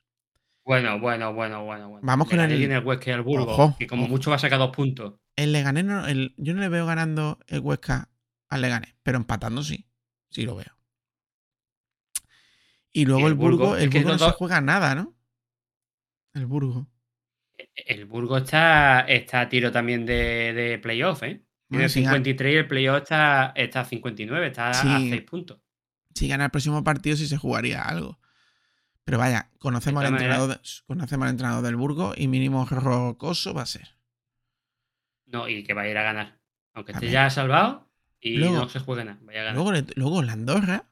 [0.65, 1.89] Bueno, bueno, bueno, bueno.
[1.89, 2.07] bueno.
[2.07, 4.11] Vamos con el- tiene el Huesca y el Burgos, Ojo, que como ojo.
[4.13, 5.15] mucho va a sacar dos puntos.
[5.37, 8.11] El Leganés, no- el- yo no le veo ganando el Huesca
[8.49, 9.87] al Leganés, pero empatando sí.
[10.31, 10.77] Sí lo veo.
[12.93, 15.15] Y luego el el Burgo, Burgos, el Burgo no se juega nada, ¿no?
[16.35, 16.89] El Burgo.
[17.75, 21.45] El Burgos está, está a tiro también de, de playoff, ¿eh?
[21.69, 25.11] Tiene Bueno, si gana- 53 y el playoff está, está a 59, está a Sí.
[25.11, 25.61] 6 puntos.
[26.15, 28.19] Si gana el próximo partido, sí se jugaría algo.
[29.11, 33.53] Pero vaya, conocemos, al todas entrenador, de- conocemos al entrenador del Burgo y mínimo rocoso
[33.53, 33.97] va a ser.
[35.27, 36.39] No, y que va a ir a ganar.
[36.75, 39.19] Aunque esté ya salvado y Luego- no se juegue nada.
[39.23, 39.55] Vaya a ganar.
[39.57, 40.85] Luego, luego la Andorra.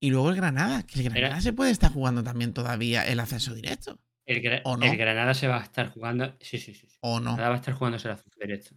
[0.00, 0.82] Y luego el Granada.
[0.84, 3.98] Que el Granada se puede estar jugando también todavía el ascenso directo.
[4.26, 4.84] el, Gra- ¿o no?
[4.84, 6.36] el Granada se va a estar jugando.
[6.40, 6.88] Sí, sí, sí.
[6.88, 6.96] sí.
[7.00, 7.32] ¿O no?
[7.36, 8.74] Granada va a estar jugándose el ascenso directo.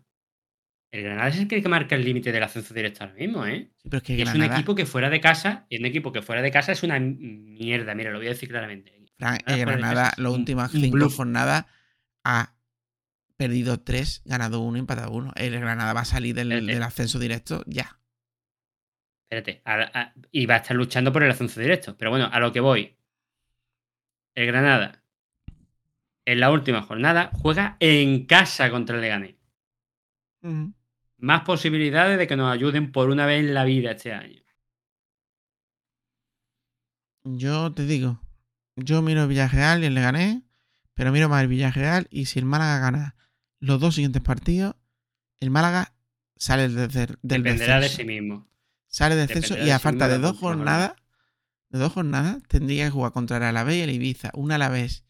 [0.91, 3.71] El Granada es el que marca el límite del ascenso directo ahora mismo, ¿eh?
[3.77, 6.21] Sí, pero es que es un equipo que fuera de casa, y un equipo que
[6.21, 8.91] fuera de casa es una mierda, mira, lo voy a decir claramente.
[9.17, 11.65] Fran, Granada de Granada, es las últimas cinco jornadas,
[12.23, 12.55] ha
[13.37, 15.31] perdido tres, ganado uno, empatado uno.
[15.35, 17.99] El Granada va a salir del, ascenso directo ya.
[19.29, 21.95] Espérate, a- a- y va a estar luchando por el ascenso directo.
[21.97, 22.97] Pero bueno, a lo que voy.
[24.33, 25.03] El Granada,
[26.25, 29.35] en la última jornada, juega en casa contra el Leganés.
[30.41, 30.73] Ujú.
[31.19, 34.41] Más posibilidades de que nos ayuden por una vez en la vida este año.
[37.23, 38.21] Yo te digo,
[38.75, 40.41] yo miro el Villarreal y el Leganés,
[40.93, 43.15] pero miro más el Villarreal y si el Málaga gana
[43.59, 44.75] los dos siguientes partidos,
[45.39, 45.93] el Málaga
[46.37, 48.47] sale del, del Dependerá de sí mismo.
[48.87, 50.93] Sale del descenso Dependerá y a falta de la dos jornadas,
[51.69, 54.31] de dos jornadas, tendría que jugar contra el Alavés y el Ibiza.
[54.33, 55.03] Un Alavés.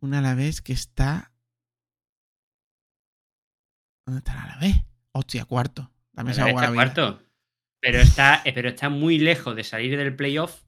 [0.00, 1.27] Un Alavés que está.
[4.08, 4.76] ¿Dónde está el Alavés?
[5.12, 5.92] Hostia, cuarto.
[6.14, 6.72] También se la vida.
[6.72, 7.22] cuarto.
[7.78, 10.62] Pero está, eh, pero está muy lejos de salir del playoff,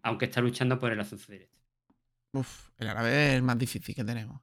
[0.00, 1.60] aunque está luchando por el ascenso directo.
[2.32, 4.40] Uf, el Alavés es el más difícil que tenemos.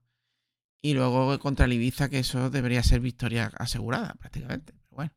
[0.80, 4.74] Y luego contra el Ibiza, que eso debería ser victoria asegurada, prácticamente.
[4.74, 5.12] Pero bueno.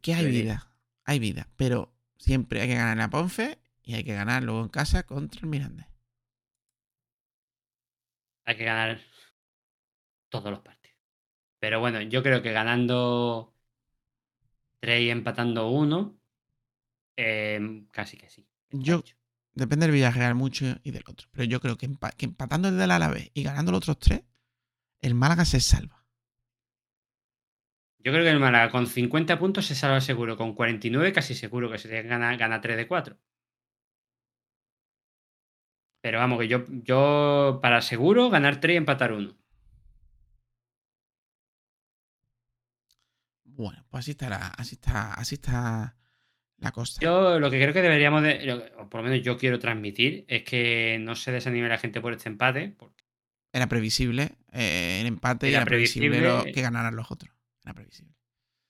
[0.00, 0.42] Que hay Debería.
[0.42, 0.72] vida.
[1.04, 1.48] Hay vida.
[1.56, 5.02] Pero siempre hay que ganar en la Ponfe y hay que ganar luego en casa
[5.02, 5.86] contra el Mirandés.
[8.46, 8.98] Hay que ganar
[10.30, 10.77] todos los partidos.
[11.60, 13.54] Pero bueno, yo creo que ganando
[14.80, 16.18] 3 y empatando 1,
[17.90, 18.46] casi que sí.
[18.70, 19.02] Yo,
[19.52, 21.28] depende del Villarreal mucho y del otro.
[21.32, 24.22] Pero yo creo que, empa- que empatando el del Alavés y ganando los otros tres,
[25.02, 26.06] el Málaga se salva.
[28.00, 30.36] Yo creo que el Málaga con 50 puntos se salva seguro.
[30.36, 33.16] Con 49 casi seguro que se gana, gana 3 de 4.
[36.02, 39.36] Pero vamos, que yo, yo para seguro ganar 3 y empatar 1.
[43.58, 45.96] Bueno, pues así está la, así está, así está
[46.58, 47.00] la cosa.
[47.00, 50.44] Yo lo que creo que deberíamos de, o por lo menos yo quiero transmitir, es
[50.44, 53.04] que no se desanime la gente por este empate, porque
[53.52, 56.28] Era previsible eh, el empate y Era era previsible, previsible.
[56.28, 57.34] lo que ganaran los otros.
[57.64, 58.14] Era previsible.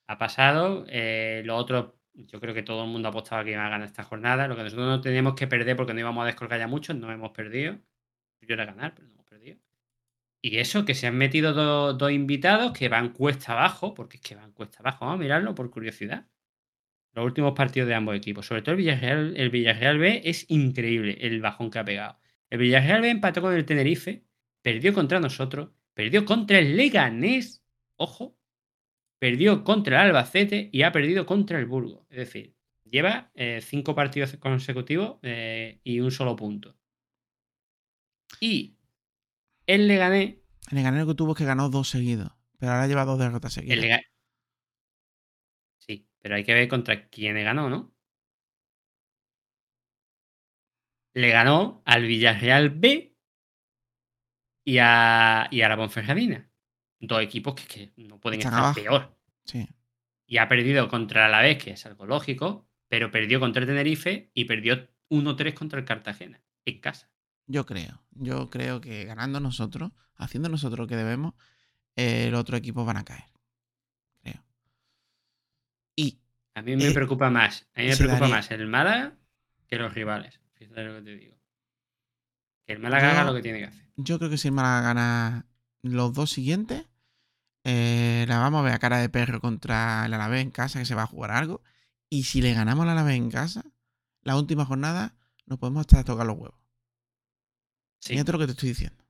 [0.08, 3.68] ha pasado, eh, los otros yo creo que todo el mundo apostaba que iba a
[3.68, 4.48] ganar esta jornada.
[4.48, 7.12] Lo que nosotros no teníamos que perder porque no íbamos a descolgar ya mucho, no
[7.12, 7.78] hemos perdido.
[8.40, 9.17] Yo era ganar, pero no.
[10.40, 14.22] Y eso, que se han metido dos, dos invitados que van cuesta abajo, porque es
[14.22, 15.04] que van cuesta abajo.
[15.04, 16.26] Vamos a mirarlo por curiosidad.
[17.12, 18.46] Los últimos partidos de ambos equipos.
[18.46, 22.18] Sobre todo el Villarreal, el Villarreal B es increíble el bajón que ha pegado.
[22.50, 24.24] El Villarreal B empató con el Tenerife,
[24.62, 27.64] perdió contra nosotros, perdió contra el Leganés,
[27.96, 28.38] ojo,
[29.18, 32.06] perdió contra el Albacete y ha perdido contra el Burgo.
[32.10, 32.54] Es decir,
[32.84, 36.76] lleva eh, cinco partidos consecutivos eh, y un solo punto.
[38.40, 38.77] Y
[39.68, 40.36] el Leganés.
[40.70, 42.32] El Leganés lo que tuvo es que ganó dos seguidos.
[42.58, 43.78] Pero ahora lleva dos derrotas seguidas.
[43.78, 44.00] El
[45.78, 47.94] Sí, pero hay que ver contra quién le ganó, ¿no?
[51.14, 53.14] Le ganó al Villarreal B
[54.64, 56.50] y a, y a la Ponferradina.
[57.00, 58.74] Dos equipos que, que no pueden estar abajo.
[58.74, 59.16] peor.
[59.44, 59.68] Sí.
[60.26, 64.30] Y ha perdido contra el Alavés, que es algo lógico, pero perdió contra el Tenerife
[64.34, 67.10] y perdió 1-3 contra el Cartagena, en casa.
[67.48, 68.00] Yo creo.
[68.12, 71.34] Yo creo que ganando nosotros, haciendo nosotros lo que debemos,
[71.96, 73.24] los otros equipos van a caer.
[74.22, 74.44] Creo.
[75.96, 76.20] Y.
[76.54, 77.66] A mí me Eh, preocupa más.
[77.74, 79.16] A mí me preocupa más el Málaga
[79.66, 80.40] que los rivales.
[80.54, 81.36] Fíjate lo que te digo.
[82.66, 83.84] Que el Málaga haga Yo- lo que tiene que hacer.
[83.96, 85.46] Yo creo que si el Málaga gana
[85.82, 86.86] los dos siguientes,
[87.64, 90.84] eh, la vamos a ver a cara de perro contra el Alavés en casa, que
[90.84, 91.62] se va a jugar algo.
[92.10, 93.64] Y si le ganamos al Alavés en casa,
[94.22, 95.16] la última jornada,
[95.46, 96.58] nos podemos hasta tocar los huevos.
[98.00, 98.12] Sí.
[98.14, 99.04] Fíjate lo que te estoy diciendo.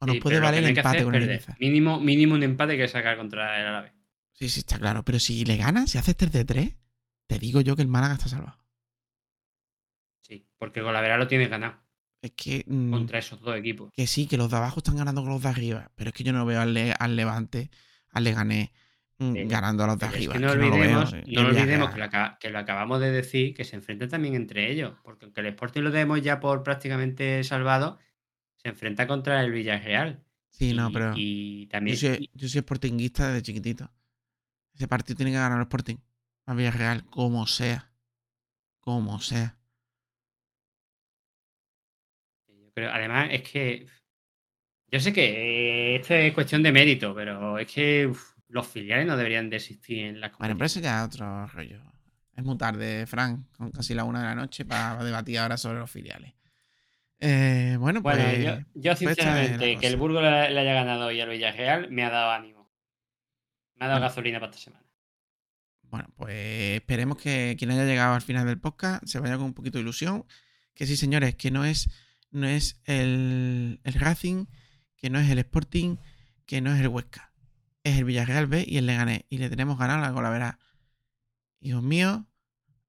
[0.00, 1.24] O nos Sí, puede valer el empate con el.
[1.24, 1.56] Ibiza.
[1.58, 3.92] Mínimo, mínimo un empate que sacar contra el Alavés.
[4.32, 5.04] Sí, sí, está claro.
[5.04, 6.76] Pero si le ganas, si haces 3 de 3,
[7.26, 8.58] te digo yo que el Málaga está salvado.
[10.22, 11.76] Sí, porque con la Vera lo tienes ganado
[12.22, 12.64] Es que.
[12.66, 13.90] mm, contra esos dos equipos.
[13.92, 15.90] Que sí, que los de abajo están ganando con los de arriba.
[15.94, 17.70] Pero es que yo no veo al, Le- al Levante,
[18.10, 18.70] al Leganés,
[19.18, 20.32] ganando a los de es arriba.
[20.34, 21.22] que no que lo olvidemos, veo.
[21.26, 21.92] Y no el olvidemos Villarreal.
[21.92, 24.94] que lo, acaba- que lo acabamos de decir, que se enfrentan también entre ellos.
[25.02, 27.98] Porque aunque el Sporting lo demos ya por prácticamente salvado,
[28.56, 30.22] se enfrenta contra el Villarreal.
[30.50, 31.12] Sí, no, pero.
[31.16, 31.96] Y también.
[31.96, 33.90] Yo soy, yo soy sportinguista desde chiquitito.
[34.74, 35.96] Ese partido tiene que ganar el Sporting.
[36.46, 37.90] A Villarreal, como sea.
[38.80, 39.56] Como sea.
[42.74, 43.86] Pero además es que.
[44.90, 45.24] Yo sé que
[45.94, 49.56] eh, esto es cuestión de mérito, pero es que uf, los filiales no deberían de
[49.56, 51.80] existir en la Bueno, pero eso ya es otro rollo.
[52.34, 55.78] Es muy tarde, Frank, con casi la una de la noche para debatir ahora sobre
[55.78, 56.34] los filiales.
[57.20, 58.16] Eh, bueno, pues.
[58.16, 59.96] Bueno, yo, yo pues sinceramente, que el.
[59.96, 62.70] Burgo le, le haya ganado hoy al Villarreal me ha dado ánimo.
[63.74, 64.08] Me ha dado Bueno.
[64.08, 64.84] gasolina para esta semana.
[65.82, 69.54] Bueno, pues esperemos que quien haya llegado al final del podcast se vaya con un
[69.54, 70.24] poquito de ilusión.
[70.74, 71.88] Que sí, señores, que no es,
[72.30, 74.46] no es el, el Racing,
[74.96, 75.96] que no es el Sporting,
[76.46, 77.27] que no es el Huesca.
[77.88, 79.22] Es el Villarreal B y el Leganés.
[79.30, 80.58] Y le tenemos ganado la Colavera.
[81.60, 82.20] Hijos míos,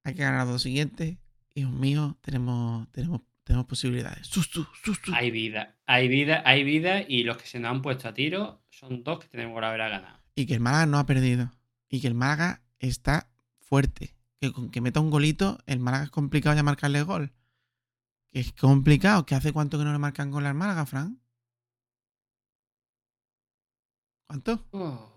[0.04, 1.18] hay que ganar los dos siguientes.
[1.56, 4.30] Hijos míos, tenemos, tenemos, tenemos posibilidades.
[5.14, 8.62] Hay vida, hay vida, hay vida y los que se nos han puesto a tiro
[8.70, 10.20] son dos que tenemos que haber ganado.
[10.36, 11.50] Y que el Málaga no ha perdido.
[11.88, 13.30] Y que el Málaga está
[13.62, 14.16] fuerte.
[14.42, 17.32] Que con que meta un golito, el Málaga es complicado ya marcarle gol.
[18.32, 19.26] Que es complicado.
[19.26, 21.22] ¿Que hace cuánto que no le marcan gol al Málaga, Fran?
[24.30, 24.64] ¿Cuánto?
[24.70, 25.12] Oh,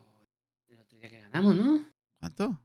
[0.68, 1.84] el otro día que ganamos, ¿no?
[2.18, 2.58] ¿Cuánto?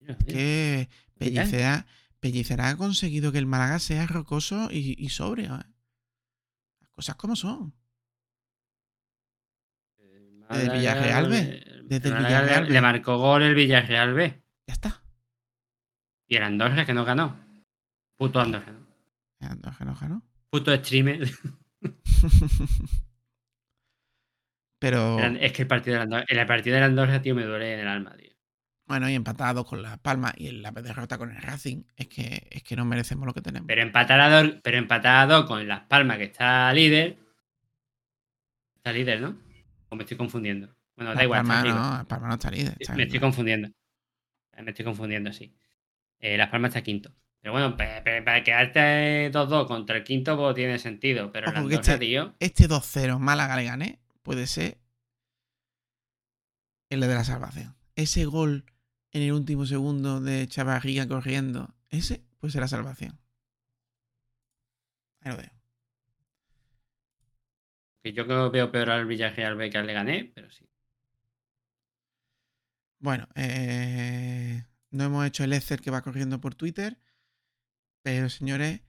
[0.00, 1.44] Es que Mira.
[1.44, 1.86] Pellicera,
[2.20, 5.54] Pellicera ha conseguido que el Málaga sea rocoso y, y sobrio.
[5.56, 5.64] ¿eh?
[6.80, 7.72] Las cosas como son.
[10.50, 11.38] Desde el Villarreal B.
[11.38, 12.72] el- Desde el Villarreal le, B.
[12.74, 14.42] le marcó gol el Villarreal B.
[14.66, 15.02] Ya está.
[16.28, 17.42] Y el Andorra que no ganó.
[18.18, 18.86] Puto Andorra, ¿no?
[19.48, 20.22] Andorra no ganó.
[20.50, 21.30] Puto streamer.
[24.82, 25.20] Pero.
[25.20, 27.86] Es que el partido del Andorra, el partido del Andorra, tío, me duele en el
[27.86, 28.32] alma, tío.
[28.84, 32.64] Bueno, y empatados con Las Palmas y la derrota con el Racing, es que, es
[32.64, 33.68] que no merecemos lo que tenemos.
[33.68, 34.86] Pero dos, pero
[35.28, 37.16] dos con Las Palmas, que está líder.
[38.74, 39.38] Está líder, ¿no?
[39.88, 40.74] O me estoy confundiendo.
[40.96, 41.48] Bueno, da igual.
[41.48, 41.74] arriba.
[41.76, 42.74] no, Las Palmas no está líder.
[42.80, 43.68] está Me estoy confundiendo.
[44.60, 45.54] Me estoy confundiendo, sí.
[46.18, 47.14] Eh, Las Palmas está quinto.
[47.40, 51.30] Pero bueno, para quedarte 2-2 contra el quinto, pues tiene sentido.
[51.30, 52.34] Pero el Ojo Andorra, este, tío.
[52.40, 54.78] este 2-0 Málaga le gané puede ser
[56.90, 57.74] el de la salvación.
[57.96, 58.64] Ese gol
[59.12, 63.18] en el último segundo de Chavarría corriendo, ese puede ser la salvación.
[65.20, 65.50] Ahí lo veo.
[68.02, 70.68] Que yo creo que veo peor al Villarreal B que al Leganés, pero sí.
[72.98, 76.98] Bueno, eh, no hemos hecho el Excel que va corriendo por Twitter,
[78.02, 78.80] pero señores,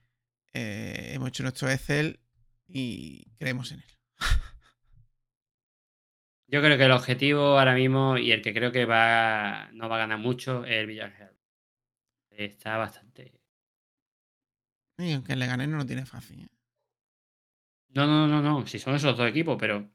[0.54, 2.20] eh, hemos hecho nuestro Excel
[2.68, 3.98] y creemos en él.
[6.48, 9.96] Yo creo que el objetivo ahora mismo y el que creo que va no va
[9.96, 11.36] a ganar mucho es el Villarreal.
[12.30, 13.34] Está bastante.
[14.98, 16.42] Y aunque le gané no lo tiene fácil.
[16.44, 16.48] ¿eh?
[17.90, 18.68] No, no, no, no.
[18.68, 19.90] Si son esos dos equipos, pero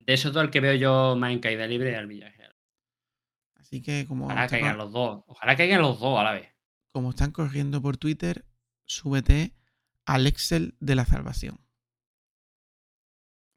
[0.00, 2.54] de esos dos el que veo yo más en caída libre es el Villarreal.
[3.56, 5.24] Así que como Ojalá caigan cor- los dos.
[5.26, 6.48] Ojalá caigan los dos a la vez.
[6.92, 8.44] como están corriendo por Twitter,
[8.84, 9.54] súbete
[10.04, 11.58] al Excel de la salvación.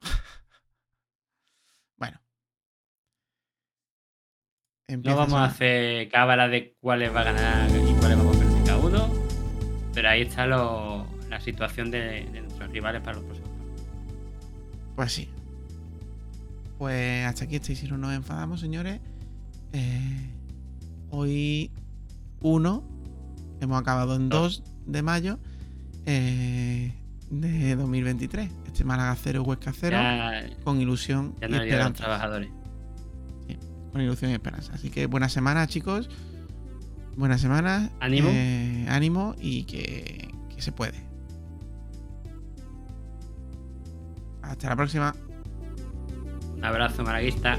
[1.96, 2.20] bueno.
[4.88, 8.64] No vamos a hacer cábala de cuáles va a ganar y cuáles vamos a perder
[8.64, 9.08] cada uno.
[9.92, 13.50] Pero ahí está lo- la situación de, de nuestros rivales para los próximos.
[14.96, 15.28] Pues sí.
[16.78, 18.98] Pues hasta aquí este y si no nos enfadamos, señores.
[19.74, 20.30] Eh,
[21.10, 21.70] hoy
[22.40, 22.82] 1,
[23.60, 25.38] hemos acabado en 2 de mayo
[26.06, 26.94] eh,
[27.28, 28.50] de 2023.
[28.66, 32.04] Este Málaga 0, Huesca 0, Ya- con ilusión Ya y no los esperanza.
[32.04, 32.48] trabajadores.
[33.92, 34.72] Con ilusión y esperanza.
[34.74, 36.08] Así que buena semana, chicos.
[37.16, 37.90] Buena semana.
[38.00, 38.28] Ánimo.
[38.32, 41.06] eh, ánimo y que, que se puede.
[44.42, 45.14] Hasta la próxima.
[46.56, 47.58] Un abrazo, malaguista.